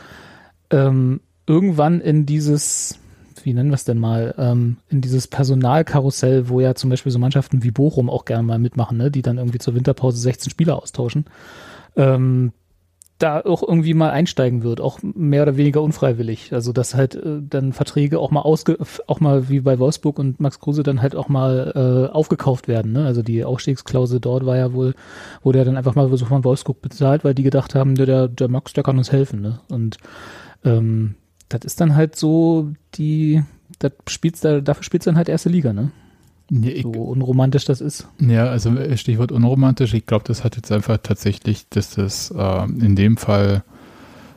ähm, 0.70 1.20
irgendwann 1.46 2.00
in 2.00 2.26
dieses, 2.26 2.98
wie 3.42 3.54
nennen 3.54 3.70
wir 3.70 3.74
es 3.74 3.84
denn 3.84 3.98
mal, 3.98 4.34
ähm, 4.38 4.76
in 4.88 5.00
dieses 5.00 5.26
Personalkarussell, 5.26 6.48
wo 6.48 6.60
ja 6.60 6.74
zum 6.74 6.90
Beispiel 6.90 7.12
so 7.12 7.18
Mannschaften 7.18 7.62
wie 7.62 7.70
Bochum 7.70 8.10
auch 8.10 8.24
gerne 8.24 8.42
mal 8.42 8.58
mitmachen, 8.58 8.98
ne, 8.98 9.10
die 9.10 9.22
dann 9.22 9.38
irgendwie 9.38 9.58
zur 9.58 9.74
Winterpause 9.74 10.18
16 10.18 10.50
Spieler 10.50 10.80
austauschen. 10.82 11.24
Ähm, 11.96 12.52
da 13.18 13.40
auch 13.40 13.62
irgendwie 13.62 13.94
mal 13.94 14.10
einsteigen 14.10 14.62
wird, 14.62 14.80
auch 14.80 15.00
mehr 15.02 15.42
oder 15.42 15.56
weniger 15.56 15.82
unfreiwillig. 15.82 16.52
Also 16.52 16.72
dass 16.72 16.94
halt 16.94 17.16
äh, 17.16 17.40
dann 17.42 17.72
Verträge 17.72 18.20
auch 18.20 18.30
mal 18.30 18.42
ausge, 18.42 18.78
auch 19.08 19.18
mal 19.18 19.48
wie 19.48 19.60
bei 19.60 19.78
Wolfsburg 19.78 20.18
und 20.18 20.38
Max 20.40 20.60
Kruse 20.60 20.84
dann 20.84 21.02
halt 21.02 21.16
auch 21.16 21.28
mal 21.28 21.72
äh, 21.74 22.14
aufgekauft 22.14 22.68
werden. 22.68 22.92
Ne? 22.92 23.04
Also 23.04 23.22
die 23.22 23.44
Ausstiegsklausel 23.44 24.20
dort 24.20 24.46
war 24.46 24.56
ja 24.56 24.72
wohl, 24.72 24.94
wurde 25.42 25.58
ja 25.58 25.64
dann 25.64 25.76
einfach 25.76 25.96
mal 25.96 26.08
so 26.16 26.26
von 26.26 26.44
Wolfsburg 26.44 26.80
bezahlt, 26.80 27.24
weil 27.24 27.34
die 27.34 27.42
gedacht 27.42 27.74
haben, 27.74 27.96
der, 27.96 28.28
der 28.28 28.48
Max, 28.48 28.72
der 28.72 28.84
kann 28.84 28.98
uns 28.98 29.10
helfen. 29.10 29.40
Ne? 29.40 29.58
Und 29.68 29.96
ähm, 30.68 31.14
das 31.48 31.60
ist 31.64 31.80
dann 31.80 31.96
halt 31.96 32.16
so 32.16 32.72
die, 32.94 33.42
das 33.78 33.92
spielst 34.08 34.44
da, 34.44 34.60
dafür 34.60 34.82
spielst 34.82 35.06
du 35.06 35.10
dann 35.10 35.16
halt 35.16 35.28
erste 35.28 35.48
Liga, 35.48 35.72
ne? 35.72 35.92
Ja, 36.50 36.70
ich, 36.70 36.82
so 36.82 36.90
unromantisch 36.92 37.66
das 37.66 37.80
ist. 37.80 38.08
Ja, 38.18 38.46
also 38.46 38.74
äh, 38.74 38.96
Stichwort 38.96 39.30
unromantisch. 39.32 39.94
Ich 39.94 40.06
glaube, 40.06 40.24
das 40.26 40.44
hat 40.44 40.56
jetzt 40.56 40.72
einfach 40.72 40.98
tatsächlich, 40.98 41.68
dass 41.68 41.90
das 41.90 42.30
äh, 42.30 42.64
in 42.64 42.96
dem 42.96 43.18
Fall 43.18 43.64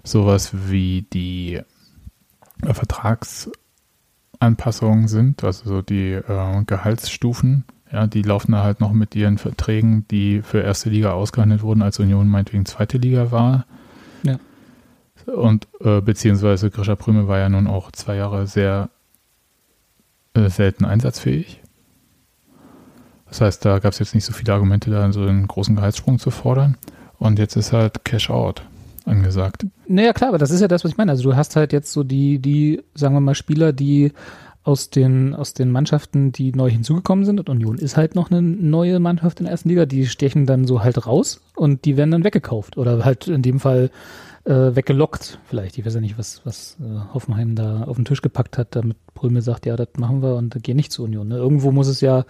sowas 0.04 0.52
wie 0.70 1.06
die 1.14 1.62
äh, 2.64 2.74
Vertragsanpassungen 2.74 5.08
sind, 5.08 5.44
also 5.44 5.70
so 5.70 5.82
die 5.82 6.12
äh, 6.12 6.64
Gehaltsstufen. 6.66 7.64
Ja, 7.92 8.08
die 8.08 8.22
laufen 8.22 8.54
da 8.54 8.64
halt 8.64 8.80
noch 8.80 8.94
mit 8.94 9.16
ihren 9.16 9.38
Verträgen, 9.38 10.06
die 10.10 10.42
für 10.42 10.62
erste 10.62 10.90
Liga 10.90 11.12
ausgehandelt 11.12 11.62
wurden, 11.62 11.82
als 11.82 12.00
Union 12.00 12.28
meinetwegen 12.28 12.66
zweite 12.66 12.98
Liga 12.98 13.32
war. 13.32 13.66
Und 15.28 15.68
äh, 15.82 16.02
beziehungsweise 16.02 16.70
Grisha 16.70 16.96
Prüme 16.96 17.28
war 17.28 17.40
ja 17.40 17.50
nun 17.50 17.68
auch 17.68 17.92
zwei 17.92 18.16
Jahre 18.16 18.48
sehr 18.48 18.90
äh, 20.34 20.50
selten 20.50 20.86
einsatzfähig. 20.86 21.62
Das 23.28 23.42
heißt, 23.42 23.64
da 23.64 23.80
gab 23.80 23.94
es 23.94 24.00
jetzt 24.00 24.14
nicht 24.14 24.26
so 24.26 24.34
viele 24.34 24.54
Argumente, 24.54 24.92
da 24.92 25.12
so 25.12 25.22
einen 25.22 25.48
großen 25.48 25.76
Gehaltssprung 25.76 26.20
zu 26.20 26.32
fordern. 26.32 26.78
Und 27.18 27.40
jetzt 27.40 27.56
ist 27.56 27.72
halt 27.72 28.04
Cash 28.04 28.30
Out 28.30 28.64
angesagt. 29.06 29.66
Naja, 29.88 30.14
klar, 30.14 30.30
aber 30.30 30.38
das 30.38 30.52
ist 30.52 30.62
ja 30.62 30.68
das, 30.68 30.84
was 30.84 30.92
ich 30.92 30.98
meine. 30.98 31.12
Also 31.12 31.24
du 31.24 31.36
hast 31.36 31.56
halt 31.56 31.72
jetzt 31.72 31.92
so 31.92 32.04
die, 32.04 32.40
die, 32.40 32.82
sagen 32.94 33.16
wir 33.16 33.22
mal, 33.22 33.36
Spieler, 33.36 33.74
die 33.74 34.12
aus 34.64 34.90
den, 34.90 35.34
aus 35.34 35.54
den 35.54 35.72
Mannschaften, 35.72 36.32
die 36.32 36.52
neu 36.52 36.70
hinzugekommen 36.70 37.26
sind, 37.26 37.40
und 37.40 37.50
Union 37.50 37.78
ist 37.78 37.98
halt 37.98 38.16
noch 38.16 38.30
eine 38.30 38.42
neue 38.42 39.00
Mannschaft 39.00 39.40
in 39.40 39.46
der 39.46 39.52
ersten 39.52 39.70
Liga, 39.70 39.86
die 39.86 40.06
stechen 40.06 40.46
dann 40.46 40.68
so 40.68 40.84
halt 40.84 41.08
raus 41.08 41.42
und 41.56 41.86
die 41.86 41.98
werden 41.98 42.12
dann 42.12 42.24
weggekauft 42.24 42.78
oder 42.78 43.04
halt 43.04 43.28
in 43.28 43.42
dem 43.42 43.60
Fall 43.60 43.90
äh, 44.46 44.76
weggelockt 44.76 45.40
vielleicht. 45.46 45.78
Ich 45.78 45.86
weiß 45.86 45.96
ja 45.96 46.02
nicht, 46.02 46.18
was, 46.18 46.42
was 46.46 46.78
äh, 46.82 47.14
Hoffenheim 47.14 47.56
da 47.56 47.84
auf 47.84 47.96
den 47.96 48.06
Tisch 48.06 48.22
gepackt 48.22 48.58
hat, 48.58 48.76
damit 48.76 48.98
Brüme 49.14 49.42
sagt, 49.42 49.66
ja, 49.66 49.76
das 49.76 49.90
machen 49.98 50.22
wir 50.22 50.36
und 50.36 50.62
gehen 50.64 50.78
nicht 50.78 50.92
zur 50.92 51.06
Union. 51.06 51.28
Ne? 51.28 51.38
Irgendwo 51.38 51.72
muss 51.72 51.88
es 51.88 52.02
ja 52.02 52.26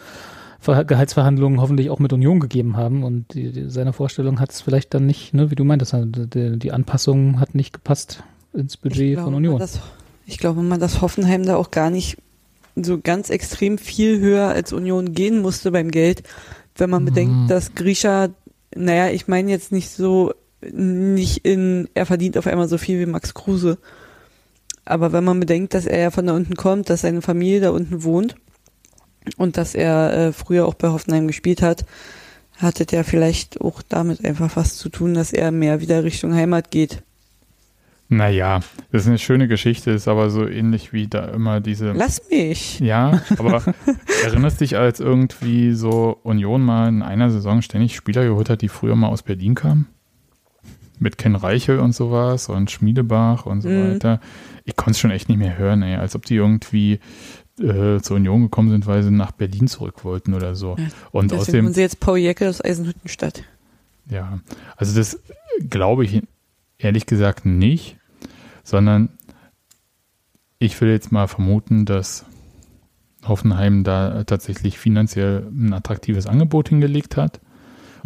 Gehaltsverhandlungen 0.63 1.59
hoffentlich 1.59 1.89
auch 1.89 1.99
mit 1.99 2.13
Union 2.13 2.39
gegeben 2.39 2.77
haben 2.77 3.03
und 3.03 3.33
die, 3.33 3.51
die, 3.51 3.69
seiner 3.69 3.93
Vorstellung 3.93 4.39
hat 4.39 4.51
es 4.51 4.61
vielleicht 4.61 4.93
dann 4.93 5.07
nicht, 5.07 5.33
ne, 5.33 5.49
wie 5.49 5.55
du 5.55 5.63
meintest, 5.63 5.95
die, 6.03 6.59
die 6.59 6.71
Anpassung 6.71 7.39
hat 7.39 7.55
nicht 7.55 7.73
gepasst 7.73 8.23
ins 8.53 8.77
Budget 8.77 9.13
glaube, 9.13 9.23
von 9.23 9.33
Union. 9.33 9.57
Das, 9.57 9.79
ich 10.27 10.37
glaube 10.37 10.61
mal, 10.61 10.77
dass 10.77 11.01
Hoffenheim 11.01 11.45
da 11.45 11.55
auch 11.55 11.71
gar 11.71 11.89
nicht 11.89 12.17
so 12.75 12.99
ganz 12.99 13.31
extrem 13.31 13.79
viel 13.79 14.19
höher 14.19 14.49
als 14.49 14.71
Union 14.71 15.13
gehen 15.13 15.41
musste 15.41 15.71
beim 15.71 15.89
Geld, 15.89 16.23
wenn 16.75 16.91
man 16.91 17.03
mhm. 17.03 17.07
bedenkt, 17.07 17.49
dass 17.49 17.73
Grisha, 17.73 18.29
naja, 18.75 19.09
ich 19.09 19.27
meine 19.27 19.49
jetzt 19.49 19.71
nicht 19.71 19.89
so, 19.89 20.31
nicht 20.71 21.45
in, 21.45 21.89
er 21.93 22.05
verdient 22.05 22.37
auf 22.37 22.47
einmal 22.47 22.67
so 22.67 22.77
viel 22.77 22.99
wie 22.99 23.05
Max 23.05 23.33
Kruse. 23.33 23.77
Aber 24.85 25.11
wenn 25.13 25.23
man 25.23 25.39
bedenkt, 25.39 25.73
dass 25.73 25.85
er 25.85 25.99
ja 25.99 26.11
von 26.11 26.25
da 26.25 26.33
unten 26.33 26.55
kommt, 26.55 26.89
dass 26.89 27.01
seine 27.01 27.21
Familie 27.21 27.61
da 27.61 27.69
unten 27.69 28.03
wohnt, 28.03 28.35
und 29.37 29.57
dass 29.57 29.75
er 29.75 30.13
äh, 30.13 30.33
früher 30.33 30.65
auch 30.65 30.73
bei 30.73 30.89
Hoffenheim 30.89 31.27
gespielt 31.27 31.61
hat, 31.61 31.85
hatte 32.57 32.85
der 32.85 33.03
vielleicht 33.03 33.61
auch 33.61 33.81
damit 33.87 34.23
einfach 34.25 34.55
was 34.55 34.77
zu 34.77 34.89
tun, 34.89 35.13
dass 35.13 35.33
er 35.33 35.51
mehr 35.51 35.81
wieder 35.81 36.03
Richtung 36.03 36.33
Heimat 36.33 36.71
geht. 36.71 37.03
Naja, 38.09 38.59
das 38.91 39.03
ist 39.03 39.07
eine 39.07 39.19
schöne 39.19 39.47
Geschichte, 39.47 39.91
ist 39.91 40.09
aber 40.09 40.29
so 40.29 40.45
ähnlich 40.45 40.91
wie 40.91 41.07
da 41.07 41.25
immer 41.29 41.61
diese. 41.61 41.93
Lass 41.93 42.21
mich! 42.29 42.79
Ja, 42.81 43.21
aber 43.37 43.63
erinnerst 44.25 44.59
dich, 44.59 44.75
als 44.75 44.99
irgendwie 44.99 45.73
so 45.73 46.19
Union 46.23 46.61
mal 46.61 46.89
in 46.89 47.03
einer 47.03 47.31
Saison 47.31 47.61
ständig 47.61 47.95
Spieler 47.95 48.25
geholt 48.25 48.49
hat, 48.49 48.61
die 48.61 48.67
früher 48.67 48.97
mal 48.97 49.07
aus 49.07 49.23
Berlin 49.23 49.55
kamen? 49.55 49.87
Mit 51.01 51.17
Ken 51.17 51.35
Reichel 51.35 51.79
und 51.79 51.93
sowas 51.93 52.47
und 52.47 52.69
Schmiedebach 52.69 53.47
und 53.47 53.61
so 53.61 53.69
mm. 53.69 53.93
weiter. 53.93 54.21
Ich 54.65 54.75
konnte 54.75 54.91
es 54.91 54.99
schon 54.99 55.09
echt 55.09 55.29
nicht 55.29 55.39
mehr 55.39 55.57
hören, 55.57 55.81
ey, 55.81 55.95
als 55.95 56.15
ob 56.15 56.25
die 56.25 56.35
irgendwie 56.35 56.99
äh, 57.59 57.99
zur 58.01 58.17
Union 58.17 58.43
gekommen 58.43 58.69
sind, 58.69 58.85
weil 58.85 59.01
sie 59.01 59.09
nach 59.09 59.31
Berlin 59.31 59.67
zurück 59.67 60.05
wollten 60.05 60.35
oder 60.35 60.55
so. 60.55 60.75
Ja, 60.77 60.85
und 61.11 61.33
außerdem 61.33 61.65
und 61.65 61.73
sie 61.73 61.81
jetzt 61.81 61.99
Paul 61.99 62.19
Jäckel 62.19 62.47
aus 62.47 62.63
Eisenhüttenstadt. 62.63 63.43
Ja, 64.09 64.39
also 64.77 64.95
das 64.95 65.19
glaube 65.69 66.05
ich 66.05 66.21
ehrlich 66.77 67.07
gesagt 67.07 67.45
nicht, 67.45 67.97
sondern 68.63 69.09
ich 70.59 70.79
will 70.79 70.89
jetzt 70.89 71.11
mal 71.11 71.27
vermuten, 71.27 71.85
dass 71.85 72.25
Hoffenheim 73.27 73.83
da 73.83 74.23
tatsächlich 74.23 74.77
finanziell 74.77 75.47
ein 75.51 75.73
attraktives 75.73 76.27
Angebot 76.27 76.69
hingelegt 76.69 77.17
hat. 77.17 77.39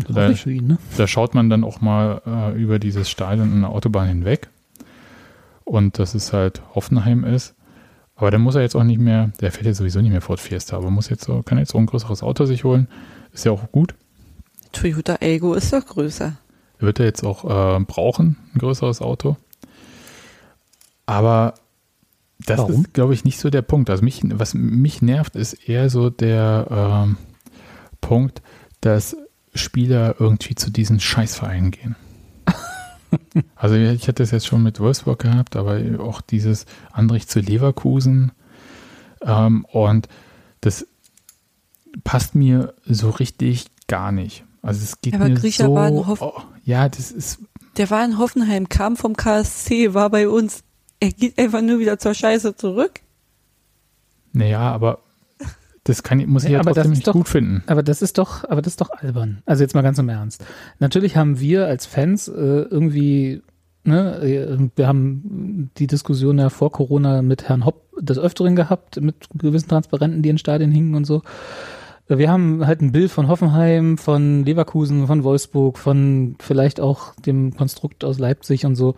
Da, 0.10 0.30
ihn, 0.30 0.68
ne? 0.68 0.78
da, 0.98 1.08
schaut 1.08 1.34
man 1.36 1.50
dann 1.50 1.64
auch 1.64 1.82
mal 1.82 2.22
äh, 2.26 2.62
über 2.62 2.80
dieses 2.80 3.10
Stadion 3.10 3.52
und 3.52 3.58
eine 3.58 3.70
Autobahn 3.70 4.08
hinweg. 4.08 4.50
Und 5.64 6.00
dass 6.00 6.16
es 6.16 6.34
halt 6.34 6.62
Hoffenheim 6.76 7.24
ist. 7.24 7.56
Aber 8.16 8.32
dann 8.32 8.42
muss 8.42 8.56
er 8.56 8.62
jetzt 8.62 8.76
auch 8.76 8.84
nicht 8.84 9.00
mehr, 9.00 9.32
der 9.42 9.52
fährt 9.52 9.66
jetzt 9.66 9.78
sowieso 9.78 10.02
nicht 10.02 10.12
mehr 10.12 10.22
Ford 10.22 10.40
Fiesta, 10.40 10.78
aber 10.78 10.90
muss 10.90 11.10
jetzt 11.10 11.26
so, 11.26 11.42
kann 11.44 11.58
jetzt 11.58 11.72
so 11.72 11.78
ein 11.78 11.86
größeres 11.86 12.24
Auto 12.24 12.46
sich 12.46 12.64
holen. 12.64 12.88
Ist 13.34 13.46
ja 13.46 13.52
auch 13.52 13.72
gut. 13.72 13.96
Toyota 14.72 15.18
Ego 15.22 15.54
ist 15.54 15.74
doch 15.74 15.86
größer. 15.86 16.38
Wird 16.80 17.00
er 17.00 17.06
jetzt 17.06 17.24
auch 17.24 17.46
äh, 17.46 17.80
brauchen, 17.84 18.38
ein 18.54 18.60
größeres 18.60 19.02
Auto. 19.02 19.38
Aber 21.06 21.56
das 22.46 22.60
Warum? 22.60 22.82
ist, 22.82 22.94
glaube 22.94 23.14
ich, 23.14 23.24
nicht 23.24 23.40
so 23.40 23.50
der 23.50 23.62
Punkt. 23.62 23.90
Also 23.90 24.04
mich, 24.04 24.22
was 24.24 24.54
mich 24.54 25.02
nervt, 25.02 25.36
ist 25.36 25.54
eher 25.54 25.90
so 25.90 26.10
der 26.10 27.08
äh, 27.08 27.96
Punkt, 28.02 28.42
dass 28.82 29.18
Spieler 29.56 30.16
irgendwie 30.20 30.56
zu 30.56 30.70
diesen 30.70 31.00
Scheißvereinen 31.00 31.72
gehen. 31.72 31.96
Also 33.56 33.76
ich 33.76 34.08
hatte 34.08 34.24
es 34.24 34.32
jetzt 34.32 34.48
schon 34.48 34.64
mit 34.64 34.80
Wolfsburg 34.80 35.20
gehabt, 35.20 35.56
aber 35.56 35.80
auch 36.00 36.22
dieses 36.22 36.66
Andrich 36.92 37.28
zu 37.28 37.40
Leverkusen. 37.40 38.34
Ähm, 39.22 39.66
und 39.66 40.10
das 40.62 40.86
passt 42.04 42.36
mir 42.36 42.74
so 42.86 43.10
richtig 43.10 43.68
gar 43.88 44.12
nicht. 44.12 44.44
Also 44.62 44.84
es 44.84 45.00
geht 45.02 45.14
aber 45.14 45.30
mir 45.30 45.36
Griecher 45.36 45.66
so. 45.66 45.76
War 45.76 45.88
in 45.88 46.08
Hoff 46.08 46.22
oh, 46.22 46.42
ja, 46.64 46.90
das 46.90 47.12
ist. 47.12 47.40
Der 47.78 47.90
war 47.90 48.04
in 48.04 48.18
Hoffenheim, 48.18 48.70
kam 48.70 48.98
vom 48.98 49.16
KSC, 49.16 49.94
war 49.94 50.10
bei 50.10 50.28
uns. 50.28 50.64
Er 51.00 51.12
geht 51.12 51.38
einfach 51.38 51.62
nur 51.62 51.80
wieder 51.80 52.00
zur 52.00 52.14
Scheiße 52.14 52.56
zurück. 52.56 53.02
Naja, 54.34 54.72
aber 54.72 55.00
das 55.86 56.02
kann, 56.02 56.26
muss 56.26 56.44
ich 56.44 56.50
ja, 56.50 56.58
ja 56.58 56.64
trotzdem 56.64 56.92
nicht 56.92 57.08
doch, 57.08 57.14
gut 57.14 57.30
finden. 57.30 57.64
Aber 57.68 57.84
das 57.84 58.02
ist 58.02 58.18
doch, 58.18 58.44
aber 58.44 58.64
das 58.64 58.74
ist 58.74 58.82
doch 58.82 58.90
albern. 58.90 59.44
Also 59.46 59.64
jetzt 59.64 59.76
mal 59.76 59.84
ganz 59.84 60.00
im 60.00 60.10
Ernst. 60.10 60.44
Natürlich 60.80 61.16
haben 61.16 61.40
wir 61.40 61.68
als 61.68 61.86
Fans 61.86 62.28
äh, 62.28 62.32
irgendwie, 62.34 63.44
ne, 63.84 64.18
äh, 64.18 64.58
wir 64.76 64.88
haben 64.88 65.70
die 65.78 65.86
Diskussion 65.86 66.40
ja 66.40 66.50
vor 66.50 66.72
Corona 66.72 67.22
mit 67.22 67.48
Herrn 67.48 67.66
Hopp 67.66 67.84
des 68.00 68.18
Öfteren 68.18 68.56
gehabt, 68.56 69.00
mit 69.00 69.28
gewissen 69.36 69.70
Transparenten, 69.70 70.24
die 70.24 70.30
in 70.30 70.40
Stadien 70.40 70.72
hingen 70.72 70.96
und 70.96 71.06
so. 71.06 71.22
Wir 72.08 72.32
haben 72.32 72.66
halt 72.66 72.82
ein 72.82 72.92
Bild 72.92 73.12
von 73.12 73.28
Hoffenheim, 73.28 74.00
von 74.00 74.44
Leverkusen, 74.44 75.06
von 75.06 75.24
Wolfsburg, 75.24 75.78
von 75.78 76.36
vielleicht 76.40 76.80
auch 76.80 77.14
dem 77.16 77.56
Konstrukt 77.56 78.04
aus 78.04 78.18
Leipzig 78.18 78.66
und 78.66 78.76
so. 78.76 78.96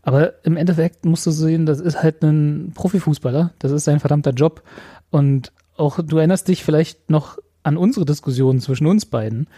Aber 0.00 0.44
im 0.44 0.56
Endeffekt 0.56 1.04
musst 1.04 1.26
du 1.26 1.30
sehen, 1.30 1.66
das 1.66 1.80
ist 1.80 2.02
halt 2.02 2.22
ein 2.22 2.72
Profifußballer. 2.74 3.52
Das 3.58 3.72
ist 3.72 3.84
sein 3.84 4.00
verdammter 4.00 4.32
Job. 4.32 4.62
Und 5.10 5.52
auch 5.76 6.00
du 6.02 6.18
erinnerst 6.18 6.48
dich 6.48 6.64
vielleicht 6.64 7.10
noch 7.10 7.38
an 7.62 7.76
unsere 7.76 8.04
Diskussion 8.04 8.60
zwischen 8.60 8.86
uns 8.86 9.06
beiden 9.06 9.48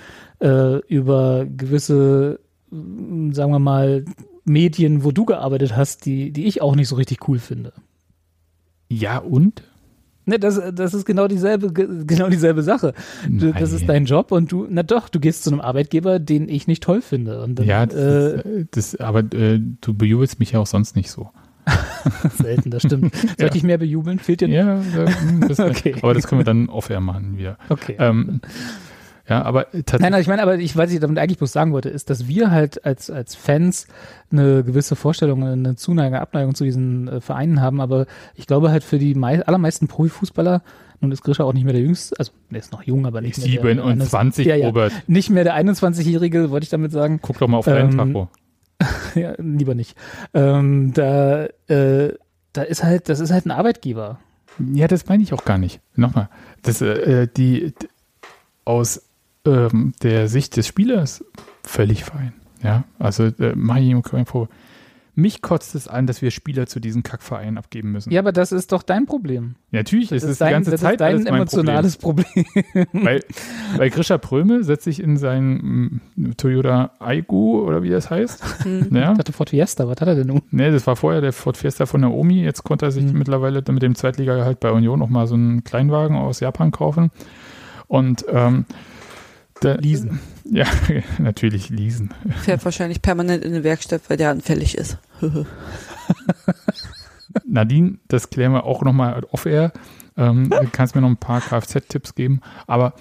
äh, 0.41 0.79
über 0.87 1.45
gewisse, 1.45 2.41
sagen 2.71 3.53
wir 3.53 3.59
mal, 3.59 4.05
Medien, 4.45 5.05
wo 5.05 5.11
du 5.11 5.25
gearbeitet 5.25 5.77
hast, 5.77 6.07
die, 6.07 6.31
die 6.31 6.47
ich 6.47 6.63
auch 6.63 6.77
nicht 6.77 6.89
so 6.89 6.97
richtig 6.97 7.29
cool 7.29 7.39
finde. 7.39 7.73
Ja, 8.89 9.19
und? 9.19 9.65
Ne, 10.25 10.39
das, 10.39 10.61
das 10.75 10.95
ist 10.95 11.05
genau 11.05 11.29
dieselbe, 11.29 11.73
genau 11.73 12.29
dieselbe 12.29 12.63
Sache. 12.63 12.95
Du, 13.29 13.53
das 13.53 13.73
ist 13.73 13.89
dein 13.89 14.07
Job 14.07 14.33
und 14.33 14.51
du, 14.51 14.67
na 14.69 14.83
doch, 14.83 15.09
du 15.09 15.21
gehst 15.21 15.45
zu 15.45 15.51
einem 15.51 15.61
Arbeitgeber, 15.61 16.19
den 16.19 16.49
ich 16.49 16.67
nicht 16.67 16.83
toll 16.83 17.01
finde. 17.01 17.43
Und 17.43 17.57
dann, 17.57 17.67
ja, 17.67 17.87
das, 17.87 17.97
äh, 17.97 18.61
ist, 18.61 18.77
das 18.77 18.97
aber 18.97 19.21
äh, 19.21 19.61
du 19.81 19.95
bejubelst 19.95 20.41
mich 20.41 20.53
ja 20.53 20.61
auch 20.61 20.67
sonst 20.67 20.97
nicht 20.97 21.11
so. 21.11 21.31
Selten, 22.37 22.71
das 22.71 22.83
stimmt. 22.83 23.15
Sollte 23.17 23.45
ja. 23.45 23.55
ich 23.55 23.63
mehr 23.63 23.79
bejubeln? 23.79 24.19
Fehlt 24.19 24.41
dir? 24.41 24.49
Ja, 24.49 24.81
das, 25.49 25.61
okay. 25.61 25.97
aber 26.01 26.15
das 26.15 26.27
können 26.27 26.41
wir 26.41 26.45
dann 26.45 26.69
off-air 26.69 27.01
machen 27.01 27.39
wieder. 27.39 27.59
Okay. 27.69 27.97
Ähm, 27.99 28.41
ja, 29.29 29.43
aber 29.43 29.65
tatsächlich. 29.65 30.01
Nein, 30.01 30.13
nein, 30.13 30.21
ich 30.21 30.29
meine, 30.29 30.43
aber 30.43 30.57
ich, 30.59 30.77
was 30.77 30.93
ich 30.93 31.01
damit 31.01 31.19
eigentlich 31.19 31.39
bloß 31.39 31.53
sagen 31.53 31.73
wollte, 31.73 31.89
ist, 31.89 32.11
dass 32.11 32.29
wir 32.29 32.53
halt 32.53 32.85
als, 32.85 33.11
als 33.11 33.35
Fans 33.35 33.89
eine 34.31 34.63
gewisse 34.63 34.95
Vorstellung, 34.95 35.43
eine 35.43 35.75
Zuneigung, 35.75 36.19
Abneigung 36.19 36.55
zu 36.55 36.63
diesen 36.63 37.09
äh, 37.09 37.21
Vereinen 37.21 37.61
haben, 37.61 37.81
aber 37.81 38.07
ich 38.37 38.47
glaube 38.47 38.71
halt 38.71 38.85
für 38.85 38.99
die 38.99 39.15
mei 39.15 39.45
allermeisten 39.45 39.89
Profifußballer, 39.89 40.63
nun 41.01 41.11
ist 41.11 41.23
Grisha 41.23 41.43
auch 41.43 41.53
nicht 41.53 41.65
mehr 41.65 41.73
der 41.73 41.83
Jüngste, 41.83 42.17
also 42.19 42.31
der 42.51 42.61
ist 42.61 42.73
noch 42.73 42.85
jung, 42.85 43.05
aber 43.05 43.21
nicht 43.21 43.37
mehr 43.39 43.49
27, 43.49 44.47
der, 44.47 44.59
der, 44.59 44.67
Robert. 44.69 44.93
Ja, 44.93 44.99
nicht 45.09 45.31
mehr 45.31 45.45
der 45.45 45.57
21-Jährige, 45.57 46.51
wollte 46.51 46.65
ich 46.65 46.71
damit 46.71 46.93
sagen. 46.93 47.19
Guck 47.21 47.39
doch 47.39 47.49
mal 47.49 47.59
auf 47.59 47.65
deinen 47.65 47.99
ähm, 47.99 48.13
Tacho. 48.15 48.29
ja, 49.15 49.35
lieber 49.39 49.75
nicht. 49.75 49.97
Ähm, 50.35 50.93
da, 50.93 51.47
äh, 51.69 52.15
da 52.53 52.63
ist 52.63 52.85
halt, 52.85 53.09
das 53.09 53.21
ist 53.21 53.33
halt 53.33 53.47
ein 53.47 53.51
Arbeitgeber. 53.51 54.19
Ja, 54.59 54.89
das 54.89 55.07
meine 55.07 55.23
ich 55.23 55.33
auch 55.33 55.45
gar 55.45 55.59
nicht. 55.59 55.81
Nochmal, 55.95 56.29
das, 56.63 56.81
äh, 56.81 57.29
die, 57.35 57.75
aus 58.65 59.03
ähm, 59.45 59.93
der 60.03 60.29
Sicht 60.29 60.57
des 60.57 60.67
Spielers 60.67 61.25
völlig 61.63 62.05
fein. 62.05 62.33
Ja, 62.63 62.85
also 62.99 63.25
äh, 63.25 63.55
mache 63.55 63.81
ich 63.81 63.87
ihm 63.87 64.03
keinen 64.03 64.27
Vorwurf. 64.27 64.49
Mich 65.19 65.41
kotzt 65.41 65.75
es 65.75 65.89
an, 65.89 66.07
dass 66.07 66.21
wir 66.21 66.31
Spieler 66.31 66.67
zu 66.67 66.79
diesen 66.79 67.03
Kackvereinen 67.03 67.57
abgeben 67.57 67.91
müssen. 67.91 68.13
Ja, 68.13 68.21
aber 68.21 68.33
das 68.33 68.53
ist 68.53 68.71
doch 68.71 68.83
dein 68.83 69.07
Problem. 69.07 69.55
Ja, 69.71 69.81
natürlich, 69.81 70.11
das, 70.11 70.21
das 70.21 70.33
ist 70.33 70.41
dein, 70.43 70.49
die 70.49 70.53
ganze 70.53 70.71
das 70.73 70.81
Zeit 70.83 70.93
ist 70.93 71.01
dein 71.01 71.27
emotionales 71.27 71.97
Problem. 71.97 72.27
Problem. 72.45 72.87
weil, 72.93 73.25
weil 73.79 73.89
Grisha 73.89 74.19
Pröme 74.19 74.63
setzt 74.63 74.85
sich 74.85 75.03
in 75.03 75.17
sein 75.17 76.01
mm, 76.17 76.37
Toyota 76.37 76.91
Aigu 76.99 77.63
oder 77.63 77.83
wie 77.83 77.89
das 77.89 78.11
heißt. 78.11 78.67
Mhm. 78.67 78.89
Ja. 78.95 79.13
Ich 79.13 79.17
dachte 79.17 79.33
Ford 79.33 79.49
Fiesta, 79.49 79.89
was 79.89 79.99
hat 80.03 80.07
er 80.07 80.17
denn 80.17 80.27
nun? 80.27 80.43
Nee, 80.51 80.71
das 80.71 80.87
war 80.87 80.97
vorher 80.97 81.23
der 81.23 81.33
Ford 81.33 81.57
Fiesta 81.57 81.87
von 81.87 82.03
der 82.03 82.11
Omi. 82.11 82.43
Jetzt 82.43 82.63
konnte 82.63 82.85
er 82.85 82.91
sich 82.91 83.05
mhm. 83.05 83.17
mittlerweile 83.19 83.65
mit 83.67 83.83
dem 83.83 83.95
Zweitligagehalt 83.95 84.61
bei 84.61 84.71
Union 84.71 84.99
noch 84.99 85.09
mal 85.09 85.27
so 85.27 85.35
einen 85.35 85.65
Kleinwagen 85.65 86.15
aus 86.15 86.41
Japan 86.41 86.73
kaufen. 86.73 87.11
Und 87.89 88.27
ähm, 88.31 88.67
der, 89.63 89.79
leasen. 89.79 90.21
Ja, 90.45 90.67
natürlich 91.19 91.71
leasen. 91.71 92.13
Fährt 92.43 92.65
wahrscheinlich 92.65 93.03
permanent 93.03 93.45
in 93.45 93.55
eine 93.55 93.65
Werkstatt, 93.65 94.03
weil 94.09 94.17
der 94.17 94.31
anfällig 94.31 94.77
ist. 94.77 94.99
Nadine, 97.45 97.99
das 98.09 98.31
klären 98.31 98.53
wir 98.53 98.65
auch 98.65 98.83
nochmal 98.83 99.25
off-air. 99.31 99.73
Ähm, 100.17 100.51
du 100.51 100.69
kannst 100.73 100.95
mir 100.95 101.01
noch 101.01 101.09
ein 101.09 101.19
paar 101.19 101.41
Kfz-Tipps 101.41 102.15
geben, 102.15 102.41
aber 102.67 102.95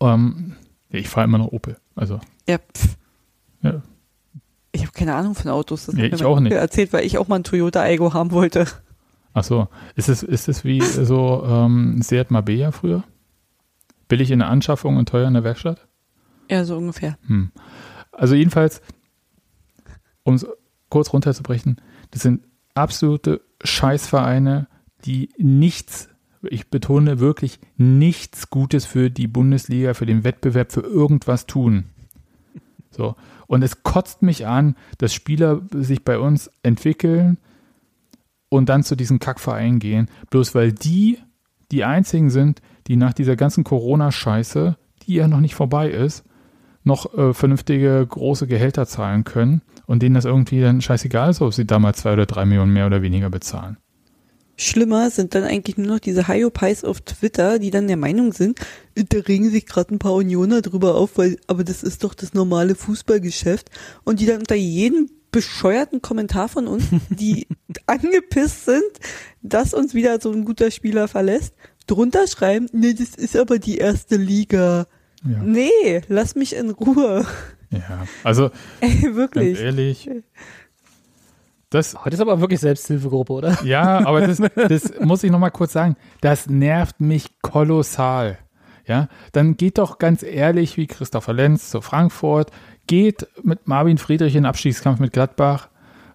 ähm, 0.00 0.56
ich 0.88 1.08
fahre 1.08 1.24
immer 1.24 1.38
noch 1.38 1.52
Opel. 1.52 1.76
Also. 1.94 2.20
Ja. 2.48 2.58
ja. 3.62 3.82
Ich 4.72 4.82
habe 4.82 4.92
keine 4.92 5.14
Ahnung 5.14 5.34
von 5.34 5.50
Autos. 5.50 5.86
Das 5.86 5.96
ja, 5.96 6.04
ich 6.04 6.24
auch 6.24 6.40
nicht. 6.40 6.52
Erzählt, 6.52 6.92
weil 6.92 7.04
ich 7.04 7.18
auch 7.18 7.28
mal 7.28 7.36
einen 7.36 7.44
Toyota 7.44 7.82
Aigo 7.82 8.12
haben 8.12 8.30
wollte. 8.32 8.66
Ach 9.34 9.44
so. 9.44 9.68
Ist 9.94 10.08
es, 10.08 10.22
ist 10.22 10.48
es 10.48 10.64
wie 10.64 10.80
so 10.80 11.44
ähm, 11.46 12.02
Seat 12.02 12.30
Marbella 12.30 12.72
früher? 12.72 13.04
Billig 14.08 14.30
in 14.30 14.40
der 14.40 14.48
Anschaffung 14.48 14.96
und 14.96 15.08
teuer 15.08 15.28
in 15.28 15.34
der 15.34 15.44
Werkstatt? 15.44 15.86
Ja, 16.50 16.64
so 16.64 16.76
ungefähr. 16.76 17.16
Hm. 17.26 17.52
Also 18.12 18.34
jedenfalls, 18.34 18.82
um 20.24 20.34
es 20.34 20.46
kurz 20.90 21.12
runterzubrechen, 21.12 21.80
das 22.10 22.22
sind 22.22 22.42
absolute 22.74 23.40
Scheißvereine, 23.62 24.68
die 25.04 25.30
nichts, 25.38 26.08
ich 26.42 26.68
betone 26.68 27.20
wirklich 27.20 27.58
nichts 27.76 28.50
Gutes 28.50 28.84
für 28.84 29.10
die 29.10 29.26
Bundesliga, 29.26 29.94
für 29.94 30.06
den 30.06 30.24
Wettbewerb, 30.24 30.72
für 30.72 30.82
irgendwas 30.82 31.46
tun. 31.46 31.84
So. 32.90 33.14
Und 33.46 33.62
es 33.62 33.82
kotzt 33.82 34.22
mich 34.22 34.46
an, 34.46 34.76
dass 34.98 35.14
Spieler 35.14 35.62
sich 35.72 36.04
bei 36.04 36.18
uns 36.18 36.50
entwickeln 36.62 37.38
und 38.48 38.68
dann 38.68 38.82
zu 38.82 38.96
diesen 38.96 39.18
Kackvereinen 39.18 39.78
gehen, 39.78 40.08
bloß 40.28 40.54
weil 40.54 40.72
die 40.72 41.18
die 41.70 41.84
einzigen 41.84 42.30
sind, 42.30 42.62
die 42.88 42.96
nach 42.96 43.12
dieser 43.12 43.36
ganzen 43.36 43.64
Corona-Scheiße, 43.64 44.76
die 45.02 45.14
ja 45.14 45.28
noch 45.28 45.40
nicht 45.40 45.54
vorbei 45.54 45.90
ist, 45.90 46.24
noch 46.82 47.14
äh, 47.16 47.34
vernünftige 47.34 48.06
große 48.06 48.46
Gehälter 48.46 48.86
zahlen 48.86 49.24
können 49.24 49.62
und 49.86 50.02
denen 50.02 50.14
das 50.14 50.24
irgendwie 50.24 50.60
dann 50.60 50.80
scheißegal 50.80 51.30
ist, 51.30 51.40
ob 51.40 51.52
sie 51.52 51.66
damals 51.66 51.98
zwei 51.98 52.12
oder 52.12 52.26
drei 52.26 52.44
Millionen 52.44 52.72
mehr 52.72 52.86
oder 52.86 53.02
weniger 53.02 53.30
bezahlen. 53.30 53.76
Schlimmer 54.56 55.10
sind 55.10 55.34
dann 55.34 55.44
eigentlich 55.44 55.78
nur 55.78 55.86
noch 55.86 56.00
diese 56.00 56.28
Hyopies 56.28 56.84
auf 56.84 57.00
Twitter, 57.00 57.58
die 57.58 57.70
dann 57.70 57.88
der 57.88 57.96
Meinung 57.96 58.32
sind, 58.34 58.58
da 58.94 59.18
regen 59.20 59.50
sich 59.50 59.64
gerade 59.64 59.94
ein 59.94 59.98
paar 59.98 60.12
Unioner 60.12 60.60
drüber 60.60 60.96
auf, 60.96 61.16
weil, 61.16 61.38
aber 61.46 61.64
das 61.64 61.82
ist 61.82 62.04
doch 62.04 62.12
das 62.12 62.34
normale 62.34 62.74
Fußballgeschäft. 62.74 63.70
Und 64.04 64.20
die 64.20 64.26
dann 64.26 64.40
unter 64.40 64.56
jedem 64.56 65.08
bescheuerten 65.32 66.02
Kommentar 66.02 66.50
von 66.50 66.66
uns, 66.66 66.84
die 67.08 67.46
angepisst 67.86 68.66
sind, 68.66 68.82
dass 69.40 69.72
uns 69.72 69.94
wieder 69.94 70.20
so 70.20 70.30
ein 70.30 70.44
guter 70.44 70.70
Spieler 70.70 71.08
verlässt, 71.08 71.54
drunter 71.86 72.26
schreiben, 72.26 72.66
nee, 72.72 72.92
das 72.92 73.14
ist 73.14 73.36
aber 73.36 73.58
die 73.58 73.78
erste 73.78 74.16
Liga. 74.16 74.86
Ja. 75.24 75.38
Nee, 75.42 76.02
lass 76.08 76.34
mich 76.34 76.56
in 76.56 76.70
Ruhe. 76.70 77.26
Ja, 77.70 78.04
also 78.24 78.50
Ey, 78.80 79.14
wirklich. 79.14 79.54
Ganz 79.54 79.60
ehrlich. 79.60 80.10
Das, 81.68 82.04
Heute 82.04 82.14
ist 82.14 82.20
aber 82.20 82.40
wirklich 82.40 82.60
Selbsthilfegruppe, 82.60 83.32
oder? 83.32 83.62
Ja, 83.64 84.04
aber 84.06 84.26
das, 84.26 84.38
das 84.54 84.92
muss 85.00 85.22
ich 85.22 85.30
nochmal 85.30 85.52
kurz 85.52 85.72
sagen. 85.72 85.96
Das 86.20 86.48
nervt 86.48 87.00
mich 87.00 87.40
kolossal. 87.42 88.38
Ja, 88.86 89.08
dann 89.32 89.56
geht 89.56 89.78
doch 89.78 89.98
ganz 89.98 90.24
ehrlich 90.24 90.76
wie 90.76 90.88
Christopher 90.88 91.32
Lenz 91.32 91.70
zu 91.70 91.80
Frankfurt, 91.80 92.50
geht 92.88 93.28
mit 93.42 93.68
Marvin 93.68 93.98
Friedrich 93.98 94.34
in 94.34 94.42
den 94.42 94.46
Abstiegskampf 94.46 94.98
mit 94.98 95.12
Gladbach, 95.12 95.68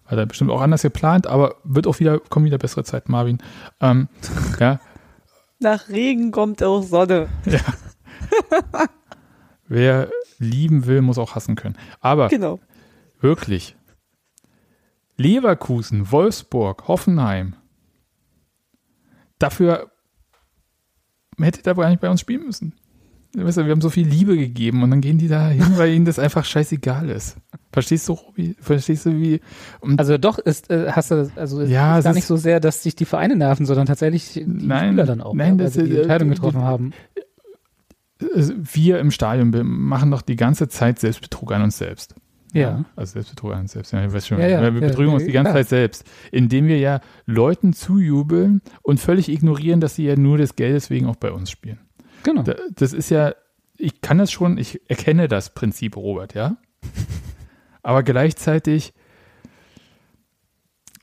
war 0.06 0.16
da 0.18 0.24
bestimmt 0.26 0.50
auch 0.50 0.60
anders 0.60 0.82
geplant, 0.82 1.26
aber 1.26 1.54
wird 1.64 1.86
auch 1.86 2.00
wieder, 2.00 2.18
kommen 2.18 2.44
wieder 2.44 2.58
bessere 2.58 2.84
Zeit, 2.84 3.08
Marvin. 3.08 3.38
Ähm, 3.80 4.08
ja, 4.60 4.78
nach 5.58 5.88
Regen 5.88 6.32
kommt 6.32 6.62
auch 6.62 6.82
Sonne. 6.82 7.28
Ja. 7.46 7.60
Wer 9.68 10.10
lieben 10.38 10.86
will, 10.86 11.02
muss 11.02 11.18
auch 11.18 11.34
hassen 11.34 11.56
können. 11.56 11.76
Aber 12.00 12.28
genau. 12.28 12.60
wirklich. 13.20 13.76
Leverkusen, 15.16 16.10
Wolfsburg, 16.10 16.88
Hoffenheim. 16.88 17.56
Dafür 19.38 19.90
hätte 21.38 21.62
der 21.62 21.76
wohl 21.76 21.84
eigentlich 21.84 22.00
bei 22.00 22.10
uns 22.10 22.20
spielen 22.20 22.44
müssen 22.44 22.74
weißt 23.44 23.58
du, 23.58 23.64
wir 23.64 23.72
haben 23.72 23.80
so 23.80 23.90
viel 23.90 24.06
Liebe 24.06 24.36
gegeben 24.36 24.82
und 24.82 24.90
dann 24.90 25.00
gehen 25.00 25.18
die 25.18 25.28
da 25.28 25.48
hin, 25.48 25.72
weil 25.76 25.92
ihnen 25.92 26.04
das 26.04 26.18
einfach 26.18 26.44
scheißegal 26.44 27.08
ist. 27.10 27.36
Verstehst 27.72 28.08
du, 28.08 28.14
Robi? 28.14 28.56
Verstehst 28.58 29.06
du, 29.06 29.12
wie. 29.20 29.40
also 29.98 30.16
doch, 30.16 30.38
ist, 30.38 30.70
äh, 30.70 30.90
hast 30.90 31.10
du, 31.10 31.30
also 31.36 31.62
ja, 31.62 31.98
ist 31.98 32.04
gar 32.04 32.14
nicht 32.14 32.26
so 32.26 32.36
sehr, 32.36 32.60
dass 32.60 32.82
sich 32.82 32.96
die 32.96 33.04
Vereine 33.04 33.36
nerven, 33.36 33.66
sondern 33.66 33.86
tatsächlich 33.86 34.32
die 34.32 34.46
nein, 34.46 34.88
Spieler 34.88 35.04
dann 35.04 35.20
auch, 35.20 35.34
nein, 35.34 35.58
ja, 35.58 35.58
weil 35.58 35.66
das, 35.66 35.74
die 35.74 35.96
Entscheidung 35.96 36.30
getroffen 36.30 36.62
haben. 36.62 36.92
Wir 38.18 38.98
im 38.98 39.10
Stadion 39.10 39.52
machen 39.66 40.10
doch 40.10 40.22
die 40.22 40.36
ganze 40.36 40.68
Zeit 40.68 40.98
Selbstbetrug 40.98 41.52
an 41.52 41.62
uns 41.62 41.78
selbst. 41.78 42.14
Ja. 42.52 42.84
Also 42.96 43.14
Selbstbetrug 43.14 43.52
an 43.52 43.60
uns 43.60 43.72
selbst. 43.72 43.92
Ja, 43.92 44.04
ich 44.04 44.12
weiß 44.12 44.26
schon, 44.26 44.40
ja, 44.40 44.48
ja, 44.48 44.62
wir 44.62 44.80
betrügen 44.80 45.12
uns 45.12 45.24
die 45.24 45.32
ganze 45.32 45.52
Zeit 45.52 45.68
selbst, 45.68 46.04
indem 46.32 46.66
wir 46.66 46.78
ja 46.78 47.00
Leuten 47.26 47.74
zujubeln 47.74 48.62
und 48.82 48.98
völlig 49.00 49.28
ignorieren, 49.28 49.80
dass 49.80 49.96
sie 49.96 50.04
ja 50.04 50.16
nur 50.16 50.38
des 50.38 50.56
Geldes 50.56 50.88
wegen 50.88 51.06
auch 51.06 51.16
bei 51.16 51.32
uns 51.32 51.50
spielen. 51.50 51.80
Genau. 52.22 52.44
Das 52.74 52.92
ist 52.92 53.10
ja, 53.10 53.34
ich 53.76 54.00
kann 54.00 54.18
das 54.18 54.32
schon, 54.32 54.56
ich 54.56 54.80
erkenne 54.88 55.28
das 55.28 55.52
Prinzip, 55.52 55.96
Robert, 55.96 56.34
ja. 56.34 56.56
Aber 57.82 58.02
gleichzeitig 58.02 58.94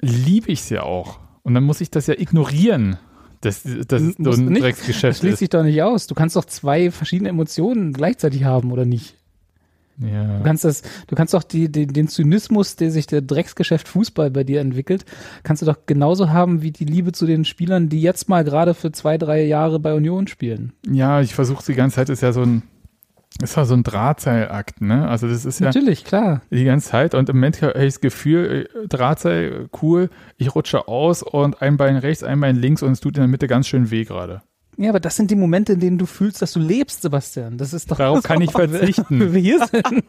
liebe 0.02 0.52
ich 0.52 0.62
es 0.62 0.70
ja 0.70 0.84
auch. 0.84 1.20
Und 1.44 1.54
dann 1.54 1.64
muss 1.64 1.82
ich 1.82 1.92
das 1.92 2.08
ja 2.08 2.16
ignorieren, 2.18 2.98
dass, 3.46 3.64
dass 3.64 4.02
es 4.02 4.16
so 4.18 4.32
ein 4.32 4.46
nicht, 4.46 4.64
Drecksgeschäft 4.64 5.04
das 5.04 5.20
schließt 5.20 5.38
sich 5.40 5.50
doch 5.50 5.64
nicht 5.64 5.82
aus. 5.82 6.08
Du 6.08 6.16
kannst 6.16 6.36
doch 6.36 6.46
zwei 6.46 6.92
verschiedene 6.92 7.30
Emotionen 7.30 7.94
gleichzeitig 7.94 8.44
haben, 8.44 8.72
oder 8.72 8.86
nicht? 8.86 9.16
Ja. 10.00 10.38
Du 10.38 10.44
kannst 10.44 10.64
das, 10.64 10.82
du 11.08 11.16
kannst 11.16 11.34
doch 11.34 11.44
die, 11.44 11.72
die, 11.72 11.86
den 11.86 12.08
Zynismus, 12.08 12.76
der 12.76 12.90
sich 12.90 13.06
der 13.06 13.22
Drecksgeschäft 13.22 13.88
Fußball 13.88 14.32
bei 14.32 14.44
dir 14.44 14.60
entwickelt, 14.60 15.06
kannst 15.44 15.62
du 15.62 15.66
doch 15.66 15.86
genauso 15.86 16.30
haben 16.30 16.62
wie 16.62 16.72
die 16.72 16.86
Liebe 16.86 17.12
zu 17.12 17.26
den 17.26 17.46
Spielern, 17.46 17.90
die 17.90 18.02
jetzt 18.02 18.28
mal 18.28 18.44
gerade 18.44 18.74
für 18.74 18.92
zwei, 18.92 19.18
drei 19.18 19.44
Jahre 19.44 19.80
bei 19.80 19.94
Union 19.94 20.28
spielen. 20.28 20.74
Ja, 20.90 21.22
ich 21.22 21.36
versuche 21.36 21.64
die 21.66 21.76
ganze 21.76 21.98
Zeit, 21.98 22.10
ist 22.10 22.22
ja 22.22 22.34
so 22.34 22.42
ein, 22.42 22.64
ist 23.42 23.56
ja 23.56 23.66
so 23.66 23.74
ein 23.74 23.84
Drahtseilakt, 23.84 24.82
ne? 24.82 25.08
Also 25.08 25.28
das 25.28 25.46
ist 25.46 25.60
ja. 25.60 25.68
Natürlich, 25.68 26.04
klar. 26.04 26.42
Die 26.52 26.64
ganze 26.66 26.90
Zeit 26.90 27.16
und 27.16 27.30
im 27.30 27.38
Moment 27.38 27.62
habe 27.62 27.74
ich 27.80 27.94
das 27.94 28.02
Gefühl, 28.02 28.68
äh, 28.74 28.88
Drahtseil, 28.88 29.70
cool, 29.82 30.10
ich 30.38 30.54
rutsche 30.54 30.88
aus 30.88 31.24
und 31.24 31.62
ein 31.62 31.78
Bein 31.78 31.98
rechts, 31.98 32.24
ein 32.24 32.40
Bein 32.40 32.56
links 32.56 32.84
und 32.84 32.92
es 32.92 33.00
tut 33.00 33.18
in 33.18 33.22
der 33.22 33.28
Mitte 33.28 33.48
ganz 33.48 33.68
schön 33.68 33.90
weh 33.90 34.04
gerade. 34.04 34.42
Ja, 34.78 34.90
aber 34.90 35.00
das 35.00 35.16
sind 35.16 35.30
die 35.30 35.36
Momente, 35.36 35.74
in 35.74 35.80
denen 35.80 35.98
du 35.98 36.06
fühlst, 36.06 36.42
dass 36.42 36.54
du 36.54 36.60
lebst, 36.60 37.04
Sebastian. 37.04 37.58
Das 37.58 37.74
ist 37.74 37.92
doch. 37.92 37.98
Darauf 37.98 38.24
kann 38.24 38.42
ich 38.42 38.52
verzichten. 38.52 39.20
Wir 39.34 39.42
hier 39.42 39.68
sind. 39.68 40.04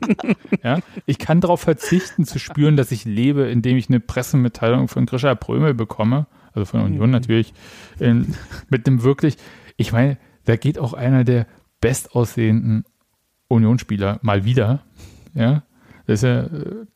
Ja, 0.63 0.79
ich 1.07 1.19
kann 1.19 1.41
darauf 1.41 1.61
verzichten, 1.61 2.25
zu 2.25 2.39
spüren, 2.39 2.77
dass 2.77 2.91
ich 2.91 3.05
lebe, 3.05 3.43
indem 3.43 3.77
ich 3.77 3.89
eine 3.89 4.01
Pressemitteilung 4.01 4.89
von 4.89 5.07
Grisha 5.07 5.35
Prömel 5.35 5.75
bekomme, 5.75 6.27
also 6.53 6.65
von 6.65 6.81
Union 6.81 7.07
mhm. 7.07 7.13
natürlich, 7.13 7.53
in, 7.99 8.35
mit 8.71 8.87
dem 8.87 9.03
wirklich, 9.03 9.37
ich 9.77 9.93
meine, 9.93 10.17
da 10.45 10.57
geht 10.57 10.79
auch 10.79 10.95
einer 10.95 11.25
der 11.25 11.47
bestaussehenden 11.81 12.85
Unionsspieler 13.49 14.19
mal 14.23 14.45
wieder. 14.45 14.81
Ja, 15.35 15.63
das 16.07 16.23
ist 16.23 16.25
ja 16.25 16.41
äh, 16.43 16.87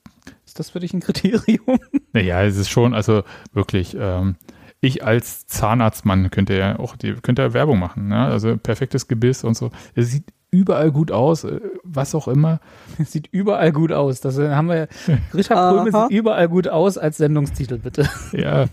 Ist 0.46 0.58
das 0.58 0.70
für 0.70 0.80
dich 0.80 0.92
ein 0.94 1.00
Kriterium? 1.00 1.78
Naja, 2.14 2.42
es 2.42 2.56
ist 2.56 2.70
schon, 2.70 2.94
also 2.94 3.22
wirklich, 3.52 3.94
ähm, 3.98 4.36
ich 4.80 5.04
als 5.04 5.46
Zahnarztmann 5.46 6.30
könnte 6.30 6.56
ja 6.56 6.78
auch 6.78 6.96
die, 6.96 7.12
könnte 7.14 7.42
ja 7.42 7.52
Werbung 7.52 7.78
machen. 7.78 8.08
Ne? 8.08 8.24
Also 8.24 8.56
perfektes 8.56 9.08
Gebiss 9.08 9.44
und 9.44 9.56
so. 9.56 9.70
Es 9.94 10.10
sieht 10.10 10.24
überall 10.50 10.90
gut 10.90 11.12
aus, 11.12 11.44
äh, 11.44 11.60
was 11.84 12.14
auch 12.14 12.28
immer. 12.28 12.60
Es 12.98 13.12
sieht 13.12 13.28
überall 13.30 13.72
gut 13.72 13.92
aus. 13.92 14.20
Das 14.20 14.38
äh, 14.38 14.50
haben 14.50 14.68
wir. 14.68 14.88
Richard 15.34 15.58
Prömel 15.58 15.92
sieht 15.92 16.18
überall 16.18 16.48
gut 16.48 16.68
aus 16.68 16.96
als 16.96 17.18
Sendungstitel, 17.18 17.78
bitte. 17.78 18.08
Ja. 18.32 18.66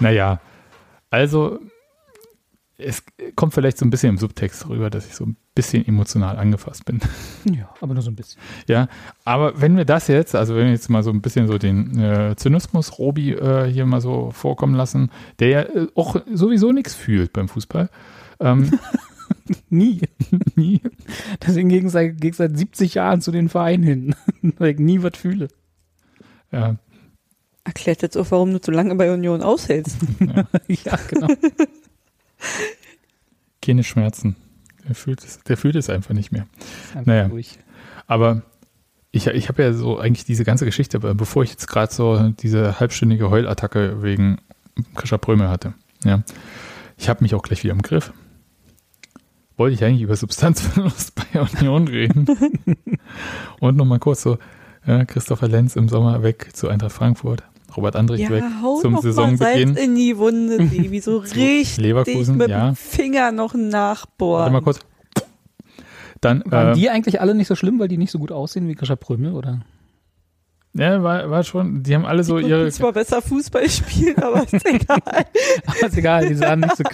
naja. 0.00 0.40
Also, 1.10 1.58
es 2.82 3.02
kommt 3.36 3.54
vielleicht 3.54 3.78
so 3.78 3.84
ein 3.84 3.90
bisschen 3.90 4.10
im 4.10 4.18
Subtext 4.18 4.68
rüber, 4.68 4.90
dass 4.90 5.06
ich 5.06 5.14
so 5.14 5.24
ein 5.24 5.36
bisschen 5.54 5.86
emotional 5.86 6.36
angefasst 6.36 6.84
bin. 6.84 7.00
Ja, 7.44 7.72
aber 7.80 7.94
nur 7.94 8.02
so 8.02 8.10
ein 8.10 8.16
bisschen. 8.16 8.40
Ja, 8.68 8.88
aber 9.24 9.60
wenn 9.60 9.76
wir 9.76 9.84
das 9.84 10.08
jetzt, 10.08 10.34
also 10.34 10.54
wenn 10.54 10.66
wir 10.66 10.72
jetzt 10.72 10.90
mal 10.90 11.02
so 11.02 11.10
ein 11.10 11.20
bisschen 11.20 11.46
so 11.46 11.58
den 11.58 11.98
äh, 11.98 12.34
Zynismus 12.36 12.98
Robi 12.98 13.32
äh, 13.32 13.70
hier 13.70 13.86
mal 13.86 14.00
so 14.00 14.30
vorkommen 14.30 14.74
lassen, 14.74 15.10
der 15.38 15.48
ja 15.48 15.60
äh, 15.62 15.88
auch 15.94 16.16
sowieso 16.32 16.72
nichts 16.72 16.94
fühlt 16.94 17.32
beim 17.32 17.48
Fußball. 17.48 17.90
Ähm, 18.40 18.78
nie. 19.68 20.02
nie. 20.56 20.80
Deswegen 21.44 21.68
ging 21.68 21.86
es 21.86 21.92
seit, 21.92 22.16
seit 22.34 22.56
70 22.56 22.94
Jahren 22.94 23.20
zu 23.20 23.30
den 23.30 23.48
Vereinen 23.48 23.82
hin, 23.82 24.14
weil 24.58 24.72
ich 24.72 24.78
nie 24.78 25.02
was 25.02 25.16
fühle. 25.16 25.48
Ja. 26.52 26.76
Erklärt 27.64 28.02
jetzt 28.02 28.16
auch, 28.16 28.30
warum 28.30 28.52
du 28.52 28.60
so 28.62 28.72
lange 28.72 28.94
bei 28.94 29.12
Union 29.12 29.42
aushältst. 29.42 29.98
ja, 30.20 30.46
ja 30.68 30.98
genau. 31.08 31.28
Keine 33.62 33.84
Schmerzen. 33.84 34.36
Der 34.88 34.94
fühlt 34.94 35.22
es, 35.22 35.40
der 35.40 35.56
fühlt 35.56 35.76
es 35.76 35.90
einfach 35.90 36.14
nicht 36.14 36.32
mehr. 36.32 36.46
Einfach 36.94 37.06
naja. 37.06 37.26
Ruhig. 37.26 37.58
Aber 38.06 38.42
ich, 39.12 39.26
ich 39.26 39.48
habe 39.48 39.62
ja 39.62 39.72
so 39.72 39.98
eigentlich 39.98 40.24
diese 40.24 40.44
ganze 40.44 40.64
Geschichte, 40.64 41.00
bevor 41.00 41.42
ich 41.42 41.50
jetzt 41.50 41.66
gerade 41.66 41.92
so 41.92 42.30
diese 42.30 42.80
halbstündige 42.80 43.30
Heulattacke 43.30 44.02
wegen 44.02 44.38
Krischer 44.94 45.18
Prömel 45.18 45.48
hatte. 45.48 45.74
Ja. 46.04 46.22
Ich 46.96 47.08
habe 47.08 47.22
mich 47.22 47.34
auch 47.34 47.42
gleich 47.42 47.62
wieder 47.64 47.72
im 47.72 47.82
Griff. 47.82 48.12
Wollte 49.56 49.74
ich 49.74 49.84
eigentlich 49.84 50.02
über 50.02 50.16
Substanzverlust 50.16 51.14
bei 51.32 51.40
Union 51.40 51.88
reden. 51.88 52.26
Und 53.60 53.76
nochmal 53.76 53.98
kurz 53.98 54.22
so, 54.22 54.38
ja, 54.86 55.04
Christopher 55.04 55.48
Lenz 55.48 55.76
im 55.76 55.88
Sommer 55.88 56.22
weg 56.22 56.50
zu 56.54 56.68
Eintracht 56.68 56.92
Frankfurt. 56.92 57.42
Robert 57.76 57.96
Andrich 57.96 58.20
ja, 58.20 58.30
weg 58.30 58.44
zum 58.80 58.92
noch 58.92 59.02
Saisonbeginn. 59.02 59.76
In 59.76 59.94
die 59.94 60.16
Wunde, 60.18 60.58
wie 60.70 61.00
so 61.00 61.18
richtig 61.18 61.76
Leverkusen, 61.76 62.36
mit 62.36 62.50
ja. 62.50 62.66
dem 62.66 62.76
Finger 62.76 63.32
noch 63.32 63.54
nachbohren. 63.54 64.40
Warte 64.40 64.52
mal 64.52 64.62
kurz. 64.62 64.80
Dann, 66.20 66.42
Waren 66.46 66.72
äh, 66.72 66.74
die 66.74 66.90
eigentlich 66.90 67.20
alle 67.20 67.34
nicht 67.34 67.48
so 67.48 67.54
schlimm, 67.54 67.78
weil 67.78 67.88
die 67.88 67.96
nicht 67.96 68.10
so 68.10 68.18
gut 68.18 68.30
aussehen 68.30 68.68
wie 68.68 68.74
Grisha 68.74 68.96
Prömel, 68.96 69.32
oder? 69.32 69.60
Ja, 70.72 71.02
war, 71.02 71.28
war 71.28 71.42
schon, 71.42 71.82
die 71.82 71.94
haben 71.94 72.04
alle 72.04 72.22
so 72.22 72.38
die 72.38 72.46
ihre. 72.46 72.66
Die 72.66 72.70
zwar 72.70 72.92
besser 72.92 73.20
Fußball 73.20 73.68
spielen, 73.68 74.22
aber 74.22 74.42
ist 74.52 74.64
egal. 74.64 74.98
aber 75.66 75.86
ist 75.86 75.96
egal, 75.96 76.28
die 76.28 76.34
sahen 76.34 76.60
nicht 76.60 76.76
so. 76.76 76.84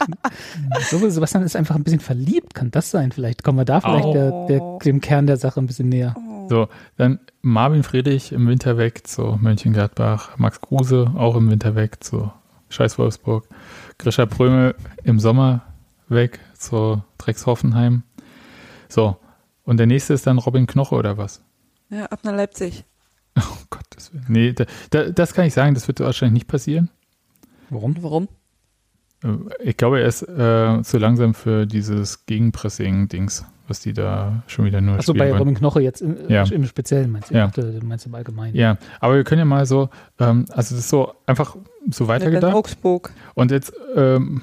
so 0.99 1.11
Sebastian 1.11 1.43
ist 1.43 1.57
einfach 1.57 1.75
ein 1.75 1.85
bisschen 1.85 2.01
verliebt, 2.01 2.55
kann 2.55 2.71
das 2.71 2.91
sein? 2.91 3.13
Vielleicht 3.13 3.43
kommen 3.43 3.59
wir 3.59 3.67
da 3.67 3.81
vielleicht 3.81 4.07
oh. 4.07 4.13
der, 4.15 4.47
der, 4.47 4.79
dem 4.79 5.01
Kern 5.03 5.27
der 5.27 5.37
Sache 5.37 5.61
ein 5.61 5.67
bisschen 5.67 5.91
näher. 5.91 6.15
Oh. 6.17 6.49
So, 6.49 6.69
dann 6.97 7.21
Marvin 7.47 7.85
Friedrich 7.85 8.33
im 8.33 8.49
Winter 8.49 8.77
weg 8.77 9.07
zu 9.07 9.39
Mönchengladbach, 9.41 10.37
Max 10.37 10.61
Kruse 10.61 11.13
auch 11.15 11.37
im 11.37 11.49
Winter 11.49 11.77
weg 11.77 12.03
zu 12.03 12.33
Scheiß 12.71 12.99
Wolfsburg, 12.99 13.47
Grisha 13.99 14.27
Prömel 14.27 14.75
im 15.05 15.21
Sommer 15.21 15.63
weg 16.09 16.41
zu 16.59 17.05
Drecks 17.19 17.47
Hoffenheim. 17.47 18.03
So, 18.89 19.17
und 19.63 19.77
der 19.77 19.87
nächste 19.87 20.13
ist 20.15 20.27
dann 20.27 20.39
Robin 20.39 20.67
Knoche 20.67 20.97
oder 20.97 21.19
was? 21.19 21.41
Ja, 21.89 22.07
ab 22.07 22.19
nach 22.25 22.35
Leipzig. 22.35 22.85
Oh 23.39 23.65
Gott, 23.71 23.85
das, 23.91 24.11
nee, 24.27 24.53
da, 24.53 24.65
da, 24.91 25.11
das 25.11 25.33
kann 25.33 25.45
ich 25.45 25.55
sagen, 25.55 25.75
das 25.75 25.87
wird 25.87 26.01
wahrscheinlich 26.01 26.41
nicht 26.41 26.49
passieren. 26.49 26.91
Warum? 27.71 27.95
Warum? 28.03 28.29
Äh, 29.23 29.37
ich 29.63 29.77
glaube, 29.77 30.01
er 30.01 30.09
ist 30.09 30.23
äh, 30.23 30.83
zu 30.83 30.99
langsam 30.99 31.33
für 31.33 31.65
dieses 31.67 32.27
Gegenpressing-Dings 32.27 33.45
was 33.69 33.81
die 33.81 33.93
da 33.93 34.43
schon 34.47 34.65
wieder 34.65 34.81
nur 34.81 34.97
Achso, 34.97 35.15
bei 35.15 35.33
Robin 35.33 35.55
Knoche 35.55 35.81
jetzt 35.81 36.01
im, 36.01 36.17
ja. 36.29 36.45
im 36.45 36.67
Speziellen 36.67 37.11
meinst 37.11 37.31
du? 37.31 37.35
Ja. 37.35 37.47
Dachte, 37.47 37.81
meinst 37.83 38.05
du 38.05 38.11
im 38.11 38.15
Allgemeinen? 38.15 38.55
Ja, 38.55 38.79
aber 39.01 39.17
wir 39.17 39.25
können 39.25 39.41
ja 39.41 39.45
mal 39.45 39.67
so, 39.67 39.89
ähm, 40.19 40.47
also 40.51 40.75
das 40.75 40.85
ist 40.85 40.89
so 40.89 41.13
einfach 41.27 41.57
so 41.91 42.09
weitergedacht. 42.09 42.55
Augsburg. 42.55 43.13
Und 43.35 43.51
jetzt 43.51 43.73
ähm, 43.95 44.43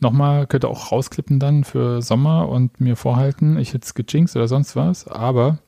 nochmal, 0.00 0.46
könnte 0.46 0.68
auch 0.68 0.92
rausklippen 0.92 1.38
dann 1.38 1.64
für 1.64 2.02
Sommer 2.02 2.48
und 2.48 2.80
mir 2.80 2.96
vorhalten, 2.96 3.58
ich 3.58 3.74
hätte 3.74 3.84
es 3.84 3.94
gejinxt 3.94 4.36
oder 4.36 4.48
sonst 4.48 4.76
was, 4.76 5.06
aber 5.06 5.58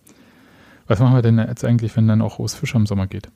was 0.86 1.00
machen 1.00 1.14
wir 1.14 1.22
denn 1.22 1.38
jetzt 1.38 1.64
eigentlich, 1.64 1.96
wenn 1.96 2.08
dann 2.08 2.22
auch 2.22 2.38
Urs 2.38 2.54
Fischer 2.54 2.76
im 2.76 2.86
Sommer 2.86 3.06
geht? 3.06 3.28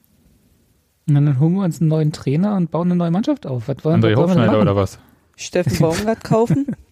Und 1.08 1.14
dann 1.14 1.38
holen 1.38 1.54
wir 1.54 1.64
uns 1.64 1.80
einen 1.80 1.88
neuen 1.88 2.12
Trainer 2.12 2.56
und 2.56 2.70
bauen 2.70 2.88
eine 2.88 2.96
neue 2.96 3.12
Mannschaft 3.12 3.46
auf. 3.46 3.68
Was 3.68 3.84
wollen, 3.84 4.02
André 4.02 4.16
was 4.16 4.24
Hofschneider 4.24 4.60
oder 4.60 4.74
was? 4.74 4.98
Steffen 5.36 5.78
Baumgart 5.78 6.24
kaufen? 6.24 6.66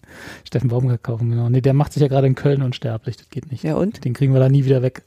Steffen 0.45 0.69
Baumgart 0.69 1.03
kaufen, 1.03 1.29
genau. 1.29 1.49
Nee, 1.49 1.61
der 1.61 1.73
macht 1.73 1.93
sich 1.93 2.01
ja 2.01 2.07
gerade 2.07 2.27
in 2.27 2.35
Köln 2.35 2.61
unsterblich. 2.61 3.17
Das 3.17 3.29
geht 3.29 3.51
nicht. 3.51 3.63
Ja, 3.63 3.75
und? 3.75 4.03
Den 4.05 4.13
kriegen 4.13 4.33
wir 4.33 4.39
da 4.39 4.49
nie 4.49 4.65
wieder 4.65 4.81
weg. 4.81 5.03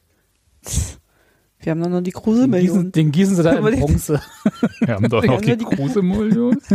Wir 1.61 1.72
haben 1.72 1.82
doch 1.82 1.90
noch 1.90 2.00
die 2.02 2.12
Kruse-Million. 2.12 2.84
Den, 2.84 2.92
den, 2.92 3.11
gießen 3.12 3.34
sie 3.36 3.42
da 3.42 3.52
in 3.59 3.80
Bronze. 3.80 4.22
Wir 4.80 4.94
haben 4.94 5.09
doch 5.09 5.24
noch 5.24 5.40
die, 5.40 5.56
die 5.56 5.64
Kruse-Million. 5.64 6.59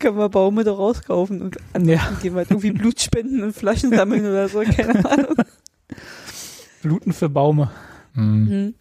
Können 0.00 0.16
wir 0.16 0.28
Baume 0.30 0.64
da 0.64 0.72
rauskaufen 0.72 1.42
und 1.42 1.56
ja. 1.86 2.00
gehen 2.22 2.32
wir 2.32 2.38
halt 2.38 2.50
irgendwie 2.50 2.70
Blut 2.70 2.98
spenden 3.00 3.42
und 3.42 3.54
Flaschen 3.54 3.90
sammeln 3.90 4.22
oder 4.22 4.48
so, 4.48 4.60
keine 4.60 5.04
Ahnung. 5.10 5.34
Bluten 6.82 7.12
für 7.12 7.28
Baume. 7.28 7.70
Hm. 8.14 8.44
Mhm. 8.44 8.74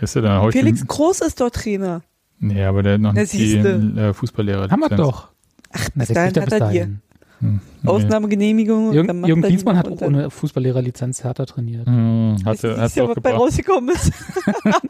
ist 0.00 0.14
ja 0.14 0.20
dann 0.20 0.52
Felix 0.52 0.86
Groß 0.86 1.22
ist 1.22 1.40
dort 1.40 1.56
Trainer. 1.56 2.02
Nee, 2.38 2.62
aber 2.64 2.84
der 2.84 2.94
hat 2.94 3.00
noch 3.00 3.12
nicht 3.12 3.32
die 3.32 3.56
äh, 3.56 4.12
Fußballlehrer. 4.12 4.70
Haben 4.70 4.80
wir 4.80 4.90
doch. 4.90 5.33
Ach, 5.74 5.88
bis 5.94 6.08
dahin 6.08 6.42
hat 6.42 6.52
er 6.52 6.70
hier. 6.70 6.90
Hm. 7.40 7.60
Ausnahmegenehmigung. 7.84 8.92
Jürgen, 8.92 9.24
Jürgen 9.26 9.42
Klinsmann 9.42 9.76
hat 9.76 9.88
auch 9.88 10.00
ohne 10.00 10.30
Fußballlehrerlizenz 10.30 11.24
härter 11.24 11.46
trainiert. 11.46 11.86
Hm, 11.86 12.36
hat 12.44 12.64
er, 12.64 12.80
hat 12.80 12.94
ja, 12.94 13.08
was 13.08 13.16
bei 13.22 13.34
rausgekommen 13.34 13.94
ist. 13.94 14.12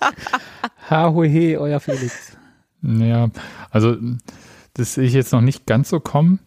ha, 0.91 1.13
ho, 1.13 1.25
he, 1.25 1.57
euer 1.57 1.81
Felix. 1.81 2.37
Ja, 2.83 3.31
also 3.71 3.97
das 4.75 4.95
sehe 4.95 5.05
ich 5.05 5.15
jetzt 5.15 5.33
noch 5.33 5.41
nicht 5.41 5.67
ganz 5.67 5.89
so 5.89 6.01
kommen. 6.01 6.39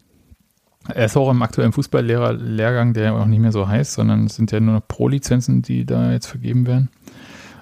Er 0.88 1.06
ist 1.06 1.18
auch 1.18 1.30
im 1.30 1.42
aktuellen 1.42 1.74
Fußballlehrerlehrgang, 1.74 2.94
der 2.94 3.14
auch 3.14 3.26
nicht 3.26 3.40
mehr 3.40 3.52
so 3.52 3.68
heißt, 3.68 3.94
sondern 3.94 4.26
es 4.26 4.36
sind 4.36 4.52
ja 4.52 4.60
nur 4.60 4.76
noch 4.76 4.88
Pro-Lizenzen, 4.88 5.62
die 5.62 5.86
da 5.86 6.14
jetzt 6.14 6.28
vergeben 6.28 6.66
werden. 6.66 6.90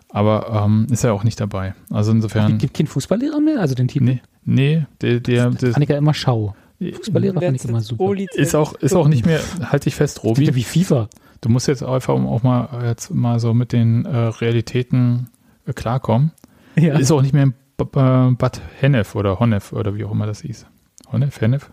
Aber 0.09 0.63
ähm, 0.65 0.85
ist 0.91 1.03
er 1.03 1.13
auch 1.13 1.23
nicht 1.23 1.39
dabei. 1.39 1.73
Also 1.89 2.11
insofern. 2.11 2.53
Es 2.53 2.59
gibt 2.59 2.75
keinen 2.75 2.87
Fußballlehrer 2.87 3.39
mehr, 3.39 3.59
also 3.59 3.73
den 3.73 3.87
Team? 3.87 4.05
Nee, 4.05 4.21
nee 4.43 4.85
der, 5.01 5.19
der, 5.19 5.51
fand 5.51 5.81
ich 5.81 5.89
ja 5.89 5.97
immer 5.97 6.13
schau. 6.13 6.55
Fußballlehrer 6.79 7.41
fand 7.41 7.55
ich 7.55 7.69
immer 7.69 7.81
super. 7.81 8.13
Ist 8.33 8.55
auch, 8.55 8.73
ist 8.73 8.95
auch 8.95 9.07
nicht 9.07 9.25
mehr, 9.25 9.39
halte 9.61 9.89
ich 9.89 9.95
fest, 9.95 10.23
Robi. 10.23 10.53
Wie 10.53 10.63
FIFA. 10.63 11.09
Du 11.41 11.49
musst 11.49 11.67
jetzt 11.67 11.83
einfach 11.83 12.13
auch 12.13 12.43
mal 12.43 12.85
jetzt 12.85 13.13
mal 13.13 13.39
so 13.39 13.53
mit 13.53 13.71
den 13.71 14.05
äh, 14.05 14.15
Realitäten 14.17 15.29
äh, 15.65 15.73
klarkommen. 15.73 16.31
Ja. 16.75 16.97
Ist 16.97 17.11
auch 17.11 17.21
nicht 17.21 17.33
mehr 17.33 17.43
in 17.43 17.53
Bad 17.77 18.61
Hennef 18.79 19.15
oder 19.15 19.39
Honnef 19.39 19.73
oder 19.73 19.95
wie 19.95 20.03
auch 20.03 20.11
immer 20.11 20.25
das 20.25 20.41
hieß. 20.41 20.65
Honnef, 21.11 21.39
Hennef? 21.39 21.71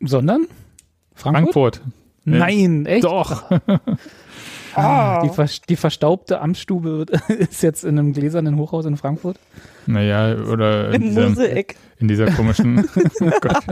Sondern? 0.00 0.46
Frankfurt? 1.14 1.76
Frankfurt. 1.76 1.82
Nein, 2.24 2.86
echt? 2.86 3.04
Doch. 3.04 3.50
Ah. 4.78 5.22
Die, 5.22 5.30
die, 5.68 5.76
verstaubte 5.76 6.40
Amtsstube 6.40 7.06
ist 7.28 7.62
jetzt 7.62 7.84
in 7.84 7.98
einem 7.98 8.12
gläsernen 8.12 8.56
Hochhaus 8.56 8.86
in 8.86 8.96
Frankfurt. 8.96 9.38
Naja, 9.86 10.36
oder 10.36 10.92
in, 10.92 11.16
Im 11.16 11.34
dieser, 11.34 11.56
in 11.98 12.08
dieser 12.08 12.30
komischen. 12.30 12.88
oh 13.20 13.30
Gott. 13.40 13.64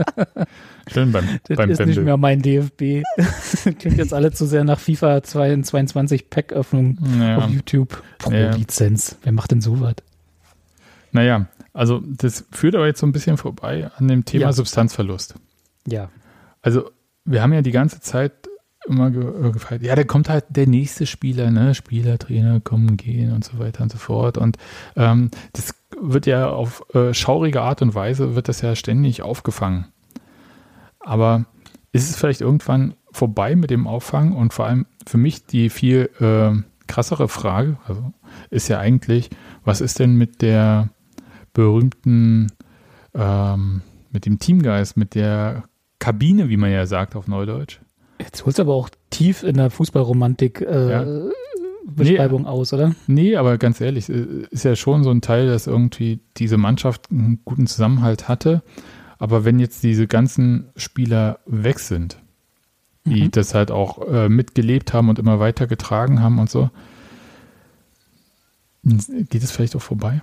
Schön 0.91 1.11
beim, 1.11 1.25
das 1.47 1.57
beim 1.57 1.69
ist 1.69 1.77
Bändel. 1.77 1.95
nicht 1.95 2.05
mehr 2.05 2.17
mein 2.17 2.41
DFB. 2.41 3.03
Klingt 3.79 3.97
jetzt 3.97 4.13
alle 4.13 4.31
zu 4.31 4.45
sehr 4.45 4.63
nach 4.63 4.79
FIFA 4.79 5.23
22 5.23 6.29
Pack-Öffnung 6.29 6.97
naja. 7.01 7.37
auf 7.37 7.49
YouTube. 7.49 8.01
Pro-Lizenz. 8.17 9.11
Naja. 9.11 9.19
Wer 9.23 9.31
macht 9.33 9.51
denn 9.51 9.61
sowas? 9.61 9.95
Naja, 11.11 11.47
also 11.73 12.01
das 12.05 12.45
führt 12.51 12.75
aber 12.75 12.87
jetzt 12.87 12.99
so 12.99 13.05
ein 13.05 13.11
bisschen 13.11 13.37
vorbei 13.37 13.89
an 13.95 14.07
dem 14.07 14.25
Thema 14.25 14.45
ja. 14.45 14.53
Substanzverlust. 14.53 15.35
Ja. 15.87 16.09
Also 16.61 16.89
wir 17.23 17.41
haben 17.41 17.53
ja 17.53 17.61
die 17.61 17.71
ganze 17.71 17.99
Zeit 17.99 18.46
immer 18.87 19.11
ge 19.11 19.23
äh, 19.23 19.51
gefragt, 19.51 19.83
ja, 19.83 19.95
da 19.95 20.03
kommt 20.03 20.29
halt 20.29 20.45
der 20.49 20.67
nächste 20.67 21.05
Spieler, 21.05 21.51
ne? 21.51 21.75
Spieler, 21.75 22.17
Trainer 22.17 22.59
kommen, 22.59 22.97
gehen 22.97 23.33
und 23.33 23.43
so 23.43 23.59
weiter 23.59 23.83
und 23.83 23.91
so 23.91 23.97
fort. 23.97 24.37
Und 24.37 24.57
ähm, 24.95 25.31
das 25.53 25.75
wird 25.99 26.25
ja 26.25 26.49
auf 26.49 26.83
äh, 26.93 27.13
schaurige 27.13 27.61
Art 27.61 27.81
und 27.81 27.95
Weise, 27.95 28.35
wird 28.35 28.47
das 28.47 28.61
ja 28.61 28.75
ständig 28.75 29.21
aufgefangen. 29.21 29.87
Aber 30.99 31.45
ist 31.91 32.09
es 32.09 32.17
vielleicht 32.17 32.41
irgendwann 32.41 32.95
vorbei 33.11 33.55
mit 33.55 33.69
dem 33.69 33.87
Auffangen? 33.87 34.33
Und 34.33 34.53
vor 34.53 34.65
allem 34.65 34.85
für 35.05 35.17
mich 35.17 35.45
die 35.45 35.69
viel 35.69 36.09
äh, 36.19 36.61
krassere 36.87 37.27
Frage, 37.27 37.77
also 37.85 38.13
ist 38.49 38.67
ja 38.67 38.79
eigentlich, 38.79 39.29
was 39.63 39.81
ist 39.81 39.99
denn 39.99 40.15
mit 40.15 40.41
der 40.41 40.89
berühmten, 41.53 42.47
ähm, 43.13 43.81
mit 44.11 44.25
dem 44.25 44.39
Teamgeist, 44.39 44.97
mit 44.97 45.15
der 45.15 45.63
Kabine, 45.99 46.49
wie 46.49 46.57
man 46.57 46.71
ja 46.71 46.85
sagt 46.85 47.15
auf 47.15 47.27
Neudeutsch? 47.27 47.79
Jetzt 48.19 48.45
holst 48.45 48.57
du 48.57 48.63
aber 48.63 48.73
auch 48.73 48.89
tief 49.09 49.43
in 49.43 49.55
der 49.55 49.69
Fußballromantik 49.69 50.61
äh, 50.61 50.91
ja. 50.91 51.29
Beschreibung 51.85 52.43
nee, 52.43 52.47
aus, 52.47 52.73
oder? 52.73 52.95
Nee, 53.07 53.35
aber 53.37 53.57
ganz 53.57 53.79
ehrlich, 53.79 54.09
ist 54.09 54.65
ja 54.65 54.75
schon 54.75 55.03
so 55.03 55.11
ein 55.11 55.21
Teil, 55.21 55.47
dass 55.47 55.67
irgendwie 55.67 56.19
diese 56.35 56.57
Mannschaft 56.57 57.09
einen 57.11 57.39
guten 57.45 57.67
Zusammenhalt 57.67 58.27
hatte. 58.27 58.61
Aber 59.19 59.45
wenn 59.45 59.59
jetzt 59.59 59.83
diese 59.83 60.05
ganzen 60.05 60.69
Spieler 60.75 61.39
weg 61.45 61.79
sind, 61.79 62.17
die 63.05 63.23
mhm. 63.23 63.31
das 63.31 63.53
halt 63.53 63.71
auch 63.71 64.05
äh, 64.07 64.29
mitgelebt 64.29 64.93
haben 64.93 65.09
und 65.09 65.17
immer 65.17 65.39
weiter 65.39 65.65
getragen 65.65 66.21
haben 66.21 66.39
und 66.39 66.49
so, 66.49 66.69
geht 68.83 69.43
es 69.43 69.51
vielleicht 69.51 69.75
auch 69.75 69.81
vorbei? 69.81 70.21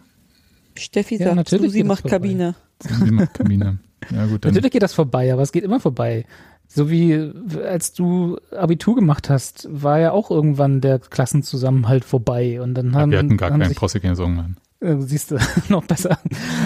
Steffi 0.76 1.16
ja, 1.16 1.26
sagt, 1.26 1.36
natürlich 1.36 1.72
Susi 1.72 1.84
macht 1.84 2.05
Kabine. 2.05 2.55
Susi 2.82 3.11
macht 3.11 3.34
Kabine. 3.34 3.78
Ja, 4.11 4.26
gut, 4.26 4.45
natürlich 4.45 4.70
geht 4.70 4.82
das 4.82 4.92
vorbei, 4.92 5.32
aber 5.32 5.42
es 5.42 5.51
geht 5.51 5.64
immer 5.64 5.80
vorbei. 5.80 6.26
So 6.75 6.91
wie 6.91 7.33
als 7.64 7.93
du 7.93 8.37
Abitur 8.51 8.97
gemacht 8.97 9.31
hast, 9.31 9.68
war 9.70 10.01
ja 10.01 10.11
auch 10.11 10.31
irgendwann 10.31 10.81
der 10.81 10.99
Klassenzusammenhalt 10.99 12.05
vorbei 12.05 12.61
und 12.61 12.75
dann 12.75 12.97
haben 12.97 13.12
ja, 13.12 13.18
wir 13.20 13.25
hatten 13.25 13.37
gar 13.37 13.51
keinen 13.51 13.75
Prosecution 13.75 14.57
äh, 14.81 14.97
siehst 14.99 15.31
du, 15.31 15.39
noch 15.68 15.85
besser. 15.85 16.18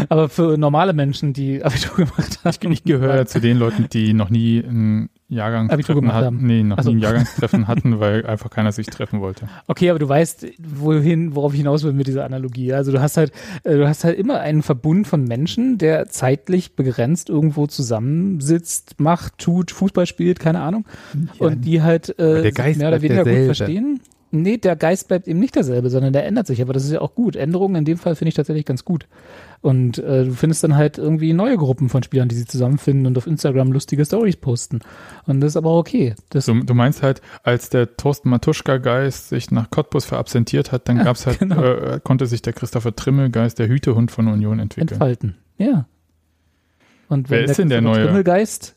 Aber 0.09 0.31
für 0.31 0.57
normale 0.57 0.95
Menschen, 0.95 1.35
die 1.35 1.63
Abitur 1.63 1.97
gemacht 2.07 2.41
haben. 2.43 2.73
Ich 2.73 2.85
gehöre 2.85 3.27
zu 3.27 3.41
den 3.41 3.59
Leuten, 3.59 3.89
die 3.93 4.15
noch 4.15 4.31
nie 4.31 4.61
ein 4.61 5.11
Jahrgangstreffen 5.29 6.13
hatten. 6.13 6.39
Nee, 6.47 6.63
noch 6.63 6.79
also. 6.79 6.91
nie 6.91 6.97
ein 6.97 7.01
Jahrgangstreffen 7.03 7.69
hatten, 7.69 8.01
weil 8.01 8.25
einfach 8.25 8.51
keiner 8.51 8.73
sich 8.73 8.87
treffen 8.87 9.21
wollte. 9.21 9.49
Okay, 9.67 9.91
aber 9.91 9.99
du 9.99 10.09
weißt, 10.09 10.47
wohin, 10.59 11.35
worauf 11.35 11.53
ich 11.53 11.59
hinaus 11.59 11.83
will 11.85 11.93
mit 11.93 12.07
dieser 12.07 12.25
Analogie. 12.25 12.73
Also 12.73 12.93
du 12.93 13.01
hast 13.01 13.17
halt, 13.19 13.33
äh, 13.65 13.77
du 13.77 13.87
hast 13.87 14.05
halt 14.05 14.19
immer 14.19 14.41
einen 14.41 14.63
Verbund 14.63 15.07
von 15.07 15.25
Menschen, 15.25 15.77
der 15.77 16.09
zeitlich 16.09 16.77
begrenzt 16.77 17.29
irgendwo 17.29 17.67
zusammensitzt, 17.67 19.01
macht, 19.01 19.39
tut, 19.39 19.71
Fußball 19.71 20.07
spielt, 20.07 20.41
keine 20.41 20.61
Ahnung. 20.61 20.87
Ja, 21.39 21.47
und 21.47 21.63
die 21.63 21.83
halt 21.83 22.19
äh, 22.19 22.51
mehr 22.77 22.89
oder 22.89 23.03
weniger 23.03 23.25
gut 23.25 23.45
verstehen. 23.45 24.01
Nee, 24.31 24.59
der 24.59 24.77
Geist 24.77 25.09
bleibt 25.09 25.27
eben 25.27 25.41
nicht 25.41 25.57
derselbe, 25.57 25.89
sondern 25.89 26.13
der 26.13 26.27
ändert 26.27 26.47
sich. 26.47 26.61
Aber 26.61 26.75
das 26.75 26.85
ist 26.85 26.93
ja 26.93 27.01
auch 27.01 27.15
gut. 27.15 27.35
Änderungen 27.35 27.77
in 27.77 27.85
dem 27.87 27.97
Fall 27.97 28.15
finde 28.15 28.29
ich 28.29 28.35
tatsächlich 28.35 28.67
ganz 28.67 28.85
gut. 28.85 29.07
Und 29.61 29.99
äh, 29.99 30.25
du 30.25 30.33
findest 30.35 30.63
dann 30.63 30.77
halt 30.77 30.99
irgendwie 30.99 31.33
neue 31.33 31.57
Gruppen 31.57 31.89
von 31.89 32.03
Spielern, 32.03 32.29
die 32.29 32.37
sich 32.37 32.47
zusammenfinden 32.47 33.07
und 33.07 33.19
auf 33.19 33.27
Instagram 33.27 33.73
lustige 33.73 34.05
Stories 34.05 34.37
posten. 34.37 34.81
Und 35.27 35.41
das 35.41 35.53
ist 35.53 35.57
aber 35.57 35.77
okay. 35.77 36.15
Das 36.31 36.47
du, 36.47 36.63
du 36.63 36.75
meinst 36.75 37.03
halt, 37.03 37.21
als 37.43 37.69
der 37.69 37.97
Thorsten 37.97 38.29
Matuschka-Geist 38.31 39.29
sich 39.29 39.51
nach 39.51 39.71
Cottbus 39.71 40.05
verabsentiert 40.05 40.71
hat, 40.71 40.89
dann 40.89 40.99
ja, 40.99 41.05
gab's 41.05 41.27
halt, 41.27 41.41
genau. 41.41 41.63
äh, 41.63 42.01
konnte 42.03 42.27
sich 42.27 42.43
der 42.43 42.53
Christopher 42.53 42.95
Trimmel-Geist, 42.95 43.59
der 43.59 43.69
Hütehund 43.69 44.13
von 44.13 44.29
Union 44.29 44.61
entwickeln. 44.61 44.91
Entfalten, 44.91 45.37
ja. 45.57 45.87
Und 47.09 47.31
Wer 47.31 47.45
ist 47.45 47.59
denn 47.59 47.71
der 47.71 47.81
neue? 47.81 48.05
Trimmelgeist 48.05 48.77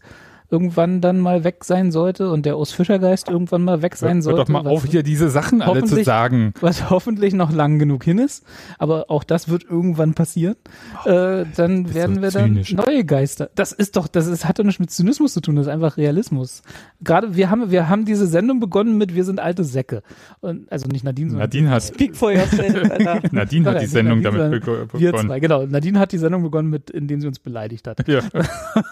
irgendwann 0.51 0.99
dann 0.99 1.19
mal 1.19 1.43
weg 1.45 1.63
sein 1.63 1.91
sollte 1.91 2.29
und 2.29 2.45
der 2.45 2.57
Urs 2.57 2.73
Fischergeist 2.73 3.29
irgendwann 3.29 3.63
mal 3.63 3.81
weg 3.81 3.95
sein 3.95 4.17
Hör, 4.17 4.21
sollte. 4.21 4.37
Hör 4.39 4.45
doch 4.45 4.51
mal 4.63 4.67
auf, 4.67 4.85
hier 4.85 5.01
diese 5.01 5.29
Sachen 5.29 5.61
alle 5.61 5.83
zu 5.85 6.03
sagen. 6.03 6.53
Was 6.59 6.89
hoffentlich 6.89 7.33
noch 7.33 7.51
lang 7.51 7.79
genug 7.79 8.03
hin 8.03 8.19
ist, 8.19 8.43
aber 8.77 9.05
auch 9.09 9.23
das 9.23 9.47
wird 9.47 9.63
irgendwann 9.63 10.13
passieren. 10.13 10.57
Oh, 11.05 11.09
äh, 11.09 11.45
dann 11.55 11.93
werden 11.93 12.15
so 12.17 12.21
wir 12.21 12.31
dann 12.31 12.65
neue 12.71 13.05
Geister. 13.05 13.49
Das 13.55 13.71
ist 13.71 13.95
doch, 13.95 14.07
das 14.07 14.27
ist, 14.27 14.45
hat 14.45 14.59
doch 14.59 14.65
nichts 14.65 14.79
mit 14.79 14.91
Zynismus 14.91 15.33
zu 15.33 15.41
tun, 15.41 15.55
das 15.55 15.67
ist 15.67 15.71
einfach 15.71 15.95
Realismus. 15.95 16.63
Gerade 17.01 17.35
wir 17.35 17.49
haben, 17.49 17.71
wir 17.71 17.87
haben 17.87 18.03
diese 18.03 18.27
Sendung 18.27 18.59
begonnen 18.59 18.97
mit 18.97 19.15
Wir 19.15 19.23
sind 19.23 19.39
alte 19.39 19.63
Säcke. 19.63 20.03
Und, 20.41 20.69
also 20.69 20.87
nicht 20.89 21.05
Nadine, 21.05 21.29
sondern 21.31 21.49
Nadine 21.49 21.69
hat, 21.69 21.93
Nadine 23.31 23.69
hat 23.69 23.81
die 23.81 23.85
Sendung 23.85 24.21
Nadine, 24.21 24.49
damit 24.49 24.65
begonnen. 24.65 24.89
Wir 24.93 25.13
zwei, 25.13 25.39
genau. 25.39 25.65
Nadine 25.65 25.97
hat 25.97 26.11
die 26.11 26.17
Sendung 26.17 26.43
begonnen 26.43 26.69
mit, 26.69 26.89
indem 26.89 27.21
sie 27.21 27.27
uns 27.27 27.39
beleidigt 27.39 27.87
hat. 27.87 28.05
Ja. 28.07 28.19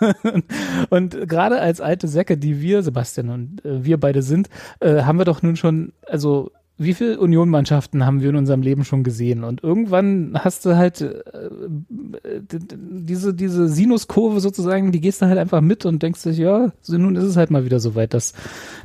und 0.89 1.27
gerade 1.27 1.48
gerade 1.49 1.61
als 1.61 1.81
alte 1.81 2.07
Säcke, 2.07 2.37
die 2.37 2.61
wir, 2.61 2.83
Sebastian 2.83 3.29
und 3.29 3.65
äh, 3.65 3.83
wir 3.83 3.99
beide 3.99 4.21
sind, 4.21 4.49
äh, 4.79 5.03
haben 5.03 5.17
wir 5.17 5.25
doch 5.25 5.41
nun 5.41 5.55
schon, 5.55 5.93
also 6.07 6.51
wie 6.77 6.93
viele 6.93 7.19
Unionmannschaften 7.19 8.05
haben 8.05 8.21
wir 8.21 8.29
in 8.29 8.37
unserem 8.37 8.61
Leben 8.61 8.85
schon 8.85 9.03
gesehen? 9.03 9.43
Und 9.43 9.61
irgendwann 9.63 10.31
hast 10.35 10.65
du 10.65 10.77
halt 10.77 11.01
äh, 11.01 11.49
diese, 12.49 13.33
diese 13.33 13.67
Sinuskurve 13.67 14.39
sozusagen, 14.39 14.93
die 14.93 15.01
gehst 15.01 15.21
du 15.21 15.25
halt 15.25 15.37
einfach 15.37 15.59
mit 15.59 15.85
und 15.85 16.01
denkst 16.01 16.23
dich, 16.23 16.37
ja, 16.37 16.71
nun 16.87 17.15
ist 17.17 17.25
es 17.25 17.35
halt 17.35 17.51
mal 17.51 17.65
wieder 17.65 17.81
so 17.81 17.95
weit, 17.95 18.13
dass, 18.13 18.33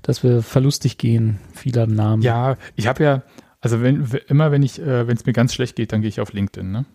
dass 0.02 0.24
wir 0.24 0.42
verlustig 0.42 0.98
gehen, 0.98 1.38
vieler 1.52 1.86
Namen. 1.86 2.22
Ja, 2.22 2.56
ich 2.74 2.88
habe 2.88 3.04
ja, 3.04 3.22
also 3.60 3.80
wenn, 3.80 4.04
immer 4.26 4.50
wenn 4.50 4.64
ich, 4.64 4.80
äh, 4.80 5.06
wenn 5.06 5.16
es 5.16 5.24
mir 5.24 5.32
ganz 5.32 5.54
schlecht 5.54 5.76
geht, 5.76 5.92
dann 5.92 6.00
gehe 6.00 6.08
ich 6.08 6.20
auf 6.20 6.32
LinkedIn, 6.32 6.72
ne? 6.72 6.86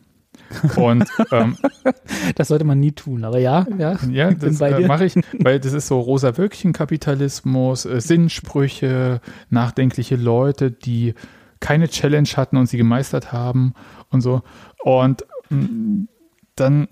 Und 0.75 1.05
ähm, 1.31 1.57
das 2.35 2.47
sollte 2.47 2.65
man 2.65 2.79
nie 2.79 2.91
tun, 2.91 3.23
aber 3.23 3.39
ja, 3.39 3.67
ja, 3.77 3.97
ja 4.09 4.31
das 4.31 4.59
äh, 4.61 4.87
mache 4.87 5.05
ich, 5.05 5.15
weil 5.39 5.59
das 5.59 5.73
ist 5.73 5.87
so 5.87 5.99
rosa 5.99 6.37
Wölkchen-Kapitalismus, 6.37 7.85
äh, 7.85 8.01
Sinnsprüche, 8.01 9.21
nachdenkliche 9.49 10.15
Leute, 10.15 10.71
die 10.71 11.13
keine 11.59 11.89
Challenge 11.89 12.29
hatten 12.35 12.57
und 12.57 12.67
sie 12.67 12.77
gemeistert 12.77 13.31
haben 13.31 13.73
und 14.09 14.21
so. 14.21 14.41
Und 14.83 15.25
mh, 15.49 15.57
mm, 15.57 16.07
dann 16.55 16.87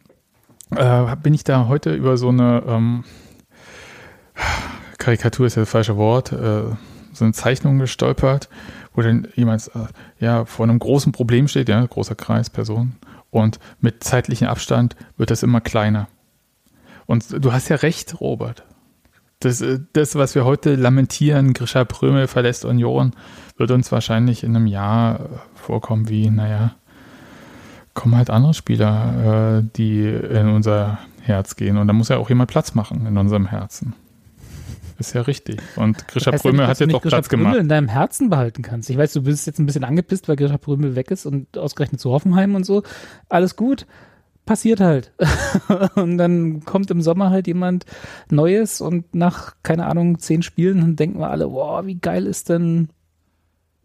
äh, 0.76 1.16
bin 1.22 1.34
ich 1.34 1.43
da 1.43 1.68
heute 1.68 1.93
über 1.93 2.18
so 2.18 2.30
eine 2.30 2.64
ähm, 2.68 3.04
Karikatur 4.98 5.48
ist 5.48 5.56
ja 5.56 5.62
das 5.62 5.70
falsche 5.70 5.98
Wort, 5.98 6.32
äh, 6.32 6.64
so 7.14 7.24
eine 7.24 7.34
Zeichnung 7.34 7.80
gestolpert, 7.80 8.50
wo 8.93 9.02
dann 9.02 9.28
jemand 9.36 9.70
äh, 9.74 9.88
ja 10.20 10.45
vor 10.45 10.66
einem 10.66 10.80
großen 10.80 11.12
Problem 11.12 11.48
steht, 11.48 11.70
ja, 11.70 11.86
großer 11.86 12.16
Kreis, 12.16 12.50
Person, 12.50 12.95
und 13.30 13.59
mit 13.80 14.03
zeitlichem 14.03 14.47
Abstand 14.47 14.95
wird 15.17 15.32
das 15.32 15.43
immer 15.43 15.61
kleiner. 15.61 16.07
Und 17.05 17.43
du 17.43 17.53
hast 17.53 17.69
ja 17.69 17.78
recht, 17.78 18.19
Robert. 18.19 18.63
Das, 19.39 19.61
äh, 19.61 19.80
das 19.93 20.15
was 20.15 20.36
wir 20.36 20.45
heute 20.45 20.75
lamentieren, 20.75 21.53
Grisha 21.53 21.86
Prömel 21.86 22.28
verlässt 22.28 22.65
Union, 22.65 23.13
wird 23.57 23.71
uns 23.71 23.91
wahrscheinlich 23.91 24.43
in 24.43 24.55
einem 24.55 24.67
Jahr 24.67 25.19
äh, 25.19 25.23
vorkommen 25.55 26.09
wie, 26.09 26.30
naja, 26.30 26.75
kommen 27.93 28.15
halt 28.15 28.30
andere 28.30 28.53
Spieler, 28.53 29.59
äh, 29.59 29.69
die 29.75 30.05
in 30.07 30.49
unser 30.49 30.99
Herz 31.21 31.55
gehen. 31.55 31.78
Und 31.78 31.88
da 31.88 31.93
muss 31.93 32.09
ja 32.09 32.17
auch 32.17 32.30
jemand 32.30 32.49
Platz 32.49 32.73
machen 32.73 33.05
in 33.05 33.17
unserem 33.17 33.47
Herzen. 33.47 33.93
Ist 35.00 35.14
ja 35.14 35.22
richtig. 35.22 35.62
Und 35.76 36.08
Grisha 36.08 36.32
das 36.32 36.36
heißt 36.36 36.43
Prömel 36.43 36.68
hat 36.68 36.80
jetzt 36.80 36.93
auch 36.93 37.02
Platz 37.02 37.30
Prömel 37.30 37.45
gemacht. 37.45 37.60
in 37.60 37.70
deinem 37.70 37.88
Herzen 37.88 38.30
behalten 38.30 38.64
kannst. 38.64 38.89
Ich 38.89 38.98
weiß, 38.98 39.14
du 39.14 39.24
bist 39.24 39.45
jetzt 39.45 39.60
ein 39.60 39.66
bisschen 39.66 39.84
angepisst, 39.84 40.28
weil 40.28 40.36
Grisha 40.36 40.58
Prömel 40.58 40.95
weg 40.95 41.12
ist 41.12 41.26
und 41.26 41.58
ausgerechnet 41.58 42.02
zu 42.02 42.12
Hoffenheim 42.12 42.56
und 42.56 42.66
so. 42.66 42.84
Alles 43.30 43.56
gut. 43.56 43.86
Passiert 44.45 44.80
halt. 44.80 45.12
und 45.95 46.18
dann 46.18 46.64
kommt 46.64 46.89
im 46.89 47.02
Sommer 47.02 47.30
halt 47.30 47.48
jemand 47.48 47.86
Neues 48.30 48.82
und 48.82 49.14
nach, 49.14 49.56
keine 49.62 49.86
Ahnung, 49.86 50.20
zehn 50.20 50.41
Spielen 50.41 50.95
denken 50.95 51.20
wir 51.20 51.30
alle, 51.30 51.52
wow, 51.52 51.86
wie 51.86 52.00
geil 52.00 52.26
ist 52.26 52.50
denn 52.50 52.89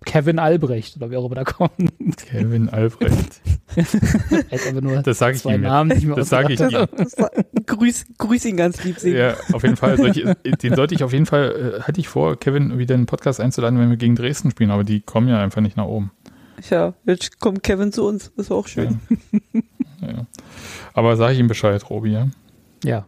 Kevin 0.04 0.38
Albrecht 0.38 0.96
oder 0.96 1.10
wie 1.10 1.16
auch 1.16 1.24
immer 1.24 1.34
da 1.34 1.44
kommt. 1.44 1.92
Kevin 2.16 2.68
Albrecht. 2.68 3.40
das 5.04 5.18
sage 5.18 5.36
ich 5.36 5.44
ihm. 5.44 5.62
Namen, 5.62 6.14
das 6.14 6.28
sage 6.28 6.52
ich 6.52 6.60
ihm. 6.60 6.86
grüß, 7.66 8.06
grüß 8.18 8.44
ihn 8.46 8.56
ganz 8.56 8.82
lieb. 8.84 8.98
Sehen. 8.98 9.16
Ja, 9.16 9.36
auf 9.52 9.62
jeden 9.62 9.76
Fall. 9.76 9.96
Solche, 9.96 10.34
den 10.34 10.74
sollte 10.74 10.94
ich 10.94 11.04
auf 11.04 11.12
jeden 11.12 11.26
Fall, 11.26 11.76
äh, 11.78 11.82
hatte 11.82 12.00
ich 12.00 12.08
vor, 12.08 12.38
Kevin 12.38 12.78
wieder 12.78 12.94
in 12.94 13.02
den 13.02 13.06
Podcast 13.06 13.40
einzuladen, 13.40 13.78
wenn 13.78 13.90
wir 13.90 13.96
gegen 13.96 14.16
Dresden 14.16 14.50
spielen, 14.50 14.70
aber 14.70 14.84
die 14.84 15.00
kommen 15.00 15.28
ja 15.28 15.42
einfach 15.42 15.60
nicht 15.60 15.76
nach 15.76 15.86
oben. 15.86 16.10
Ja, 16.70 16.94
jetzt 17.04 17.40
kommt 17.40 17.62
Kevin 17.62 17.92
zu 17.92 18.06
uns. 18.06 18.32
Das 18.36 18.46
ist 18.46 18.52
auch 18.52 18.68
schön. 18.68 19.00
Ja. 20.00 20.08
ja. 20.08 20.26
Aber 20.94 21.16
sage 21.16 21.34
ich 21.34 21.38
ihm 21.40 21.48
Bescheid, 21.48 21.88
Robi, 21.88 22.12
ja? 22.12 22.28
Ja. 22.84 23.06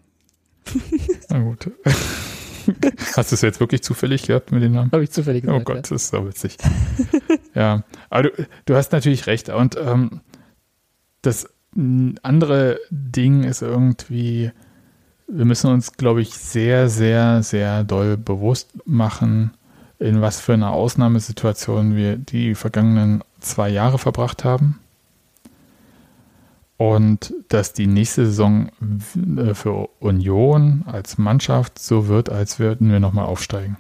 Na 1.29 1.39
gut. 1.41 1.71
Hast 3.17 3.31
du 3.31 3.35
es 3.35 3.43
jetzt 3.43 3.61
wirklich 3.61 3.83
zufällig 3.83 4.27
gehabt 4.27 4.53
mit 4.53 4.63
dem 4.63 4.73
Namen? 4.73 4.91
Habe 4.93 5.05
ich 5.05 5.11
zufällig 5.11 5.43
gesagt. 5.43 5.61
Oh 5.61 5.65
Gott, 5.65 5.77
ja. 5.77 5.83
das 5.83 5.91
ist 5.91 6.09
so 6.09 6.27
witzig. 6.27 6.57
ja, 7.55 7.85
aber 8.11 8.23
du, 8.25 8.47
du 8.67 8.75
hast 8.75 8.93
natürlich 8.93 9.27
recht. 9.27 9.49
Und 9.49 9.77
ähm, 9.77 10.21
das 11.23 11.49
andere 12.23 12.79
Ding 12.91 13.43
ist 13.43 13.63
irgendwie, 13.63 14.53
wir 15.27 15.45
müssen 15.45 15.71
uns, 15.71 15.93
glaube 15.93 16.23
ich, 16.23 16.35
sehr, 16.35 16.89
sehr, 16.89 17.43
sehr 17.43 17.85
doll 17.85 18.17
bewusst 18.17 18.71
machen, 18.87 19.53
in 19.99 20.21
was 20.21 20.41
für 20.41 20.55
einer 20.55 20.71
Ausnahmesituation 20.71 21.97
wir 21.97 22.17
die 22.17 22.55
vergangenen 22.55 23.23
zwei 23.41 23.69
Jahre 23.69 23.99
verbracht 23.99 24.45
haben. 24.45 24.81
Und 26.77 27.33
dass 27.49 27.73
die 27.73 27.87
nächste 27.87 28.27
Saison 28.27 28.71
äh, 29.37 29.55
für 29.55 29.89
Union 30.01 30.85
als 30.87 31.19
Mannschaft 31.19 31.79
so 31.79 32.09
wird, 32.09 32.31
als 32.31 32.59
würden 32.59 32.91
wir 32.91 33.01
nochmal 33.01 33.27
aufsteigen. 33.27 33.77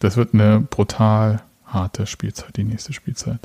Das 0.00 0.16
wird 0.16 0.34
eine 0.34 0.60
brutal 0.60 1.42
harte 1.64 2.06
Spielzeit, 2.06 2.56
die 2.56 2.64
nächste 2.64 2.92
Spielzeit. 2.92 3.38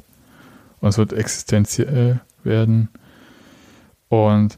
Und 0.82 0.90
es 0.90 0.98
wird 0.98 1.14
existenziell 1.14 2.20
werden. 2.44 2.90
Und 4.10 4.58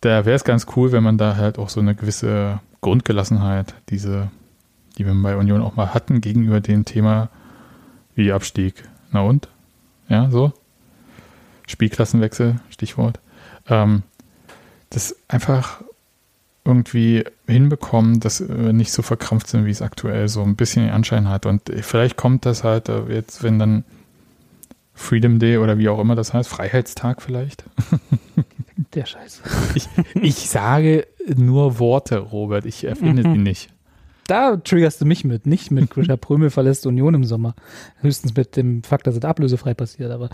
da 0.00 0.24
wäre 0.24 0.36
es 0.36 0.44
ganz 0.44 0.66
cool, 0.76 0.92
wenn 0.92 1.02
man 1.02 1.18
da 1.18 1.36
halt 1.36 1.58
auch 1.58 1.68
so 1.68 1.80
eine 1.80 1.94
gewisse 1.94 2.60
Grundgelassenheit, 2.80 3.74
diese, 3.88 4.30
die 4.96 5.06
wir 5.06 5.14
bei 5.22 5.36
Union 5.36 5.62
auch 5.62 5.74
mal 5.74 5.92
hatten, 5.92 6.20
gegenüber 6.20 6.60
dem 6.60 6.84
Thema 6.84 7.30
wie 8.14 8.32
Abstieg. 8.32 8.84
Na 9.10 9.22
und? 9.22 9.48
Ja, 10.08 10.30
so? 10.30 10.52
Spielklassenwechsel, 11.66 12.60
Stichwort. 12.70 13.20
Ähm, 13.68 14.02
das 14.90 15.16
einfach 15.28 15.82
irgendwie 16.64 17.24
hinbekommen, 17.46 18.20
dass 18.20 18.48
wir 18.48 18.72
nicht 18.72 18.92
so 18.92 19.02
verkrampft 19.02 19.48
sind, 19.48 19.66
wie 19.66 19.70
es 19.70 19.82
aktuell 19.82 20.28
so 20.28 20.42
ein 20.42 20.56
bisschen 20.56 20.84
den 20.84 20.92
Anschein 20.92 21.28
hat. 21.28 21.46
Und 21.46 21.70
vielleicht 21.82 22.16
kommt 22.16 22.44
das 22.44 22.64
halt 22.64 22.88
äh, 22.88 23.02
jetzt, 23.08 23.42
wenn 23.42 23.58
dann 23.58 23.84
Freedom 24.94 25.38
Day 25.38 25.58
oder 25.58 25.78
wie 25.78 25.88
auch 25.88 26.00
immer 26.00 26.16
das 26.16 26.32
heißt, 26.32 26.48
Freiheitstag 26.48 27.22
vielleicht. 27.22 27.64
Der 28.94 29.06
Scheiß. 29.06 29.42
Ich, 29.74 29.88
ich 30.14 30.48
sage 30.48 31.06
nur 31.34 31.78
Worte, 31.78 32.18
Robert. 32.18 32.64
Ich 32.64 32.84
erfinde 32.84 33.22
sie 33.22 33.38
nicht. 33.38 33.68
Da 34.26 34.56
triggerst 34.56 35.00
du 35.00 35.04
mich 35.04 35.24
mit, 35.24 35.46
nicht 35.46 35.70
mit 35.70 35.90
Grisha 35.90 36.16
Prömel 36.16 36.50
verlässt 36.50 36.86
Union 36.86 37.14
im 37.14 37.24
Sommer. 37.24 37.54
Höchstens 38.00 38.34
mit 38.34 38.56
dem 38.56 38.82
Fakt, 38.82 39.06
dass 39.06 39.16
es 39.16 39.24
ablösefrei 39.24 39.74
passiert, 39.74 40.10
aber 40.10 40.30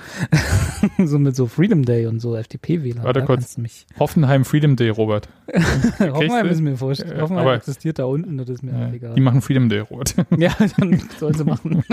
so 1.04 1.18
mit 1.18 1.36
so 1.36 1.46
Freedom 1.46 1.84
Day 1.84 2.06
und 2.06 2.20
so 2.20 2.36
FDP-Wähler. 2.36 3.04
Warte 3.04 3.22
kurz. 3.22 3.56
Hoffenheim 3.98 4.44
Freedom 4.44 4.76
Day, 4.76 4.88
Robert. 4.88 5.28
Hoffenheim 5.98 6.46
ist 6.48 6.60
mir 6.60 6.80
wurscht. 6.80 7.04
Hoffenheim 7.04 7.46
aber, 7.46 7.54
existiert 7.54 7.98
da 7.98 8.04
unten, 8.04 8.38
das 8.38 8.48
ist 8.48 8.62
mir 8.62 8.72
ja, 8.72 8.92
egal. 8.92 9.14
Die 9.14 9.20
machen 9.20 9.42
Freedom 9.42 9.68
Day, 9.68 9.80
Robert. 9.80 10.14
ja, 10.38 10.54
dann 10.78 11.02
sollen 11.18 11.34
sie 11.34 11.44
machen. 11.44 11.84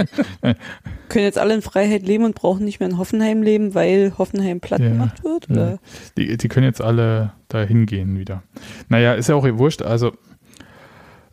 Können 1.09 1.25
jetzt 1.25 1.37
alle 1.37 1.55
in 1.55 1.61
Freiheit 1.61 2.03
leben 2.03 2.23
und 2.23 2.35
brauchen 2.35 2.63
nicht 2.63 2.79
mehr 2.79 2.89
in 2.89 2.97
Hoffenheim 2.97 3.43
leben, 3.43 3.75
weil 3.75 4.13
Hoffenheim 4.17 4.59
platt 4.61 4.79
ja, 4.79 4.89
gemacht 4.89 5.23
wird? 5.23 5.47
Ja. 5.49 5.77
Die, 6.17 6.37
die 6.37 6.47
können 6.47 6.65
jetzt 6.65 6.81
alle 6.81 7.33
da 7.49 7.61
hingehen 7.63 8.17
wieder. 8.17 8.43
Naja, 8.87 9.13
ist 9.15 9.27
ja 9.27 9.35
auch 9.35 9.45
ihr 9.45 9.57
wurscht. 9.57 9.81
Also 9.81 10.13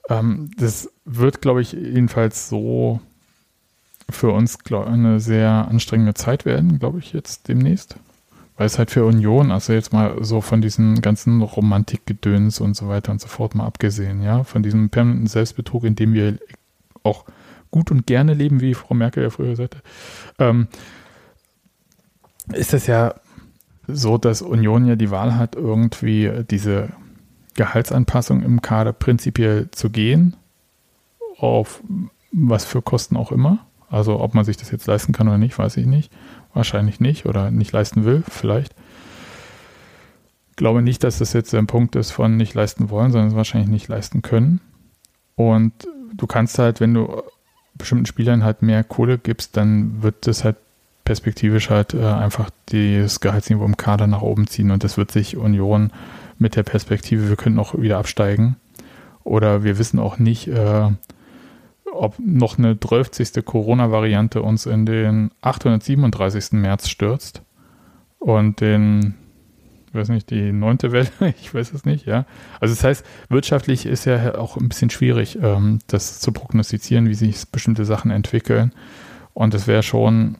ähm, 0.08 0.50
das 0.56 0.90
wird, 1.04 1.40
glaube 1.42 1.62
ich, 1.62 1.72
jedenfalls 1.72 2.48
so 2.48 3.00
für 4.08 4.30
uns 4.30 4.58
glaub, 4.58 4.86
eine 4.86 5.20
sehr 5.20 5.50
anstrengende 5.68 6.14
Zeit 6.14 6.44
werden, 6.44 6.78
glaube 6.78 6.98
ich, 6.98 7.12
jetzt 7.12 7.48
demnächst. 7.48 7.96
Weil 8.56 8.66
es 8.66 8.78
halt 8.78 8.90
für 8.90 9.04
Union, 9.04 9.50
also 9.50 9.72
jetzt 9.72 9.92
mal 9.92 10.16
so 10.24 10.40
von 10.40 10.62
diesen 10.62 11.02
ganzen 11.02 11.42
Romantikgedöns 11.42 12.60
und 12.60 12.74
so 12.74 12.88
weiter 12.88 13.12
und 13.12 13.20
so 13.20 13.28
fort 13.28 13.54
mal 13.54 13.66
abgesehen, 13.66 14.22
ja, 14.22 14.44
von 14.44 14.62
diesem 14.62 14.88
permanenten 14.88 15.26
Selbstbetrug, 15.26 15.84
in 15.84 15.94
dem 15.94 16.14
wir 16.14 16.38
auch 17.02 17.24
gut 17.70 17.90
und 17.90 18.06
gerne 18.06 18.32
leben, 18.32 18.60
wie 18.60 18.74
Frau 18.74 18.94
Merkel 18.94 19.24
ja 19.24 19.30
früher 19.30 19.56
sagte, 19.56 19.82
ähm, 20.38 20.68
ist 22.52 22.72
das 22.72 22.86
ja 22.86 23.14
so, 23.88 24.16
dass 24.18 24.40
Union 24.40 24.86
ja 24.86 24.96
die 24.96 25.10
Wahl 25.10 25.36
hat, 25.36 25.54
irgendwie 25.54 26.30
diese 26.50 26.88
Gehaltsanpassung 27.56 28.42
im 28.42 28.62
Kader 28.62 28.92
prinzipiell 28.92 29.70
zu 29.70 29.90
gehen, 29.90 30.36
auf 31.38 31.82
was 32.32 32.64
für 32.64 32.82
Kosten 32.82 33.16
auch 33.16 33.32
immer. 33.32 33.66
Also 33.88 34.20
ob 34.20 34.34
man 34.34 34.44
sich 34.44 34.56
das 34.56 34.70
jetzt 34.70 34.86
leisten 34.86 35.12
kann 35.12 35.28
oder 35.28 35.38
nicht, 35.38 35.58
weiß 35.58 35.76
ich 35.76 35.86
nicht. 35.86 36.12
Wahrscheinlich 36.54 37.00
nicht 37.00 37.26
oder 37.26 37.50
nicht 37.50 37.72
leisten 37.72 38.04
will, 38.04 38.22
vielleicht. 38.28 38.74
Ich 40.50 40.56
glaube 40.56 40.82
nicht, 40.82 41.04
dass 41.04 41.18
das 41.18 41.32
jetzt 41.32 41.54
ein 41.54 41.66
Punkt 41.66 41.96
ist 41.96 42.10
von 42.10 42.36
nicht 42.36 42.54
leisten 42.54 42.90
wollen, 42.90 43.12
sondern 43.12 43.28
es 43.28 43.36
wahrscheinlich 43.36 43.70
nicht 43.70 43.88
leisten 43.88 44.22
können. 44.22 44.60
Und 45.34 45.72
du 46.14 46.26
kannst 46.26 46.58
halt, 46.58 46.80
wenn 46.80 46.94
du 46.94 47.22
bestimmten 47.74 48.06
Spielern 48.06 48.42
halt 48.42 48.62
mehr 48.62 48.82
Kohle 48.82 49.18
gibst, 49.18 49.56
dann 49.56 50.02
wird 50.02 50.26
das 50.26 50.44
halt 50.44 50.56
perspektivisch 51.04 51.70
halt 51.70 51.94
äh, 51.94 52.04
einfach 52.04 52.50
das 52.66 53.20
Gehaltsniveau 53.20 53.64
im 53.64 53.76
Kader 53.76 54.06
nach 54.06 54.22
oben 54.22 54.46
ziehen 54.46 54.70
und 54.70 54.82
das 54.82 54.96
wird 54.96 55.12
sich 55.12 55.36
Union 55.36 55.92
mit 56.38 56.56
der 56.56 56.62
Perspektive, 56.62 57.28
wir 57.28 57.36
könnten 57.36 57.58
auch 57.58 57.78
wieder 57.78 57.98
absteigen. 57.98 58.56
Oder 59.24 59.64
wir 59.64 59.78
wissen 59.78 59.98
auch 59.98 60.18
nicht, 60.18 60.48
äh, 60.48 60.88
ob 61.92 62.14
noch 62.18 62.58
eine 62.58 62.78
12. 62.78 63.44
Corona-Variante 63.44 64.42
uns 64.42 64.66
in 64.66 64.86
den 64.86 65.30
837. 65.40 66.52
März 66.52 66.88
stürzt 66.88 67.42
und 68.18 68.60
den, 68.60 69.14
weiß 69.92 70.10
nicht, 70.10 70.30
die 70.30 70.52
neunte 70.52 70.92
Welle, 70.92 71.08
ich 71.40 71.54
weiß 71.54 71.72
es 71.72 71.84
nicht, 71.84 72.06
ja. 72.06 72.24
Also 72.60 72.74
das 72.74 72.84
heißt, 72.84 73.06
wirtschaftlich 73.28 73.86
ist 73.86 74.04
ja 74.04 74.36
auch 74.36 74.56
ein 74.56 74.68
bisschen 74.68 74.90
schwierig, 74.90 75.38
ähm, 75.42 75.80
das 75.86 76.20
zu 76.20 76.32
prognostizieren, 76.32 77.08
wie 77.08 77.14
sich 77.14 77.48
bestimmte 77.48 77.84
Sachen 77.84 78.10
entwickeln. 78.10 78.72
Und 79.34 79.54
es 79.54 79.66
wäre 79.66 79.82
schon, 79.82 80.38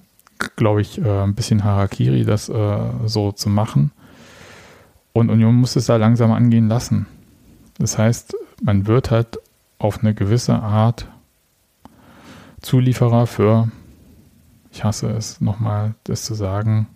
glaube 0.57 0.81
ich, 0.81 0.99
äh, 0.99 1.23
ein 1.23 1.35
bisschen 1.35 1.65
Harakiri, 1.65 2.25
das 2.25 2.49
äh, 2.49 2.79
so 3.07 3.33
zu 3.33 3.49
machen. 3.49 3.93
Und 5.17 5.31
Union 5.31 5.55
muss 5.55 5.77
es 5.77 5.87
da 5.87 5.97
langsam 5.97 6.31
angehen 6.31 6.69
lassen. 6.69 7.07
Das 7.79 7.97
heißt, 7.97 8.37
man 8.63 8.87
wird 8.87 9.11
halt 9.11 9.39
auf 9.79 10.01
eine 10.01 10.15
gewisse 10.15 10.55
Art 10.57 11.09
Zulieferer 12.61 13.27
für, 13.27 13.71
ich 14.71 14.85
hasse 14.85 15.09
es 15.09 15.41
nochmal, 15.41 15.95
das 16.05 16.27
zu 16.27 16.35
sagen. 16.35 16.89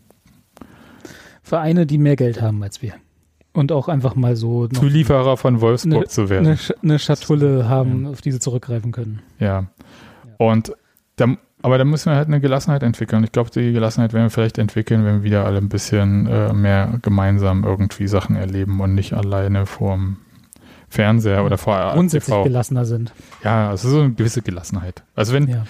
Vereine, 1.42 1.86
die 1.86 1.96
mehr 1.96 2.16
Geld 2.16 2.42
haben 2.42 2.62
als 2.62 2.82
wir. 2.82 2.92
Und 3.54 3.72
auch 3.72 3.88
einfach 3.88 4.14
mal 4.16 4.36
so. 4.36 4.68
Zulieferer 4.68 5.38
von 5.38 5.62
Wolfsburg 5.62 5.94
eine, 5.94 6.06
zu 6.06 6.28
werden. 6.28 6.46
Eine, 6.46 6.58
eine 6.82 6.98
Schatulle 6.98 7.70
haben, 7.70 8.04
ja. 8.04 8.10
auf 8.10 8.20
die 8.20 8.32
sie 8.32 8.38
zurückgreifen 8.38 8.92
können. 8.92 9.22
Ja. 9.38 9.46
ja. 9.46 9.66
Und 10.36 10.74
da, 11.16 11.38
aber 11.62 11.78
da 11.78 11.84
müssen 11.84 12.10
wir 12.10 12.16
halt 12.16 12.28
eine 12.28 12.40
Gelassenheit 12.40 12.82
entwickeln. 12.82 13.24
Ich 13.24 13.32
glaube, 13.32 13.50
die 13.50 13.72
Gelassenheit 13.72 14.12
werden 14.12 14.24
wir 14.26 14.30
vielleicht 14.30 14.58
entwickeln, 14.58 15.04
wenn 15.04 15.16
wir 15.16 15.22
wieder 15.22 15.44
alle 15.44 15.58
ein 15.58 15.68
bisschen 15.68 16.26
äh, 16.26 16.52
mehr 16.52 16.98
gemeinsam 17.02 17.64
irgendwie 17.64 18.08
Sachen 18.08 18.36
erleben 18.36 18.80
und 18.80 18.94
nicht 18.94 19.12
alleine 19.12 19.66
vorm 19.66 20.18
Fernseher 20.88 21.44
oder 21.44 21.56
vor 21.56 21.92
Grundsätzlich 21.92 22.34
TV. 22.34 22.44
gelassener 22.44 22.84
sind. 22.84 23.12
Ja, 23.44 23.70
also 23.70 23.88
so 23.88 24.00
eine 24.00 24.12
gewisse 24.12 24.42
Gelassenheit. 24.42 25.02
Also 25.14 25.32
wenn 25.32 25.48
ja. 25.48 25.64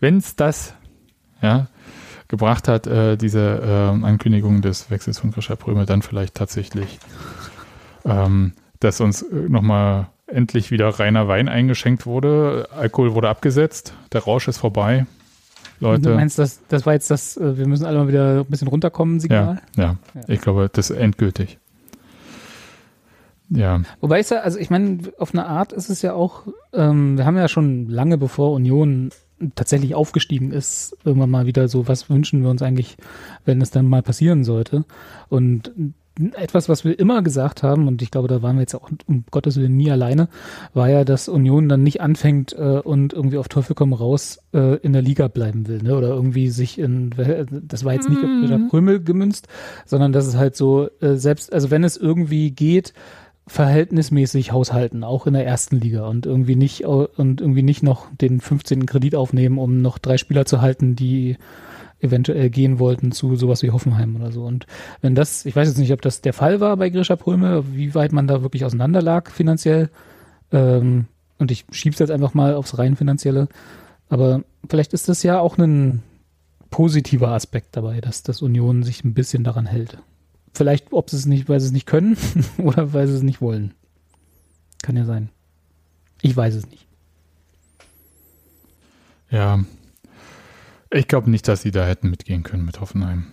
wenn 0.00 0.18
es 0.18 0.36
das 0.36 0.74
ja, 1.40 1.68
gebracht 2.28 2.68
hat, 2.68 2.86
äh, 2.86 3.16
diese 3.16 3.40
äh, 3.62 4.04
Ankündigung 4.04 4.60
des 4.60 4.90
Wechsels 4.90 5.18
von 5.18 5.30
Grisha 5.30 5.56
Prömel, 5.56 5.86
dann 5.86 6.02
vielleicht 6.02 6.34
tatsächlich, 6.34 6.98
ähm, 8.04 8.52
dass 8.80 9.00
uns 9.00 9.22
äh, 9.22 9.34
nochmal 9.48 10.08
endlich 10.26 10.70
wieder 10.70 10.88
reiner 10.88 11.26
Wein 11.26 11.48
eingeschenkt 11.48 12.06
wurde. 12.06 12.68
Alkohol 12.76 13.14
wurde 13.14 13.28
abgesetzt, 13.28 13.94
der 14.12 14.22
Rausch 14.22 14.46
ist 14.48 14.58
vorbei. 14.58 15.06
Leute. 15.80 16.02
Du 16.02 16.14
meinst, 16.14 16.38
das, 16.38 16.60
das 16.68 16.86
war 16.86 16.92
jetzt 16.92 17.10
das, 17.10 17.36
äh, 17.36 17.56
wir 17.56 17.66
müssen 17.66 17.86
alle 17.86 17.98
mal 17.98 18.08
wieder 18.08 18.40
ein 18.40 18.46
bisschen 18.46 18.68
runterkommen, 18.68 19.18
Signal? 19.18 19.60
Ja, 19.76 19.82
ja. 19.82 19.96
ja. 20.14 20.20
ich 20.28 20.40
glaube, 20.40 20.70
das 20.72 20.90
ist 20.90 20.96
endgültig. 20.96 21.58
Ja. 23.50 23.82
Wobei 24.00 24.20
ich 24.20 24.30
also 24.32 24.58
ich 24.58 24.70
meine, 24.70 24.98
auf 25.18 25.34
eine 25.34 25.46
Art 25.46 25.72
ist 25.72 25.90
es 25.90 26.02
ja 26.02 26.12
auch, 26.12 26.46
ähm, 26.72 27.18
wir 27.18 27.26
haben 27.26 27.36
ja 27.36 27.48
schon 27.48 27.88
lange 27.88 28.16
bevor 28.16 28.52
Union 28.52 29.10
tatsächlich 29.54 29.94
aufgestiegen 29.94 30.52
ist, 30.52 30.96
irgendwann 31.04 31.30
mal 31.30 31.46
wieder 31.46 31.66
so, 31.66 31.88
was 31.88 32.10
wünschen 32.10 32.42
wir 32.42 32.50
uns 32.50 32.62
eigentlich, 32.62 32.96
wenn 33.44 33.60
es 33.60 33.70
dann 33.70 33.86
mal 33.86 34.02
passieren 34.02 34.44
sollte. 34.44 34.84
Und 35.28 35.72
etwas, 36.34 36.68
was 36.68 36.84
wir 36.84 36.98
immer 36.98 37.22
gesagt 37.22 37.62
haben, 37.62 37.88
und 37.88 38.02
ich 38.02 38.10
glaube, 38.10 38.28
da 38.28 38.42
waren 38.42 38.56
wir 38.56 38.62
jetzt 38.62 38.74
auch 38.74 38.90
um 39.06 39.24
Gottes 39.30 39.56
Willen 39.56 39.76
nie 39.76 39.90
alleine, 39.90 40.28
war 40.74 40.88
ja, 40.88 41.04
dass 41.04 41.28
Union 41.28 41.68
dann 41.68 41.82
nicht 41.82 42.00
anfängt 42.00 42.52
äh, 42.52 42.80
und 42.82 43.12
irgendwie 43.12 43.38
auf 43.38 43.48
Teufel 43.48 43.74
komm 43.74 43.92
raus 43.92 44.40
äh, 44.52 44.76
in 44.78 44.92
der 44.92 45.02
Liga 45.02 45.28
bleiben 45.28 45.66
will, 45.66 45.82
ne? 45.82 45.96
Oder 45.96 46.08
irgendwie 46.08 46.48
sich 46.48 46.78
in, 46.78 47.10
das 47.62 47.84
war 47.84 47.94
jetzt 47.94 48.08
nicht 48.08 48.18
auf 48.18 48.48
der 48.48 48.58
mhm. 48.58 48.68
Prümmel 48.68 49.02
gemünzt, 49.02 49.48
sondern 49.86 50.12
dass 50.12 50.26
es 50.26 50.36
halt 50.36 50.56
so, 50.56 50.88
äh, 51.00 51.14
selbst, 51.16 51.52
also 51.52 51.70
wenn 51.70 51.84
es 51.84 51.96
irgendwie 51.96 52.50
geht, 52.50 52.92
verhältnismäßig 53.46 54.52
haushalten, 54.52 55.02
auch 55.02 55.26
in 55.26 55.32
der 55.32 55.44
ersten 55.44 55.76
Liga 55.80 56.06
und 56.06 56.24
irgendwie 56.24 56.54
nicht 56.54 56.84
und 56.84 57.40
irgendwie 57.40 57.64
nicht 57.64 57.82
noch 57.82 58.06
den 58.14 58.40
15. 58.40 58.86
Kredit 58.86 59.16
aufnehmen, 59.16 59.58
um 59.58 59.82
noch 59.82 59.98
drei 59.98 60.18
Spieler 60.18 60.44
zu 60.44 60.60
halten, 60.60 60.94
die 60.94 61.36
eventuell 62.00 62.50
gehen 62.50 62.78
wollten 62.78 63.12
zu 63.12 63.36
sowas 63.36 63.62
wie 63.62 63.70
Hoffenheim 63.70 64.16
oder 64.16 64.32
so. 64.32 64.44
Und 64.44 64.66
wenn 65.00 65.14
das, 65.14 65.44
ich 65.44 65.54
weiß 65.54 65.68
jetzt 65.68 65.78
nicht, 65.78 65.92
ob 65.92 66.02
das 66.02 66.20
der 66.20 66.32
Fall 66.32 66.60
war 66.60 66.76
bei 66.76 66.90
Grisha 66.90 67.16
Pröme, 67.16 67.64
wie 67.74 67.94
weit 67.94 68.12
man 68.12 68.26
da 68.26 68.42
wirklich 68.42 68.64
auseinander 68.64 69.02
lag 69.02 69.30
finanziell. 69.30 69.90
Ähm, 70.52 71.06
und 71.38 71.50
ich 71.50 71.64
schieb's 71.70 71.98
jetzt 71.98 72.10
einfach 72.10 72.34
mal 72.34 72.54
aufs 72.54 72.78
rein 72.78 72.96
finanzielle. 72.96 73.48
Aber 74.08 74.42
vielleicht 74.68 74.92
ist 74.92 75.08
das 75.08 75.22
ja 75.22 75.38
auch 75.38 75.58
ein 75.58 76.02
positiver 76.70 77.28
Aspekt 77.28 77.76
dabei, 77.76 78.00
dass 78.00 78.22
das 78.22 78.42
Union 78.42 78.82
sich 78.82 79.04
ein 79.04 79.14
bisschen 79.14 79.44
daran 79.44 79.66
hält. 79.66 79.98
Vielleicht, 80.52 80.92
ob 80.92 81.10
sie 81.10 81.16
es 81.16 81.26
nicht, 81.26 81.48
weil 81.48 81.60
sie 81.60 81.66
es 81.66 81.72
nicht 81.72 81.86
können 81.86 82.16
oder 82.58 82.92
weil 82.92 83.06
sie 83.06 83.14
es 83.14 83.22
nicht 83.22 83.40
wollen. 83.40 83.74
Kann 84.82 84.96
ja 84.96 85.04
sein. 85.04 85.30
Ich 86.22 86.36
weiß 86.36 86.54
es 86.54 86.68
nicht. 86.68 86.86
Ja, 89.30 89.60
ich 90.90 91.08
glaube 91.08 91.30
nicht, 91.30 91.46
dass 91.48 91.62
sie 91.62 91.70
da 91.70 91.84
hätten 91.84 92.10
mitgehen 92.10 92.42
können 92.42 92.64
mit 92.64 92.80
Hoffenheim. 92.80 93.26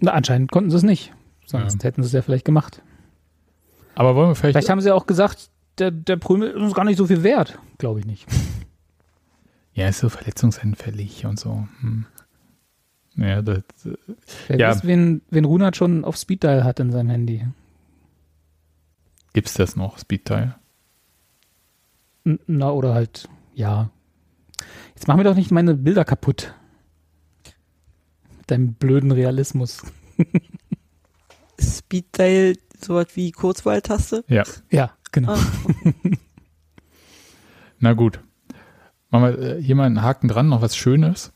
Na, 0.00 0.12
anscheinend 0.12 0.50
konnten 0.50 0.70
sie 0.70 0.76
es 0.76 0.82
nicht. 0.82 1.12
Sonst 1.44 1.82
ja. 1.82 1.88
hätten 1.88 2.02
sie 2.02 2.06
es 2.06 2.12
ja 2.12 2.22
vielleicht 2.22 2.44
gemacht. 2.44 2.82
Aber 3.94 4.16
wollen 4.16 4.30
wir 4.30 4.34
vielleicht. 4.34 4.54
Vielleicht 4.54 4.70
haben 4.70 4.80
sie 4.80 4.90
auch 4.90 5.06
gesagt, 5.06 5.50
der, 5.78 5.90
der 5.90 6.16
Prümel 6.16 6.50
ist 6.50 6.62
uns 6.62 6.74
gar 6.74 6.84
nicht 6.84 6.96
so 6.96 7.06
viel 7.06 7.22
wert. 7.22 7.58
Glaube 7.78 8.00
ich 8.00 8.06
nicht. 8.06 8.26
Ja, 9.74 9.88
ist 9.88 10.00
so 10.00 10.10
verletzungsanfällig 10.10 11.24
und 11.24 11.40
so. 11.40 11.66
Hm. 11.80 12.04
Ja, 13.16 13.40
das. 13.40 13.62
Wer 14.48 14.58
ja. 14.58 14.68
weiß, 14.70 14.84
wen, 14.86 15.22
wen 15.30 15.46
Runert 15.46 15.76
schon 15.76 16.04
auf 16.04 16.16
Speeddial 16.16 16.64
hat 16.64 16.78
in 16.78 16.92
seinem 16.92 17.08
Handy. 17.08 17.46
Gibt's 19.32 19.54
das 19.54 19.76
noch, 19.76 19.98
Speeddial? 19.98 20.56
Na, 22.24 22.70
oder 22.70 22.92
halt, 22.92 23.30
ja, 23.54 23.90
Jetzt 25.02 25.08
mach 25.08 25.16
mir 25.16 25.24
doch 25.24 25.34
nicht 25.34 25.50
meine 25.50 25.74
Bilder 25.74 26.04
kaputt. 26.04 26.54
Mit 28.38 28.48
deinem 28.52 28.74
blöden 28.74 29.10
Realismus. 29.10 29.82
Speeddial 31.60 32.54
sowas 32.80 33.08
wie 33.14 33.32
Kurzwahltaste? 33.32 34.24
Ja. 34.28 34.44
Ja, 34.70 34.92
genau. 35.10 35.32
Ah. 35.32 35.44
Na 37.80 37.94
gut. 37.94 38.20
Machen 39.10 39.24
wir 39.24 39.38
äh, 39.40 39.60
hier 39.60 39.74
mal 39.74 39.86
einen 39.86 40.02
Haken 40.02 40.28
dran, 40.28 40.48
noch 40.48 40.62
was 40.62 40.76
Schönes. 40.76 41.32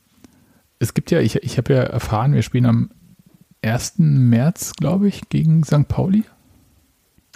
Es 0.79 0.95
gibt 0.95 1.11
ja, 1.11 1.19
ich, 1.19 1.35
ich 1.43 1.59
habe 1.59 1.75
ja 1.75 1.83
erfahren, 1.83 2.35
wir 2.35 2.43
spielen 2.43 2.67
am 2.67 2.93
1. 3.63 3.95
März, 3.97 4.75
glaube 4.75 5.09
ich, 5.09 5.29
gegen 5.29 5.65
St. 5.65 5.89
Pauli. 5.89 6.23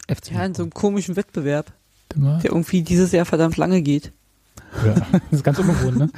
FC. 0.06 0.30
Ja, 0.30 0.46
in 0.46 0.54
so 0.54 0.62
einem 0.62 0.70
komischen 0.70 1.16
Wettbewerb, 1.16 1.72
der 2.14 2.52
irgendwie 2.52 2.82
dieses 2.82 3.10
Jahr 3.10 3.24
verdammt 3.24 3.56
lange 3.56 3.82
geht. 3.82 4.12
Ja. 4.84 4.94
Das 5.12 5.20
ist 5.32 5.44
ganz 5.44 5.58
ungewohnt, 5.58 5.98
ne? 5.98 6.10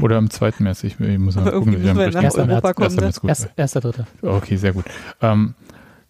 Oder 0.00 0.16
am 0.16 0.30
2. 0.30 0.54
März. 0.58 0.84
Ich, 0.84 0.98
ich 1.00 1.18
muss 1.18 1.36
mal 1.36 1.50
gucken. 1.50 1.82
Wir 1.82 1.94
nach 1.94 2.22
erster 2.22 2.42
Europa 2.42 2.68
März, 2.68 2.76
kommen. 2.76 3.04
Erster, 3.04 3.26
März, 3.26 3.48
erster, 3.56 3.80
dritter. 3.80 4.06
Okay, 4.22 4.56
sehr 4.56 4.72
gut. 4.72 4.84
Ähm, 5.20 5.54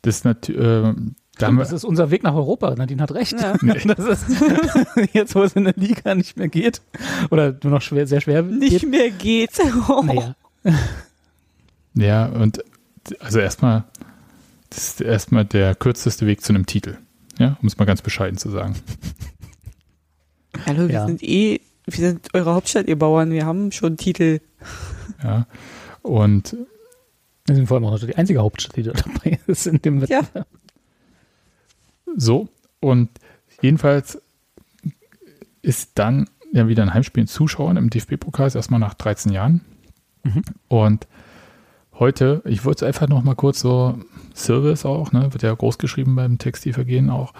das 0.02 0.16
ist 0.16 0.24
natürlich. 0.24 0.60
Äh, 0.60 0.94
Stimmt, 1.36 1.60
das 1.60 1.72
ist 1.72 1.84
unser 1.84 2.12
Weg 2.12 2.22
nach 2.22 2.34
Europa. 2.34 2.74
Nadine 2.76 3.02
hat 3.02 3.12
recht. 3.12 3.34
Ja. 3.40 3.54
Das 3.96 3.98
ist 3.98 4.26
jetzt, 5.12 5.34
wo 5.34 5.42
es 5.42 5.54
in 5.54 5.64
der 5.64 5.74
Liga 5.76 6.14
nicht 6.14 6.36
mehr 6.36 6.48
geht 6.48 6.80
oder 7.30 7.56
nur 7.62 7.72
noch 7.72 7.82
schwer, 7.82 8.06
sehr 8.06 8.20
schwer 8.20 8.42
nicht 8.42 8.80
geht. 8.80 8.90
mehr 8.90 9.10
geht. 9.10 9.50
Oh. 9.88 10.02
Naja. 10.02 10.36
Ja, 11.94 12.26
und 12.26 12.62
also 13.20 13.40
erstmal, 13.40 13.84
das 14.70 14.88
ist 14.88 15.00
erstmal 15.00 15.44
der 15.44 15.74
kürzeste 15.74 16.26
Weg 16.26 16.42
zu 16.42 16.52
einem 16.52 16.66
Titel. 16.66 16.98
Ja, 17.38 17.56
um 17.60 17.66
es 17.66 17.78
mal 17.78 17.84
ganz 17.84 18.00
bescheiden 18.00 18.38
zu 18.38 18.50
sagen. 18.50 18.76
Hallo, 20.66 20.88
wir 20.88 20.94
ja. 20.94 21.06
sind 21.06 21.22
eh, 21.22 21.60
wir 21.86 21.94
sind 21.94 22.28
eure 22.32 22.54
Hauptstadt, 22.54 22.86
ihr 22.86 22.98
Bauern, 22.98 23.30
wir 23.30 23.44
haben 23.44 23.72
schon 23.72 23.96
Titel. 23.96 24.40
Ja, 25.22 25.46
und 26.02 26.56
wir 27.46 27.54
sind 27.54 27.66
vor 27.66 27.76
allem 27.76 27.86
auch 27.86 27.98
die 27.98 28.16
einzige 28.16 28.40
Hauptstadt, 28.40 28.76
die 28.76 28.82
da 28.82 28.92
dabei 28.92 29.38
ist 29.46 29.66
in 29.66 29.80
dem 29.82 30.00
Wettbewerb. 30.00 30.30
Ja. 30.34 30.46
So, 32.16 32.48
und 32.80 33.10
jedenfalls 33.60 34.20
ist 35.62 35.92
dann 35.94 36.28
ja 36.52 36.68
wieder 36.68 36.82
ein 36.82 36.94
Heimspiel 36.94 37.22
in 37.22 37.26
Zuschauern 37.26 37.76
im 37.76 37.90
DFB-Pokal, 37.90 38.54
erstmal 38.54 38.80
nach 38.80 38.94
13 38.94 39.32
Jahren. 39.32 39.62
Mhm. 40.22 40.42
Und 40.68 41.08
heute, 41.98 42.42
ich 42.44 42.64
wollte 42.64 42.86
einfach 42.86 43.08
noch 43.08 43.22
mal 43.22 43.34
kurz 43.34 43.60
so, 43.60 43.98
Service 44.34 44.84
auch, 44.84 45.12
ne, 45.12 45.32
wird 45.32 45.42
ja 45.42 45.54
groß 45.54 45.78
geschrieben 45.78 46.16
beim 46.16 46.38
Textilvergehen 46.38 47.10
auch, 47.10 47.34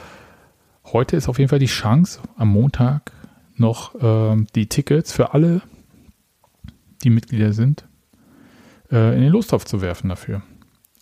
heute 0.92 1.16
ist 1.16 1.28
auf 1.28 1.38
jeden 1.38 1.48
Fall 1.48 1.58
die 1.58 1.66
Chance, 1.66 2.20
am 2.36 2.48
Montag 2.48 3.12
noch 3.56 3.94
äh, 3.94 4.44
die 4.54 4.68
Tickets 4.68 5.12
für 5.12 5.32
alle, 5.32 5.62
die 7.02 7.10
Mitglieder 7.10 7.52
sind, 7.52 7.86
äh, 8.90 9.14
in 9.14 9.22
den 9.22 9.32
Lostopf 9.32 9.64
zu 9.64 9.80
werfen 9.80 10.08
dafür. 10.08 10.42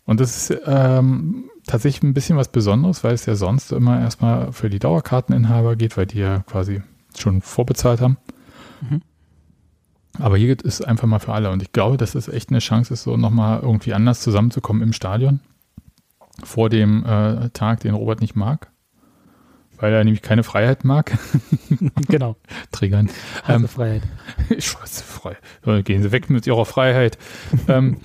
Und 0.05 0.21
das 0.21 0.51
ist 0.51 0.61
ähm, 0.67 1.51
tatsächlich 1.67 2.03
ein 2.03 2.15
bisschen 2.15 2.37
was 2.37 2.51
Besonderes, 2.51 3.05
weil 3.05 3.15
es 3.15 3.27
ja 3.27 3.35
sonst 3.35 3.73
immer 3.73 4.01
erstmal 4.01 4.53
für 4.53 4.69
die 4.69 4.81
Dauerkarteninhaber 4.81 5.77
geht, 5.77 5.97
weil 5.97 6.07
die 6.07 6.19
ja 6.19 6.41
quasi 6.41 6.83
schon 7.17 7.41
vorbezahlt 7.41 8.01
haben. 8.01 8.19
Mhm. 8.81 9.03
Aber 10.19 10.37
hier 10.37 10.49
geht 10.49 10.65
es 10.65 10.83
einfach 10.83 11.07
mal 11.07 11.21
für 11.21 11.33
alle. 11.33 11.51
Und 11.51 11.63
ich 11.63 11.73
glaube, 11.73 11.97
dass 11.97 12.15
es 12.15 12.29
echt 12.29 12.51
eine 12.51 12.59
Chance 12.59 12.93
ist, 12.93 13.05
so 13.05 13.17
nochmal 13.17 13.61
irgendwie 13.61 13.95
anders 13.95 14.21
zusammenzukommen 14.21 14.83
im 14.83 14.93
Stadion. 14.93 15.41
Vor 16.43 16.69
dem 16.69 17.05
äh, 17.07 17.51
Tag, 17.51 17.81
den 17.81 17.95
Robert 17.95 18.21
nicht 18.21 18.35
mag 18.35 18.72
weil 19.83 19.93
er 19.93 20.05
nämlich 20.05 20.23
keine 20.23 20.45
Freiheit 20.45 20.85
mag. 20.85 21.19
genau. 22.09 22.37
Triggern. 22.71 23.11
Ähm, 23.49 23.67
Freiheit. 23.67 24.03
Ich 24.49 24.81
weiß, 24.81 25.03
frei. 25.03 25.37
Gehen 25.83 26.03
Sie 26.05 26.13
weg 26.13 26.31
mit 26.31 26.47
Ihrer 26.47 26.65
Freiheit. 26.65 27.19
ähm, 27.67 27.97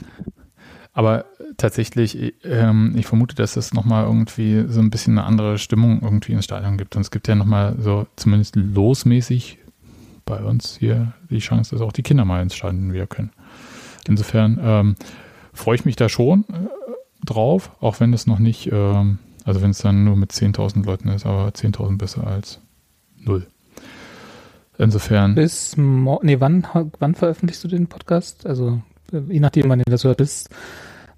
aber 0.93 1.25
tatsächlich, 1.57 2.33
ähm, 2.43 2.95
ich 2.97 3.05
vermute, 3.05 3.35
dass 3.35 3.57
es 3.57 3.75
nochmal 3.75 4.05
irgendwie 4.05 4.65
so 4.67 4.79
ein 4.79 4.89
bisschen 4.89 5.19
eine 5.19 5.27
andere 5.27 5.59
Stimmung 5.59 6.01
irgendwie 6.01 6.33
ins 6.33 6.45
Stadion 6.45 6.79
gibt. 6.79 6.95
Und 6.95 7.03
es 7.03 7.11
gibt 7.11 7.27
ja 7.27 7.35
nochmal 7.35 7.75
so 7.79 8.07
zumindest 8.15 8.55
losmäßig 8.55 9.59
bei 10.25 10.39
uns 10.39 10.77
hier 10.79 11.13
die 11.29 11.37
Chance, 11.37 11.75
dass 11.75 11.81
auch 11.81 11.91
die 11.91 12.03
Kinder 12.03 12.25
mal 12.25 12.41
ins 12.41 12.55
Stadion 12.55 12.91
wieder 12.91 13.05
können. 13.05 13.29
Insofern 14.07 14.59
ähm, 14.59 14.95
freue 15.53 15.75
ich 15.75 15.85
mich 15.85 15.95
da 15.95 16.09
schon 16.09 16.43
äh, 16.49 16.67
drauf, 17.23 17.71
auch 17.81 17.99
wenn 17.99 18.13
es 18.13 18.25
noch 18.25 18.39
nicht 18.39 18.71
ähm, 18.71 19.19
also 19.47 19.61
wenn 19.61 19.69
es 19.69 19.77
dann 19.77 20.03
nur 20.03 20.17
mit 20.17 20.33
10.000 20.33 20.85
Leuten 20.85 21.07
ist, 21.07 21.25
aber 21.25 21.47
10.000 21.47 21.97
besser 21.97 22.27
als 22.27 22.59
null. 23.17 23.47
Insofern. 24.77 25.35
Bis, 25.35 25.77
nee, 25.77 26.39
wann, 26.41 26.67
wann 26.99 27.15
veröffentlichst 27.15 27.63
du 27.63 27.69
den 27.69 27.87
Podcast? 27.87 28.45
Also, 28.45 28.81
äh, 29.13 29.21
je 29.29 29.39
nachdem, 29.39 29.69
wann 29.69 29.79
ihr 29.79 29.85
das 29.85 30.03
hört, 30.03 30.17
bis 30.17 30.49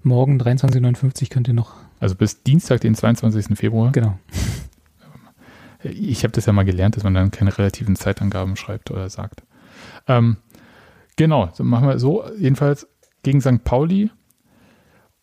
morgen 0.04 0.40
23.59 0.40 1.28
könnt 1.28 1.48
ihr 1.48 1.54
noch. 1.54 1.74
Also 1.98 2.14
bis 2.14 2.44
Dienstag, 2.44 2.80
den 2.82 2.94
22. 2.94 3.58
Februar? 3.58 3.90
Genau. 3.90 4.16
Ich 5.82 6.22
habe 6.22 6.32
das 6.32 6.46
ja 6.46 6.52
mal 6.52 6.64
gelernt, 6.64 6.96
dass 6.96 7.02
man 7.02 7.14
dann 7.14 7.32
keine 7.32 7.58
relativen 7.58 7.96
Zeitangaben 7.96 8.54
schreibt 8.54 8.92
oder 8.92 9.10
sagt. 9.10 9.42
Ähm, 10.06 10.36
genau, 11.16 11.50
so 11.52 11.64
machen 11.64 11.88
wir 11.88 11.98
so. 11.98 12.24
Jedenfalls 12.38 12.86
gegen 13.24 13.40
St. 13.40 13.64
Pauli. 13.64 14.10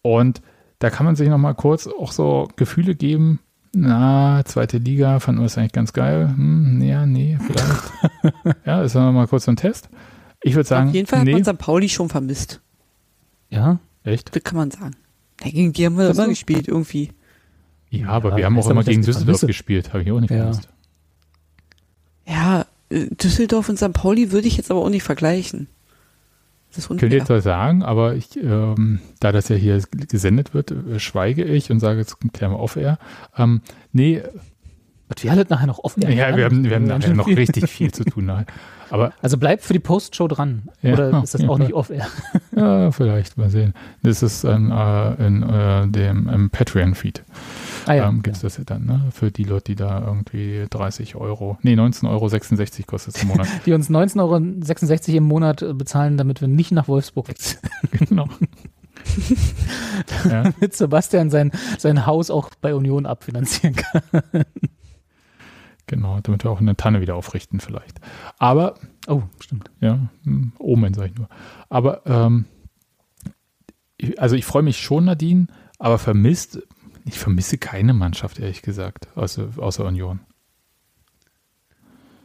Und 0.01 0.41
da 0.79 0.89
kann 0.89 1.05
man 1.05 1.15
sich 1.15 1.29
noch 1.29 1.37
mal 1.37 1.53
kurz 1.53 1.87
auch 1.87 2.11
so 2.11 2.47
Gefühle 2.55 2.95
geben. 2.95 3.39
Na, 3.73 4.43
zweite 4.45 4.77
Liga, 4.77 5.19
fanden 5.19 5.41
wir 5.41 5.45
das 5.45 5.57
eigentlich 5.57 5.73
ganz 5.73 5.93
geil. 5.93 6.29
Hm, 6.35 6.81
ja, 6.81 7.05
nee, 7.05 7.37
vielleicht. 7.45 8.57
ja, 8.65 8.81
ist 8.81 8.95
noch 8.95 9.11
mal 9.11 9.27
kurz 9.27 9.45
so 9.45 9.51
ein 9.51 9.57
Test. 9.57 9.89
Ich 10.41 10.55
würde 10.55 10.67
sagen, 10.67 10.89
Auf 10.89 10.95
jeden 10.95 11.07
Fall 11.07 11.23
nee. 11.23 11.33
hat 11.33 11.45
man 11.45 11.55
St. 11.55 11.59
Pauli 11.59 11.89
schon 11.89 12.09
vermisst. 12.09 12.61
Ja, 13.49 13.79
echt? 14.03 14.35
Das 14.35 14.43
kann 14.43 14.57
man 14.57 14.71
sagen. 14.71 14.95
gegen 15.43 15.73
die 15.73 15.85
haben 15.85 15.97
wir 15.97 16.09
immer 16.09 16.27
gespielt, 16.27 16.67
irgendwie. 16.67 17.11
Ja, 17.89 18.09
aber 18.09 18.31
ja, 18.31 18.37
wir 18.37 18.45
haben 18.45 18.59
auch 18.59 18.69
immer 18.69 18.83
gegen 18.83 19.01
Düsseldorf 19.01 19.41
gespielt, 19.41 19.93
habe 19.93 20.03
ich 20.03 20.11
auch 20.11 20.19
nicht 20.19 20.31
ja. 20.31 20.37
vermisst. 20.37 20.69
Ja, 22.27 22.65
äh, 22.89 23.07
Düsseldorf 23.15 23.69
und 23.69 23.77
St. 23.77 23.93
Pauli 23.93 24.31
würde 24.31 24.47
ich 24.47 24.57
jetzt 24.57 24.71
aber 24.71 24.81
auch 24.81 24.89
nicht 24.89 25.03
vergleichen. 25.03 25.67
Das 26.77 26.85
ist 26.85 26.91
unfair. 26.91 27.09
Könnte 27.09 27.17
jetzt 27.17 27.29
was 27.31 27.43
sagen, 27.43 27.81
aber 27.81 28.13
ich, 28.13 28.37
ähm, 28.37 28.99
da 29.19 29.31
das 29.31 29.49
ja 29.49 29.55
hier 29.55 29.81
gesendet 29.89 30.53
wird, 30.53 30.69
äh, 30.69 30.99
schweige 30.99 31.43
ich 31.43 31.71
und 31.71 31.79
sage, 31.79 31.97
jetzt 31.97 32.17
klären 32.33 32.51
wir 32.51 32.59
off-air. 32.59 32.99
Ähm, 33.35 33.61
nee. 33.93 34.21
Was 35.09 35.23
wir 35.23 35.31
alle 35.31 35.43
nachher 35.49 35.65
noch 35.65 35.79
offen 35.79 36.03
Ja, 36.03 36.37
wir 36.37 36.45
haben, 36.45 36.63
wir 36.63 36.75
haben 36.75 36.85
nachher 36.85 37.15
noch 37.15 37.25
richtig 37.25 37.67
viel 37.67 37.91
zu 37.91 38.03
tun. 38.03 38.31
Aber, 38.91 39.11
also 39.23 39.39
bleibt 39.39 39.63
für 39.63 39.73
die 39.73 39.79
Postshow 39.79 40.27
dran. 40.27 40.69
Ja, 40.83 40.93
Oder 40.93 41.23
ist 41.23 41.33
das 41.33 41.49
auch 41.49 41.57
nicht 41.57 41.73
off-air? 41.73 42.05
Ja, 42.55 42.91
vielleicht, 42.91 43.39
mal 43.39 43.49
sehen. 43.49 43.73
Das 44.03 44.21
ist 44.21 44.43
in, 44.43 44.69
äh, 44.69 45.25
in 45.25 45.41
äh, 45.41 45.87
dem 45.87 46.49
Patreon-Feed. 46.51 47.23
Ah, 47.87 47.95
ja, 47.95 48.09
ähm, 48.09 48.21
gibt 48.21 48.35
es 48.35 48.41
ja. 48.41 48.47
das 48.47 48.57
ja 48.57 48.63
dann, 48.63 48.85
ne? 48.85 49.05
Für 49.11 49.31
die 49.31 49.43
Leute, 49.43 49.71
die 49.71 49.75
da 49.75 50.01
irgendwie 50.01 50.65
30 50.69 51.15
Euro, 51.15 51.57
nee, 51.61 51.73
19,66 51.73 52.07
Euro 52.09 52.85
kostet 52.87 53.15
es 53.15 53.23
im 53.23 53.29
Monat. 53.29 53.47
die 53.65 53.73
uns 53.73 53.89
19,66 53.89 55.09
Euro 55.09 55.17
im 55.17 55.23
Monat 55.23 55.65
bezahlen, 55.77 56.17
damit 56.17 56.41
wir 56.41 56.47
nicht 56.47 56.71
nach 56.71 56.87
Wolfsburg 56.87 57.27
wechseln. 57.29 57.61
genau. 57.91 58.27
ja. 60.25 60.43
Damit 60.43 60.75
Sebastian 60.75 61.29
sein, 61.29 61.51
sein 61.77 62.05
Haus 62.05 62.29
auch 62.29 62.49
bei 62.61 62.75
Union 62.75 63.05
abfinanzieren 63.05 63.75
kann. 63.75 64.01
Genau, 65.87 66.19
damit 66.21 66.43
wir 66.43 66.51
auch 66.51 66.59
eine 66.59 66.75
Tanne 66.75 66.99
wieder 66.99 67.15
aufrichten 67.15 67.61
vielleicht. 67.61 68.01
Aber, 68.37 68.75
oh, 69.07 69.23
stimmt. 69.39 69.71
Ja, 69.79 70.09
hm, 70.23 70.51
Omen 70.59 70.93
sage 70.93 71.11
ich 71.11 71.17
nur. 71.17 71.29
Aber, 71.69 72.05
ähm, 72.05 72.45
also 74.17 74.35
ich 74.35 74.45
freue 74.45 74.63
mich 74.63 74.77
schon, 74.77 75.05
Nadine, 75.05 75.47
aber 75.79 75.97
vermisst 75.97 76.61
ich 77.07 77.17
vermisse 77.17 77.57
keine 77.57 77.93
Mannschaft, 77.93 78.39
ehrlich 78.39 78.61
gesagt, 78.61 79.07
außer, 79.15 79.49
außer 79.57 79.85
Union. 79.85 80.19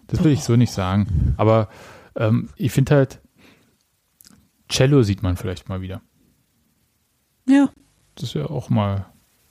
Das 0.09 0.23
will 0.25 0.33
ich 0.33 0.43
so 0.43 0.57
nicht 0.57 0.73
sagen. 0.73 1.35
Aber 1.39 1.69
ähm, 2.17 2.51
ich 2.57 2.73
finde 2.73 2.97
halt, 2.97 3.21
Cello 4.69 5.03
sieht 5.03 5.23
man 5.23 5.37
vielleicht 5.37 5.69
mal 5.69 5.81
wieder. 5.81 6.03
Ja. 7.49 7.71
Das 8.17 8.25
ist 8.25 8.35
ja 8.35 8.47
auch 8.47 8.69
mal, 8.69 9.07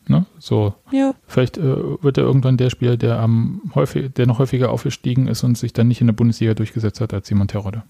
ne? 0.07 0.25
So. 0.37 0.75
Ja. 0.91 1.15
Vielleicht 1.25 1.57
äh, 1.57 2.03
wird 2.03 2.17
er 2.17 2.25
irgendwann 2.25 2.57
der 2.57 2.69
Spieler, 2.69 2.97
der 2.97 3.19
am 3.19 3.71
häufig, 3.73 4.13
der 4.13 4.27
noch 4.27 4.39
häufiger 4.39 4.69
aufgestiegen 4.69 5.27
ist 5.27 5.43
und 5.43 5.57
sich 5.57 5.73
dann 5.73 5.87
nicht 5.87 6.01
in 6.01 6.07
der 6.07 6.13
Bundesliga 6.13 6.53
durchgesetzt 6.53 7.01
hat 7.01 7.13
als 7.13 7.27
Simon 7.27 7.47
Terodde. 7.47 7.83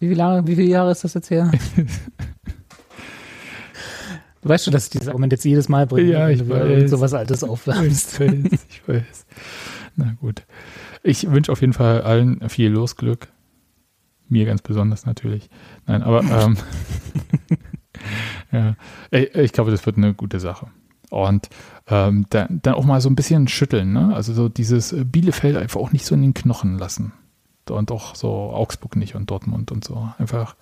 Wie 0.00 0.08
viele 0.08 0.18
Jahre, 0.18 0.46
wie 0.46 0.56
viele 0.56 0.68
Jahre 0.68 0.90
ist 0.90 1.04
das 1.04 1.14
jetzt 1.14 1.30
her? 1.30 1.50
Du 4.42 4.48
weißt 4.48 4.64
schon, 4.64 4.72
dass 4.72 4.84
ich 4.84 4.90
dieses 4.90 5.08
Argument 5.08 5.32
jetzt 5.32 5.44
jedes 5.44 5.68
Mal 5.68 5.86
bringe, 5.86 6.12
ja, 6.12 6.28
ich 6.28 6.48
wenn 6.48 6.80
du 6.80 6.88
sowas 6.88 7.12
Altes 7.12 7.44
aufwärmst. 7.44 8.14
Ich 8.14 8.20
weiß, 8.20 8.66
ich 8.68 8.88
weiß. 8.88 9.26
Na 9.96 10.14
gut. 10.20 10.44
Ich 11.02 11.30
wünsche 11.30 11.52
auf 11.52 11.60
jeden 11.60 11.72
Fall 11.72 12.02
allen 12.02 12.48
viel 12.48 12.70
Losglück. 12.70 13.28
Mir 14.28 14.46
ganz 14.46 14.62
besonders 14.62 15.06
natürlich. 15.06 15.50
Nein, 15.86 16.02
aber 16.02 16.22
ähm, 16.22 16.56
ja, 18.52 18.76
ich 19.10 19.52
glaube, 19.52 19.70
das 19.70 19.84
wird 19.84 19.96
eine 19.96 20.14
gute 20.14 20.40
Sache. 20.40 20.68
Und 21.10 21.48
ähm, 21.88 22.26
dann, 22.30 22.60
dann 22.62 22.74
auch 22.74 22.84
mal 22.84 23.00
so 23.00 23.10
ein 23.10 23.16
bisschen 23.16 23.48
schütteln, 23.48 23.92
ne? 23.92 24.14
Also 24.14 24.32
so 24.32 24.48
dieses 24.48 24.94
Bielefeld 25.04 25.56
einfach 25.56 25.80
auch 25.80 25.92
nicht 25.92 26.06
so 26.06 26.14
in 26.14 26.22
den 26.22 26.34
Knochen 26.34 26.78
lassen. 26.78 27.12
Und 27.68 27.90
auch 27.92 28.14
so 28.14 28.30
Augsburg 28.30 28.96
nicht 28.96 29.14
und 29.14 29.30
Dortmund 29.30 29.70
und 29.70 29.84
so. 29.84 30.08
Einfach 30.18 30.56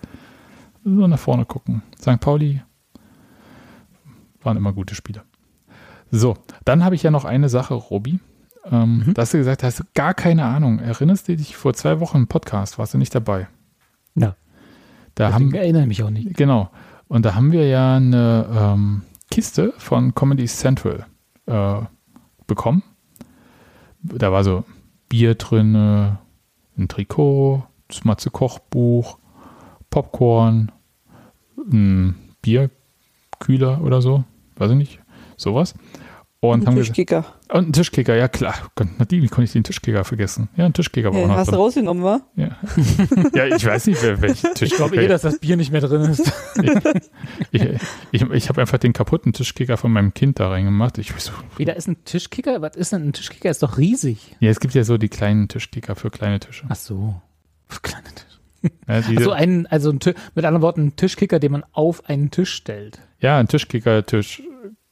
so 0.83 1.07
nach 1.07 1.19
vorne 1.19 1.45
gucken. 1.45 1.81
St. 1.99 2.19
Pauli 2.19 2.61
waren 4.41 4.57
immer 4.57 4.73
gute 4.73 4.95
Spiele. 4.95 5.23
So, 6.11 6.37
dann 6.65 6.83
habe 6.83 6.95
ich 6.95 7.03
ja 7.03 7.11
noch 7.11 7.25
eine 7.25 7.49
Sache, 7.49 7.73
Robi. 7.73 8.19
Ähm, 8.65 9.03
mhm. 9.05 9.13
Da 9.13 9.21
hast 9.21 9.33
du 9.33 9.37
gesagt, 9.37 9.63
hast 9.63 9.79
du 9.79 9.83
gar 9.93 10.13
keine 10.13 10.45
Ahnung. 10.45 10.79
Erinnerst 10.79 11.27
du 11.27 11.35
dich 11.35 11.55
vor 11.55 11.73
zwei 11.73 11.99
Wochen 11.99 12.17
im 12.17 12.27
Podcast? 12.27 12.77
Warst 12.77 12.93
du 12.93 12.97
nicht 12.97 13.13
dabei? 13.13 13.47
Ja. 14.15 14.35
Da 15.15 15.33
haben, 15.33 15.53
erinnere 15.53 15.85
mich 15.85 16.03
auch 16.03 16.09
nicht. 16.09 16.35
Genau. 16.35 16.69
Und 17.07 17.25
da 17.25 17.35
haben 17.35 17.51
wir 17.51 17.67
ja 17.67 17.95
eine 17.95 18.47
ähm, 18.51 19.01
Kiste 19.31 19.73
von 19.77 20.15
Comedy 20.15 20.45
Central 20.45 21.05
äh, 21.45 21.81
bekommen. 22.47 22.83
Da 24.01 24.31
war 24.31 24.43
so 24.43 24.63
Bier 25.09 25.35
drin, 25.35 25.75
ein 25.75 26.87
Trikot, 26.87 27.63
das 27.87 28.05
Matze 28.05 28.29
Kochbuch, 28.29 29.17
Popcorn, 29.89 30.71
ein 31.57 32.15
Bierkühler 33.39 33.81
oder 33.83 34.01
so, 34.01 34.23
weiß 34.57 34.71
ich 34.71 34.77
nicht, 34.77 34.99
sowas. 35.37 35.73
Und 36.41 36.65
ein 36.65 36.75
Tischkicker. 36.75 37.21
Gesagt, 37.23 37.53
und 37.53 37.67
ein 37.67 37.73
Tischkicker, 37.73 38.15
ja 38.15 38.29
klar. 38.29 38.53
Nadine, 38.97 39.23
wie 39.23 39.27
konnte 39.27 39.43
ich 39.43 39.51
den 39.51 39.65
Tischkicker 39.65 40.05
vergessen? 40.05 40.47
Ja, 40.55 40.65
ein 40.65 40.71
Tischkicker 40.71 41.11
war 41.11 41.19
ja, 41.19 41.25
auch 41.25 41.29
noch 41.29 41.35
Hast 41.35 41.47
drin. 41.47 41.55
du 41.57 41.61
rausgenommen, 41.61 42.01
wa? 42.01 42.21
Ja. 42.37 42.55
ja, 43.33 43.47
ich 43.53 43.65
weiß 43.65 43.87
nicht, 43.87 44.01
wer, 44.01 44.21
welcher 44.21 44.53
Tischkicker. 44.53 44.85
Ich 44.85 44.91
glaube 44.91 45.03
eh, 45.03 45.07
dass 45.09 45.23
das 45.23 45.39
Bier 45.39 45.57
nicht 45.57 45.73
mehr 45.73 45.81
drin 45.81 46.03
ist. 46.03 46.31
ich 47.51 47.51
ich, 47.61 47.67
ich, 48.13 48.21
ich 48.21 48.47
habe 48.47 48.61
einfach 48.61 48.77
den 48.77 48.93
kaputten 48.93 49.33
Tischkicker 49.33 49.75
von 49.75 49.91
meinem 49.91 50.13
Kind 50.13 50.39
da 50.39 50.47
reingemacht. 50.47 50.97
Ich 50.97 51.11
so, 51.17 51.33
wie, 51.57 51.65
da 51.65 51.73
ist 51.73 51.89
ein 51.89 52.05
Tischkicker? 52.05 52.61
Was 52.61 52.77
ist 52.77 52.93
denn 52.93 53.09
ein 53.09 53.13
Tischkicker? 53.13 53.49
Ist 53.49 53.61
doch 53.61 53.77
riesig. 53.77 54.37
Ja, 54.39 54.49
es 54.49 54.61
gibt 54.61 54.73
ja 54.75 54.85
so 54.85 54.97
die 54.97 55.09
kleinen 55.09 55.49
Tischkicker 55.49 55.97
für 55.97 56.09
kleine 56.09 56.39
Tische. 56.39 56.65
Ach 56.69 56.77
so. 56.77 57.21
Für 57.67 57.81
kleine 57.81 58.05
Tische. 58.05 58.29
Ja, 58.87 59.17
also 59.17 59.31
einen, 59.31 59.67
also 59.67 59.89
ein, 59.91 59.99
mit 60.35 60.45
anderen 60.45 60.61
Worten, 60.61 60.87
ein 60.87 60.95
Tischkicker, 60.95 61.39
den 61.39 61.51
man 61.51 61.65
auf 61.73 62.07
einen 62.07 62.31
Tisch 62.31 62.53
stellt. 62.53 63.01
Ja, 63.19 63.37
ein 63.37 63.47
Tischkicker-Tisch 63.47 64.41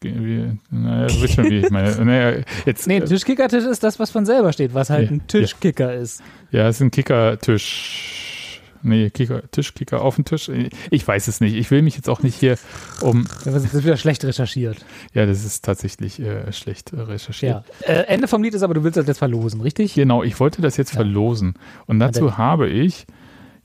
naja, 0.03 1.07
du 1.07 1.27
schon, 1.27 1.49
wie 1.49 1.59
ich 1.59 1.69
meine. 1.69 1.95
Naja, 2.05 2.43
jetzt, 2.65 2.87
nee, 2.87 2.97
ein 2.97 3.05
Tischkickertisch 3.05 3.63
ist 3.63 3.83
das, 3.83 3.99
was 3.99 4.11
von 4.11 4.25
selber 4.25 4.53
steht, 4.53 4.73
was 4.73 4.89
halt 4.89 5.09
ein 5.09 5.25
Tischkicker 5.27 5.93
ja. 5.93 6.01
ist. 6.01 6.21
Ja, 6.51 6.67
es 6.67 6.77
ist 6.77 6.81
ein 6.81 6.91
Kickertisch. 6.91 8.61
Nee, 8.83 9.09
Kicker, 9.09 9.41
Tischkicker 9.49 10.03
auf 10.03 10.15
dem 10.15 10.25
Tisch. 10.25 10.51
Ich 10.91 11.07
weiß 11.07 11.27
es 11.27 11.41
nicht. 11.41 11.55
Ich 11.55 11.71
will 11.71 11.81
mich 11.81 11.95
jetzt 11.95 12.07
auch 12.09 12.21
nicht 12.21 12.35
hier 12.35 12.57
um. 13.01 13.25
Das 13.43 13.55
ist 13.55 13.83
wieder 13.83 13.97
schlecht 13.97 14.23
recherchiert. 14.23 14.77
Ja, 15.13 15.25
das 15.25 15.43
ist 15.43 15.65
tatsächlich 15.65 16.19
äh, 16.19 16.53
schlecht 16.53 16.93
äh, 16.93 17.01
recherchiert. 17.01 17.65
Ja. 17.81 17.87
Äh, 17.87 18.03
Ende 18.03 18.27
vom 18.27 18.43
Lied 18.43 18.53
ist 18.53 18.61
aber, 18.61 18.75
du 18.75 18.83
willst 18.83 18.97
das 18.97 19.07
jetzt 19.07 19.17
verlosen, 19.17 19.61
richtig? 19.61 19.95
Genau, 19.95 20.21
ich 20.21 20.39
wollte 20.39 20.61
das 20.61 20.77
jetzt 20.77 20.91
verlosen. 20.91 21.55
Und 21.87 21.99
dazu 21.99 22.27
ja, 22.27 22.37
habe 22.37 22.69
ich 22.69 23.07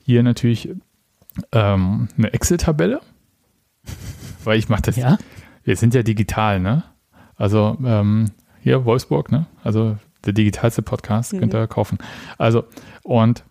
hier 0.03 0.23
natürlich 0.23 0.69
ähm, 1.51 2.07
eine 2.17 2.33
Excel-Tabelle. 2.33 2.99
Weil 4.45 4.59
ich 4.59 4.69
mache 4.69 4.83
das. 4.83 4.95
Ja? 4.95 5.17
wir 5.63 5.75
sind 5.75 5.93
ja 5.93 6.03
digital, 6.03 6.59
ne? 6.59 6.83
Also 7.35 7.77
ähm, 7.83 8.31
hier 8.59 8.85
Wolfsburg, 8.85 9.31
ne? 9.31 9.47
Also 9.63 9.97
der 10.25 10.33
digitalste 10.33 10.81
Podcast 10.81 11.33
mhm. 11.33 11.39
könnt 11.39 11.53
ihr 11.53 11.67
kaufen. 11.67 11.97
Also 12.37 12.65
und 13.03 13.43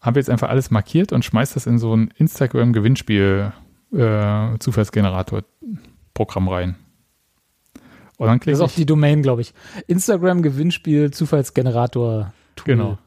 habe 0.00 0.20
jetzt 0.20 0.30
einfach 0.30 0.48
alles 0.50 0.70
markiert 0.70 1.12
und 1.12 1.24
schmeiß 1.24 1.54
das 1.54 1.66
in 1.66 1.78
so 1.78 1.96
ein 1.96 2.12
Instagram-Gewinnspiel 2.16 3.52
äh, 3.92 4.58
Zufallsgenerator-Programm 4.58 6.48
rein. 6.48 6.76
Und 8.16 8.28
dann 8.28 8.38
das 8.40 8.54
ist 8.54 8.60
auch 8.60 8.70
die 8.70 8.86
Domain, 8.86 9.22
glaube 9.22 9.40
ich. 9.40 9.54
Instagram 9.86 10.42
Gewinnspiel 10.42 11.10
Zufallsgenerator 11.10 12.32
Genau. 12.64 12.98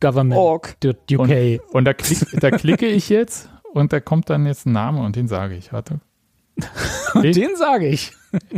Government.uk. 0.00 1.18
Und, 1.18 1.60
und 1.72 1.84
da, 1.84 1.94
klick, 1.94 2.18
da 2.40 2.50
klicke 2.50 2.86
ich 2.86 3.08
jetzt 3.08 3.48
und 3.72 3.92
da 3.92 4.00
kommt 4.00 4.30
dann 4.30 4.46
jetzt 4.46 4.66
ein 4.66 4.72
Name 4.72 5.00
und 5.00 5.16
den 5.16 5.28
sage 5.28 5.56
ich. 5.56 5.72
Warte. 5.72 6.00
den 7.14 7.56
sage 7.56 7.88
ich. 7.88 8.12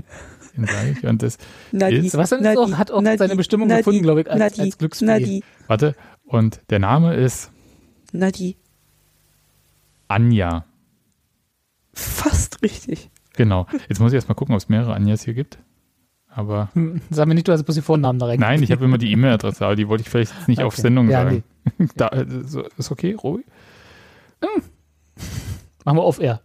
Den 0.57 0.67
sage 0.67 0.91
ich. 0.97 1.05
Und 1.05 1.21
das 1.21 1.39
Nadi, 1.73 1.97
ist, 1.97 2.17
was 2.17 2.31
Nadi, 2.31 2.57
auch, 2.57 2.71
hat 2.75 2.93
auch 2.93 3.01
Nadi, 3.01 3.19
seine 3.19 3.35
Bestimmung 3.35 3.67
Nadi, 3.67 3.81
gefunden, 3.81 4.03
glaube 4.03 4.21
ich, 4.21 4.31
als, 4.31 4.39
Nadi, 4.39 4.61
als 4.61 4.79
Glücksspiel. 4.79 5.09
Nadi. 5.09 5.43
Warte, 5.67 5.97
und 6.25 6.61
der 6.71 6.79
Name 6.79 7.17
ist 7.17 7.51
Nadi. 8.13 8.57
Anja. 10.07 10.65
Fast 11.93 12.63
richtig. 12.63 13.11
Genau. 13.37 13.67
Jetzt 13.89 13.99
muss 13.99 14.13
ich 14.13 14.15
erst 14.15 14.29
mal 14.29 14.35
gucken, 14.35 14.55
ob 14.55 14.61
es 14.61 14.69
mehrere 14.69 14.95
Anjas 14.95 15.25
hier 15.25 15.35
gibt. 15.35 15.59
Aber. 16.29 16.69
Hm, 16.75 17.01
sag 17.11 17.27
mir 17.27 17.35
nicht, 17.35 17.49
du 17.49 17.53
hast 17.53 17.65
bloß 17.65 17.75
die 17.75 17.83
Vornamen 17.83 18.19
da 18.19 18.27
rein. 18.27 18.41
Nein, 18.41 18.63
ich 18.63 18.71
habe 18.71 18.85
immer 18.85 18.99
die 18.99 19.11
E-Mail-Adresse, 19.11 19.65
aber 19.65 19.77
die 19.77 19.89
wollte 19.89 20.03
ich 20.03 20.11
vielleicht 20.11 20.49
nicht 20.49 20.59
okay. 20.59 20.67
auf 20.67 20.77
Sendung 20.77 21.09
ja, 21.11 21.25
sagen. 21.25 21.45
Nee. 21.79 21.89
da, 21.97 22.11
so, 22.45 22.63
ist 22.77 22.91
okay, 22.91 23.15
Robi? 23.15 23.45
Hm. 24.41 24.63
Machen 25.85 25.99
wir 25.99 26.03
auf 26.03 26.21
Air. 26.21 26.41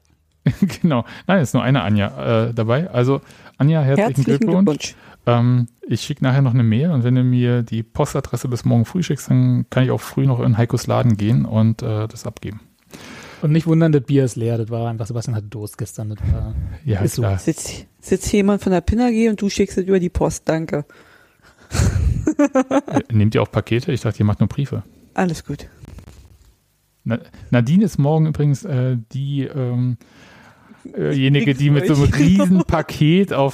genau. 0.81 1.05
Nein, 1.27 1.41
ist 1.41 1.53
nur 1.53 1.63
eine 1.63 1.81
Anja 1.81 2.47
äh, 2.47 2.53
dabei. 2.53 2.89
Also, 2.89 3.21
Anja, 3.57 3.81
herzlichen, 3.81 4.07
herzlichen 4.07 4.39
Glückwunsch. 4.39 4.65
Glückwunsch. 4.65 4.95
Ähm, 5.25 5.67
ich 5.87 6.01
schicke 6.01 6.23
nachher 6.23 6.41
noch 6.41 6.53
eine 6.53 6.63
Mail 6.63 6.91
und 6.91 7.03
wenn 7.03 7.15
du 7.15 7.23
mir 7.23 7.61
die 7.63 7.83
Postadresse 7.83 8.47
bis 8.47 8.65
morgen 8.65 8.85
früh 8.85 9.03
schickst, 9.03 9.29
dann 9.29 9.65
kann 9.69 9.83
ich 9.83 9.91
auch 9.91 10.01
früh 10.01 10.25
noch 10.25 10.39
in 10.39 10.57
Heikos 10.57 10.87
Laden 10.87 11.17
gehen 11.17 11.45
und 11.45 11.81
äh, 11.81 12.07
das 12.07 12.25
abgeben. 12.25 12.61
Und 13.41 13.51
nicht 13.51 13.67
wundern, 13.67 13.91
das 13.91 14.03
Bier 14.03 14.25
ist 14.25 14.35
leer. 14.35 14.57
Das 14.57 14.69
war 14.69 14.89
einfach, 14.89 15.05
Sebastian 15.05 15.35
hatte 15.35 15.47
Durst 15.47 15.77
gestern. 15.77 16.09
Das 16.09 16.19
war, 16.33 16.53
ja, 16.83 17.01
ist 17.01 17.15
klar. 17.15 17.37
So. 17.37 17.45
Sitzt, 17.45 17.85
sitzt 18.01 18.31
jemand 18.33 18.61
von 18.61 18.71
der 18.71 18.81
Pinner 18.81 19.09
und 19.29 19.41
du 19.41 19.49
schickst 19.49 19.77
es 19.77 19.85
über 19.85 19.99
die 19.99 20.09
Post. 20.09 20.43
Danke. 20.45 20.85
Nehmt 23.11 23.35
ihr 23.35 23.41
auch 23.41 23.51
Pakete? 23.51 23.91
Ich 23.91 24.01
dachte, 24.01 24.19
ihr 24.19 24.25
macht 24.25 24.39
nur 24.39 24.49
Briefe. 24.49 24.83
Alles 25.13 25.45
gut. 25.45 25.67
Nadine 27.51 27.85
ist 27.85 27.97
morgen 27.97 28.27
übrigens 28.27 28.65
äh, 28.65 28.97
die 29.11 29.43
ähm, 29.43 29.97
diejenige, 30.85 31.53
die 31.53 31.69
mit 31.69 31.87
so 31.87 31.93
einem 31.93 32.13
riesen 32.13 32.63
Paket 32.63 33.33
auf 33.33 33.53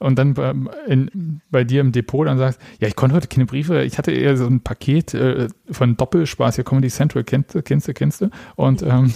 und 0.00 0.18
dann 0.18 0.34
bei, 0.34 0.54
in, 0.86 1.40
bei 1.50 1.64
dir 1.64 1.80
im 1.80 1.92
Depot 1.92 2.26
dann 2.26 2.38
sagst, 2.38 2.60
ja, 2.80 2.88
ich 2.88 2.96
konnte 2.96 3.16
heute 3.16 3.28
keine 3.28 3.46
Briefe, 3.46 3.82
ich 3.82 3.98
hatte 3.98 4.12
eher 4.12 4.36
so 4.36 4.46
ein 4.46 4.60
Paket 4.60 5.14
äh, 5.14 5.48
von 5.70 5.96
Doppelspaß 5.96 6.56
hier 6.56 6.64
Comedy 6.64 6.88
Central, 6.88 7.24
kennst 7.24 7.54
du, 7.54 7.62
kennst 7.62 7.88
du, 7.88 7.94
kennst 7.94 8.20
du? 8.20 8.30
Und 8.56 8.82
ähm, 8.82 9.12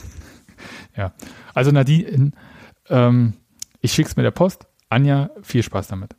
ja, 0.96 1.12
also 1.55 1.70
Nadine, 1.70 2.32
ähm, 2.88 3.34
ich 3.80 3.92
schick's 3.92 4.16
mit 4.16 4.24
der 4.24 4.30
Post. 4.30 4.66
Anja, 4.88 5.30
viel 5.42 5.62
Spaß 5.62 5.88
damit. 5.88 6.14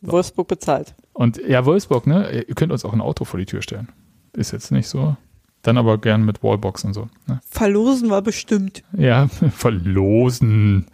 So. 0.00 0.12
Wolfsburg 0.12 0.48
bezahlt. 0.48 0.94
Und 1.12 1.38
ja, 1.46 1.64
Wolfsburg, 1.64 2.06
ne? 2.06 2.44
Ihr 2.46 2.54
könnt 2.54 2.72
uns 2.72 2.84
auch 2.84 2.92
ein 2.92 3.00
Auto 3.00 3.24
vor 3.24 3.38
die 3.38 3.46
Tür 3.46 3.62
stellen. 3.62 3.88
Ist 4.32 4.52
jetzt 4.52 4.70
nicht 4.70 4.88
so. 4.88 5.16
Dann 5.62 5.78
aber 5.78 5.98
gern 5.98 6.24
mit 6.24 6.42
Wallbox 6.42 6.84
und 6.84 6.94
so. 6.94 7.08
Ne? 7.28 7.40
Verlosen 7.48 8.10
war 8.10 8.22
bestimmt. 8.22 8.82
Ja, 8.96 9.28
verlosen. 9.54 10.86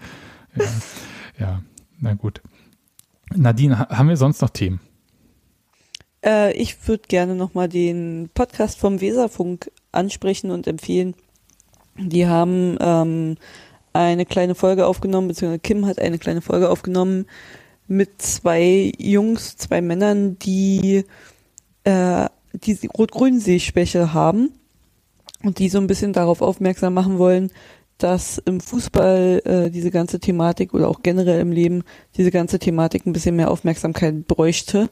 Ja, 0.55 0.65
ja, 1.41 1.63
na 2.01 2.15
gut. 2.15 2.43
Nadine, 3.35 3.89
haben 3.89 4.09
wir 4.09 4.17
sonst 4.17 4.41
noch 4.43 4.51
Themen? 4.51 4.81
Äh, 6.25 6.53
ich 6.53 6.87
würde 6.87 7.05
gerne 7.09 7.35
nochmal 7.35 7.69
den 7.69 8.31
Podcast 8.35 8.79
vom 8.79 9.01
Weserfunk 9.01 9.71
ansprechen 9.93 10.51
und 10.51 10.67
empfehlen. 10.67 11.15
Die 11.97 12.27
haben 12.27 12.77
ähm, 12.81 13.37
eine 13.93 14.27
kleine 14.27 14.55
Folge 14.55 14.87
aufgenommen, 14.87 15.29
beziehungsweise 15.29 15.61
Kim 15.61 15.87
hat 15.87 15.99
eine 15.99 16.19
kleine 16.19 16.43
Folge 16.43 16.71
aufgenommen 16.71 17.27
mit 17.87 18.21
zwei 18.21 18.93
Jungs, 18.99 19.57
zwei 19.57 19.81
Männern, 19.81 20.39
die 20.39 21.05
äh, 21.85 22.27
die 22.53 22.87
Rot-Grün-Sehschwäche 22.87 24.13
haben 24.13 24.53
und 25.43 25.59
die 25.59 25.69
so 25.69 25.79
ein 25.79 25.87
bisschen 25.87 26.13
darauf 26.13 26.43
aufmerksam 26.43 26.95
machen 26.95 27.19
wollen, 27.19 27.51
dass 27.99 28.39
im 28.39 28.61
Fußball 28.61 29.43
äh, 29.45 29.71
diese 29.71 29.91
ganze 29.91 30.21
Thematik 30.21 30.73
oder 30.73 30.89
auch 30.89 31.03
generell 31.03 31.41
im 31.41 31.53
Leben 31.53 31.83
diese 32.17 32.31
ganze 32.31 32.59
Thematik 32.59 33.07
ein 33.07 33.13
bisschen 33.13 33.37
mehr 33.37 33.51
Aufmerksamkeit 33.51 34.27
bräuchte, 34.29 34.89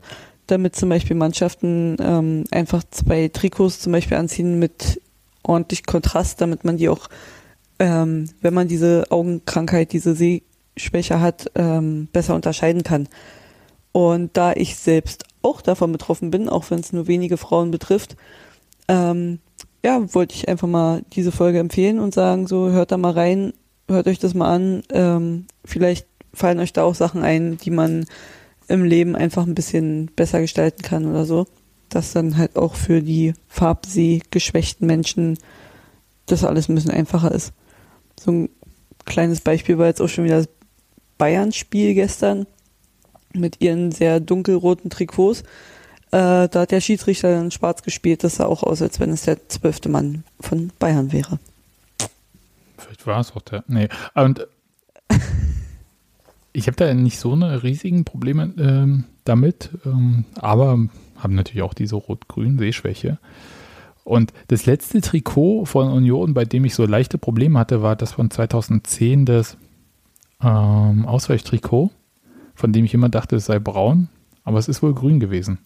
damit 0.48 0.76
zum 0.76 0.88
Beispiel 0.88 1.16
Mannschaften 1.16 1.96
ähm, 2.00 2.44
einfach 2.50 2.82
zwei 2.90 3.28
Trikots 3.28 3.80
zum 3.80 3.92
Beispiel 3.92 4.16
anziehen 4.16 4.58
mit 4.58 5.00
ordentlich 5.44 5.86
Kontrast, 5.86 6.40
damit 6.40 6.64
man 6.64 6.76
die 6.76 6.88
auch, 6.88 7.08
ähm, 7.78 8.28
wenn 8.40 8.54
man 8.54 8.68
diese 8.68 9.04
Augenkrankheit, 9.10 9.92
diese 9.92 10.16
Sehschwäche 10.16 11.20
hat, 11.20 11.50
ähm, 11.54 12.08
besser 12.12 12.34
unterscheiden 12.34 12.82
kann. 12.82 13.08
Und 13.92 14.36
da 14.36 14.52
ich 14.52 14.76
selbst 14.76 15.24
auch 15.42 15.62
davon 15.62 15.92
betroffen 15.92 16.30
bin, 16.30 16.48
auch 16.48 16.70
wenn 16.70 16.80
es 16.80 16.92
nur 16.92 17.06
wenige 17.06 17.36
Frauen 17.36 17.70
betrifft, 17.70 18.16
ähm, 18.88 19.38
ja, 19.86 20.12
wollte 20.14 20.34
ich 20.34 20.48
einfach 20.48 20.66
mal 20.66 21.04
diese 21.12 21.30
Folge 21.30 21.60
empfehlen 21.60 22.00
und 22.00 22.12
sagen, 22.12 22.48
so 22.48 22.70
hört 22.70 22.90
da 22.90 22.96
mal 22.96 23.12
rein, 23.12 23.52
hört 23.86 24.08
euch 24.08 24.18
das 24.18 24.34
mal 24.34 24.52
an. 24.52 24.82
Ähm, 24.90 25.46
vielleicht 25.64 26.08
fallen 26.34 26.58
euch 26.58 26.72
da 26.72 26.82
auch 26.82 26.96
Sachen 26.96 27.22
ein, 27.22 27.56
die 27.56 27.70
man 27.70 28.04
im 28.66 28.82
Leben 28.82 29.14
einfach 29.14 29.46
ein 29.46 29.54
bisschen 29.54 30.10
besser 30.16 30.40
gestalten 30.40 30.82
kann 30.82 31.06
oder 31.06 31.24
so. 31.24 31.46
Dass 31.88 32.12
dann 32.12 32.36
halt 32.36 32.56
auch 32.56 32.74
für 32.74 33.00
die 33.00 33.34
farbsehgeschwächten 33.46 34.88
Menschen 34.88 35.38
das 36.26 36.42
alles 36.42 36.68
ein 36.68 36.74
bisschen 36.74 36.90
einfacher 36.90 37.30
ist. 37.30 37.52
So 38.18 38.32
ein 38.32 38.48
kleines 39.04 39.40
Beispiel 39.40 39.78
war 39.78 39.86
jetzt 39.86 40.02
auch 40.02 40.08
schon 40.08 40.24
wieder 40.24 40.38
das 40.38 40.48
Bayern-Spiel 41.16 41.94
gestern 41.94 42.48
mit 43.32 43.60
ihren 43.60 43.92
sehr 43.92 44.18
dunkelroten 44.18 44.90
Trikots. 44.90 45.44
Äh, 46.16 46.48
da 46.48 46.60
hat 46.60 46.70
der 46.70 46.80
Schiedsrichter 46.80 47.30
dann 47.30 47.50
schwarz 47.50 47.82
gespielt. 47.82 48.24
Das 48.24 48.36
sah 48.36 48.46
auch 48.46 48.62
aus, 48.62 48.80
als 48.80 49.00
wenn 49.00 49.10
es 49.10 49.24
der 49.24 49.50
zwölfte 49.50 49.90
Mann 49.90 50.24
von 50.40 50.72
Bayern 50.78 51.12
wäre. 51.12 51.38
Vielleicht 52.78 53.06
war 53.06 53.20
es 53.20 53.36
auch 53.36 53.42
der. 53.42 53.64
Nee. 53.68 53.88
Und 54.14 54.46
ich 56.54 56.68
habe 56.68 56.76
da 56.78 56.94
nicht 56.94 57.18
so 57.18 57.32
eine 57.32 57.62
riesigen 57.62 58.06
Probleme 58.06 58.50
ähm, 58.56 59.04
damit, 59.24 59.68
ähm, 59.84 60.24
aber 60.36 60.78
haben 61.18 61.34
natürlich 61.34 61.60
auch 61.60 61.74
diese 61.74 61.96
rot-grün 61.96 62.58
Sehschwäche. 62.58 63.18
Und 64.02 64.32
das 64.48 64.64
letzte 64.64 65.02
Trikot 65.02 65.66
von 65.66 65.90
Union, 65.90 66.32
bei 66.32 66.46
dem 66.46 66.64
ich 66.64 66.74
so 66.74 66.86
leichte 66.86 67.18
Probleme 67.18 67.58
hatte, 67.58 67.82
war 67.82 67.94
das 67.94 68.12
von 68.12 68.30
2010, 68.30 69.26
das 69.26 69.58
ähm, 70.40 71.04
Ausweichtrikot, 71.04 71.90
von 72.54 72.72
dem 72.72 72.86
ich 72.86 72.94
immer 72.94 73.10
dachte, 73.10 73.36
es 73.36 73.44
sei 73.44 73.58
braun, 73.58 74.08
aber 74.44 74.58
es 74.58 74.68
ist 74.68 74.82
wohl 74.82 74.94
grün 74.94 75.20
gewesen. 75.20 75.58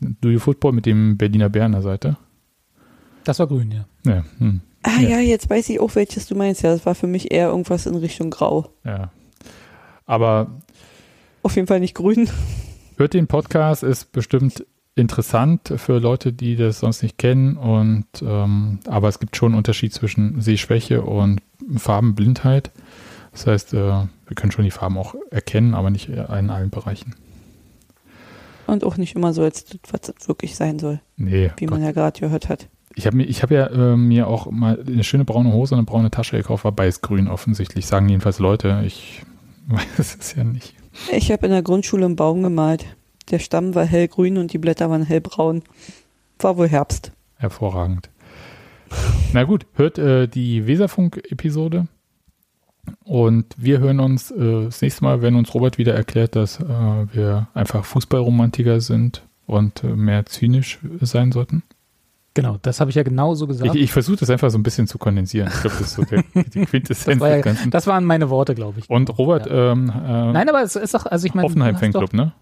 Do 0.00 0.30
You 0.30 0.38
Football 0.38 0.72
mit 0.72 0.86
dem 0.86 1.16
Berliner 1.16 1.48
Bär 1.48 1.64
an 1.64 1.72
der 1.72 1.82
Seite. 1.82 2.16
Das 3.24 3.38
war 3.38 3.46
grün, 3.46 3.72
ja. 3.72 3.86
Ja, 4.04 4.24
hm. 4.38 4.60
Ah 4.82 5.00
ja. 5.00 5.08
ja, 5.08 5.18
jetzt 5.18 5.50
weiß 5.50 5.68
ich 5.70 5.80
auch, 5.80 5.94
welches 5.96 6.26
du 6.26 6.36
meinst. 6.36 6.62
Ja, 6.62 6.70
das 6.70 6.86
war 6.86 6.94
für 6.94 7.08
mich 7.08 7.32
eher 7.32 7.48
irgendwas 7.48 7.86
in 7.86 7.96
Richtung 7.96 8.30
Grau. 8.30 8.70
Ja. 8.84 9.10
Aber 10.04 10.60
auf 11.42 11.56
jeden 11.56 11.66
Fall 11.66 11.80
nicht 11.80 11.94
grün. 11.94 12.28
Hört 12.96 13.14
den 13.14 13.26
Podcast, 13.26 13.82
ist 13.82 14.12
bestimmt 14.12 14.64
interessant 14.94 15.74
für 15.76 15.98
Leute, 15.98 16.32
die 16.32 16.56
das 16.56 16.80
sonst 16.80 17.02
nicht 17.02 17.18
kennen. 17.18 17.56
Und 17.56 18.06
ähm, 18.22 18.78
aber 18.86 19.08
es 19.08 19.18
gibt 19.18 19.36
schon 19.36 19.52
einen 19.52 19.58
Unterschied 19.58 19.92
zwischen 19.92 20.40
Sehschwäche 20.40 21.02
und 21.02 21.40
Farbenblindheit. 21.76 22.70
Das 23.32 23.46
heißt, 23.46 23.74
äh, 23.74 23.76
wir 23.76 24.34
können 24.34 24.52
schon 24.52 24.64
die 24.64 24.70
Farben 24.70 24.96
auch 24.96 25.14
erkennen, 25.30 25.74
aber 25.74 25.90
nicht 25.90 26.08
in 26.08 26.50
allen 26.50 26.70
Bereichen. 26.70 27.14
Und 28.66 28.84
auch 28.84 28.96
nicht 28.96 29.14
immer 29.14 29.32
so, 29.32 29.42
als 29.42 29.64
das, 29.64 29.78
was 29.90 30.12
es 30.18 30.28
wirklich 30.28 30.56
sein 30.56 30.78
soll. 30.78 31.00
Nee. 31.16 31.50
Wie 31.56 31.66
Gott. 31.66 31.78
man 31.78 31.84
ja 31.84 31.92
gerade 31.92 32.18
gehört 32.18 32.48
hat. 32.48 32.68
Ich 32.94 33.06
habe 33.06 33.16
mir, 33.16 33.24
ich 33.24 33.42
ja 33.42 33.66
äh, 33.66 33.96
mir 33.96 34.26
auch 34.26 34.50
mal 34.50 34.82
eine 34.86 35.04
schöne 35.04 35.24
braune 35.24 35.52
Hose 35.52 35.74
und 35.74 35.80
eine 35.80 35.86
braune 35.86 36.10
Tasche 36.10 36.38
gekauft, 36.38 36.64
war 36.64 36.72
beides 36.72 37.02
grün 37.02 37.28
offensichtlich, 37.28 37.86
sagen 37.86 38.08
jedenfalls 38.08 38.38
Leute. 38.38 38.82
Ich 38.86 39.22
weiß 39.68 40.16
es 40.18 40.34
ja 40.34 40.44
nicht. 40.44 40.74
Ich 41.12 41.30
habe 41.30 41.46
in 41.46 41.52
der 41.52 41.62
Grundschule 41.62 42.06
einen 42.06 42.16
Baum 42.16 42.42
gemalt. 42.42 42.86
Der 43.30 43.38
Stamm 43.38 43.74
war 43.74 43.84
hellgrün 43.84 44.38
und 44.38 44.52
die 44.52 44.58
Blätter 44.58 44.88
waren 44.88 45.02
hellbraun. 45.02 45.62
War 46.38 46.56
wohl 46.56 46.68
Herbst. 46.68 47.12
Hervorragend. 47.36 48.08
Na 49.32 49.44
gut, 49.44 49.66
hört 49.74 49.98
äh, 49.98 50.26
die 50.28 50.66
Weserfunk-Episode. 50.66 51.88
Und 53.04 53.46
wir 53.56 53.78
hören 53.78 54.00
uns 54.00 54.30
äh, 54.30 54.64
das 54.64 54.82
nächste 54.82 55.04
Mal, 55.04 55.22
wenn 55.22 55.34
uns 55.34 55.54
Robert 55.54 55.78
wieder 55.78 55.94
erklärt, 55.94 56.36
dass 56.36 56.60
äh, 56.60 56.64
wir 56.64 57.48
einfach 57.54 57.84
Fußballromantiker 57.84 58.80
sind 58.80 59.22
und 59.46 59.84
äh, 59.84 59.88
mehr 59.88 60.26
zynisch 60.26 60.78
sein 61.00 61.32
sollten. 61.32 61.62
Genau, 62.34 62.58
das 62.60 62.80
habe 62.80 62.90
ich 62.90 62.96
ja 62.96 63.02
genauso 63.02 63.46
gesagt. 63.46 63.74
Ich, 63.74 63.82
ich 63.82 63.92
versuche 63.92 64.16
das 64.18 64.28
einfach 64.28 64.50
so 64.50 64.58
ein 64.58 64.62
bisschen 64.62 64.86
zu 64.86 64.98
kondensieren. 64.98 65.48
Ich 65.48 65.60
glaube, 65.62 65.76
das 65.78 65.86
ist 65.88 65.94
so 65.94 66.04
der, 66.04 66.22
die 66.34 66.66
Quintessenz 66.66 67.18
das, 67.18 67.20
war 67.20 67.36
ja, 67.36 67.70
das 67.70 67.86
waren 67.86 68.04
meine 68.04 68.28
Worte, 68.28 68.54
glaube 68.54 68.80
ich. 68.80 68.90
Und 68.90 69.16
Robert, 69.18 69.46
ja. 69.46 69.72
ähm, 69.72 69.88
äh, 69.88 70.32
Nein, 70.32 70.48
aber 70.48 70.62
es 70.62 70.76
ist 70.76 70.92
doch, 70.92 71.06
also 71.06 71.26
ich 71.26 71.32
meine. 71.32 71.48
Hoffenheim 71.48 71.76
Fanclub, 71.76 72.12
ne? 72.12 72.34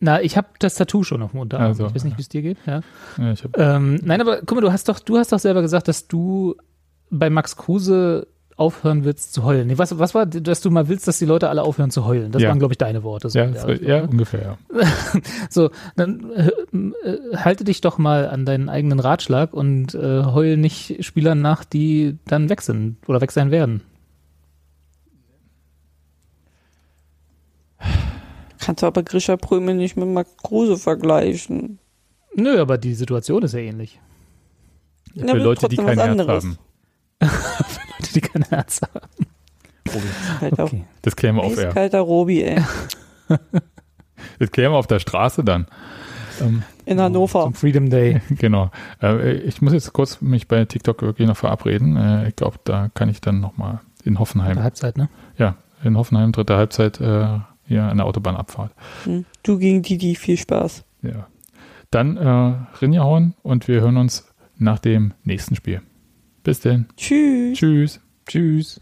Na, 0.00 0.22
ich 0.22 0.38
habe 0.38 0.48
das 0.58 0.76
Tattoo 0.76 1.02
schon 1.02 1.20
auf 1.20 1.32
dem 1.32 1.40
Unterarm. 1.40 1.66
Also, 1.66 1.86
ich 1.86 1.94
weiß 1.94 2.04
nicht, 2.04 2.16
wie 2.16 2.22
es 2.22 2.30
dir 2.30 2.40
geht. 2.40 2.56
Ja. 2.64 2.80
ja 3.18 3.34
ähm, 3.56 4.00
nein, 4.02 4.22
aber 4.22 4.38
guck 4.38 4.52
mal, 4.52 4.62
du 4.62 4.72
hast 4.72 4.88
doch, 4.88 4.98
du 5.00 5.18
hast 5.18 5.32
doch 5.32 5.38
selber 5.38 5.60
gesagt, 5.60 5.88
dass 5.88 6.08
du 6.08 6.56
bei 7.10 7.28
Max 7.28 7.56
Kruse 7.56 8.26
aufhören 8.60 9.04
willst 9.04 9.32
zu 9.32 9.42
heulen. 9.44 9.68
Nee, 9.68 9.78
was, 9.78 9.98
was 9.98 10.14
war, 10.14 10.26
dass 10.26 10.60
du 10.60 10.70
mal 10.70 10.88
willst, 10.88 11.08
dass 11.08 11.18
die 11.18 11.24
Leute 11.24 11.48
alle 11.48 11.62
aufhören 11.62 11.90
zu 11.90 12.04
heulen? 12.04 12.30
Das 12.30 12.42
ja. 12.42 12.50
waren, 12.50 12.58
glaube 12.58 12.74
ich, 12.74 12.78
deine 12.78 13.02
Worte. 13.02 13.30
So 13.30 13.38
ja, 13.38 13.52
so, 13.54 13.70
ja, 13.70 14.02
ungefähr, 14.02 14.58
ja. 14.72 14.86
so, 15.50 15.70
dann 15.96 16.30
äh, 16.30 17.08
äh, 17.08 17.36
halte 17.36 17.64
dich 17.64 17.80
doch 17.80 17.96
mal 17.96 18.28
an 18.28 18.44
deinen 18.44 18.68
eigenen 18.68 19.00
Ratschlag 19.00 19.54
und 19.54 19.94
äh, 19.94 20.24
heul 20.24 20.58
nicht 20.58 21.02
Spielern 21.04 21.40
nach, 21.40 21.64
die 21.64 22.18
dann 22.26 22.50
weg 22.50 22.60
sind 22.60 22.96
oder 23.08 23.22
weg 23.22 23.32
sein 23.32 23.50
werden. 23.50 23.82
Kannst 28.60 28.82
du 28.82 28.86
aber 28.86 29.02
Grisha 29.02 29.38
Prömel 29.38 29.74
nicht 29.74 29.96
mit 29.96 30.06
Max 30.06 30.36
Kruse 30.36 30.76
vergleichen. 30.76 31.78
Nö, 32.34 32.60
aber 32.60 32.76
die 32.76 32.92
Situation 32.92 33.42
ist 33.42 33.54
ja 33.54 33.60
ähnlich. 33.60 33.98
Ja, 35.14 35.28
für 35.28 35.38
Leute, 35.38 35.68
die 35.68 35.76
kein 35.76 35.98
Herz 35.98 36.28
haben. 36.28 36.58
Leute, 38.00 38.12
die 38.14 38.20
kein 38.20 38.42
Herz 38.44 38.80
haben. 38.82 39.26
Kalter, 40.40 40.64
okay. 40.64 40.84
Das 41.02 41.16
klären 41.16 41.36
wir 41.36 41.42
auf 41.42 41.58
Air. 41.58 41.70
Kalter 41.70 42.00
Robi, 42.00 42.42
ey. 42.42 42.62
das 44.38 44.50
klären 44.50 44.72
wir 44.72 44.78
auf 44.78 44.86
der 44.86 45.00
Straße 45.00 45.44
dann. 45.44 45.66
Ähm, 46.40 46.62
In 46.86 46.98
Hannover. 47.00 47.42
Zum 47.42 47.54
Freedom 47.54 47.90
Day. 47.90 48.22
Genau. 48.30 48.70
Äh, 49.02 49.34
ich 49.34 49.60
muss 49.60 49.72
jetzt 49.74 49.92
kurz 49.92 50.22
mich 50.22 50.48
bei 50.48 50.64
TikTok 50.64 51.02
wirklich 51.02 51.28
noch 51.28 51.36
verabreden. 51.36 51.96
Äh, 51.96 52.28
ich 52.28 52.36
glaube, 52.36 52.58
da 52.64 52.90
kann 52.94 53.10
ich 53.10 53.20
dann 53.20 53.40
nochmal 53.40 53.80
in 54.04 54.18
Hoffenheim. 54.18 54.52
Dritte 54.52 54.62
Halbzeit, 54.62 54.96
ne? 54.96 55.08
Ja, 55.36 55.56
in 55.84 55.98
Hoffenheim, 55.98 56.32
dritte 56.32 56.56
Halbzeit 56.56 57.00
äh, 57.00 57.38
hier 57.66 57.82
an 57.82 57.98
der 57.98 58.06
Autobahnabfahrt. 58.06 58.72
Hm. 59.04 59.26
Du 59.42 59.58
gegen 59.58 59.82
Didi, 59.82 60.14
viel 60.14 60.38
Spaß. 60.38 60.84
Ja. 61.02 61.26
Dann 61.90 62.16
äh, 62.16 62.54
Rinjahauen 62.80 63.34
und 63.42 63.68
wir 63.68 63.82
hören 63.82 63.98
uns 63.98 64.32
nach 64.56 64.78
dem 64.78 65.12
nächsten 65.24 65.56
Spiel. 65.56 65.82
Bis 66.42 66.60
denn. 66.60 66.86
Tschüss. 66.96 67.58
Tschüss. 67.58 68.00
Tschüss. 68.26 68.80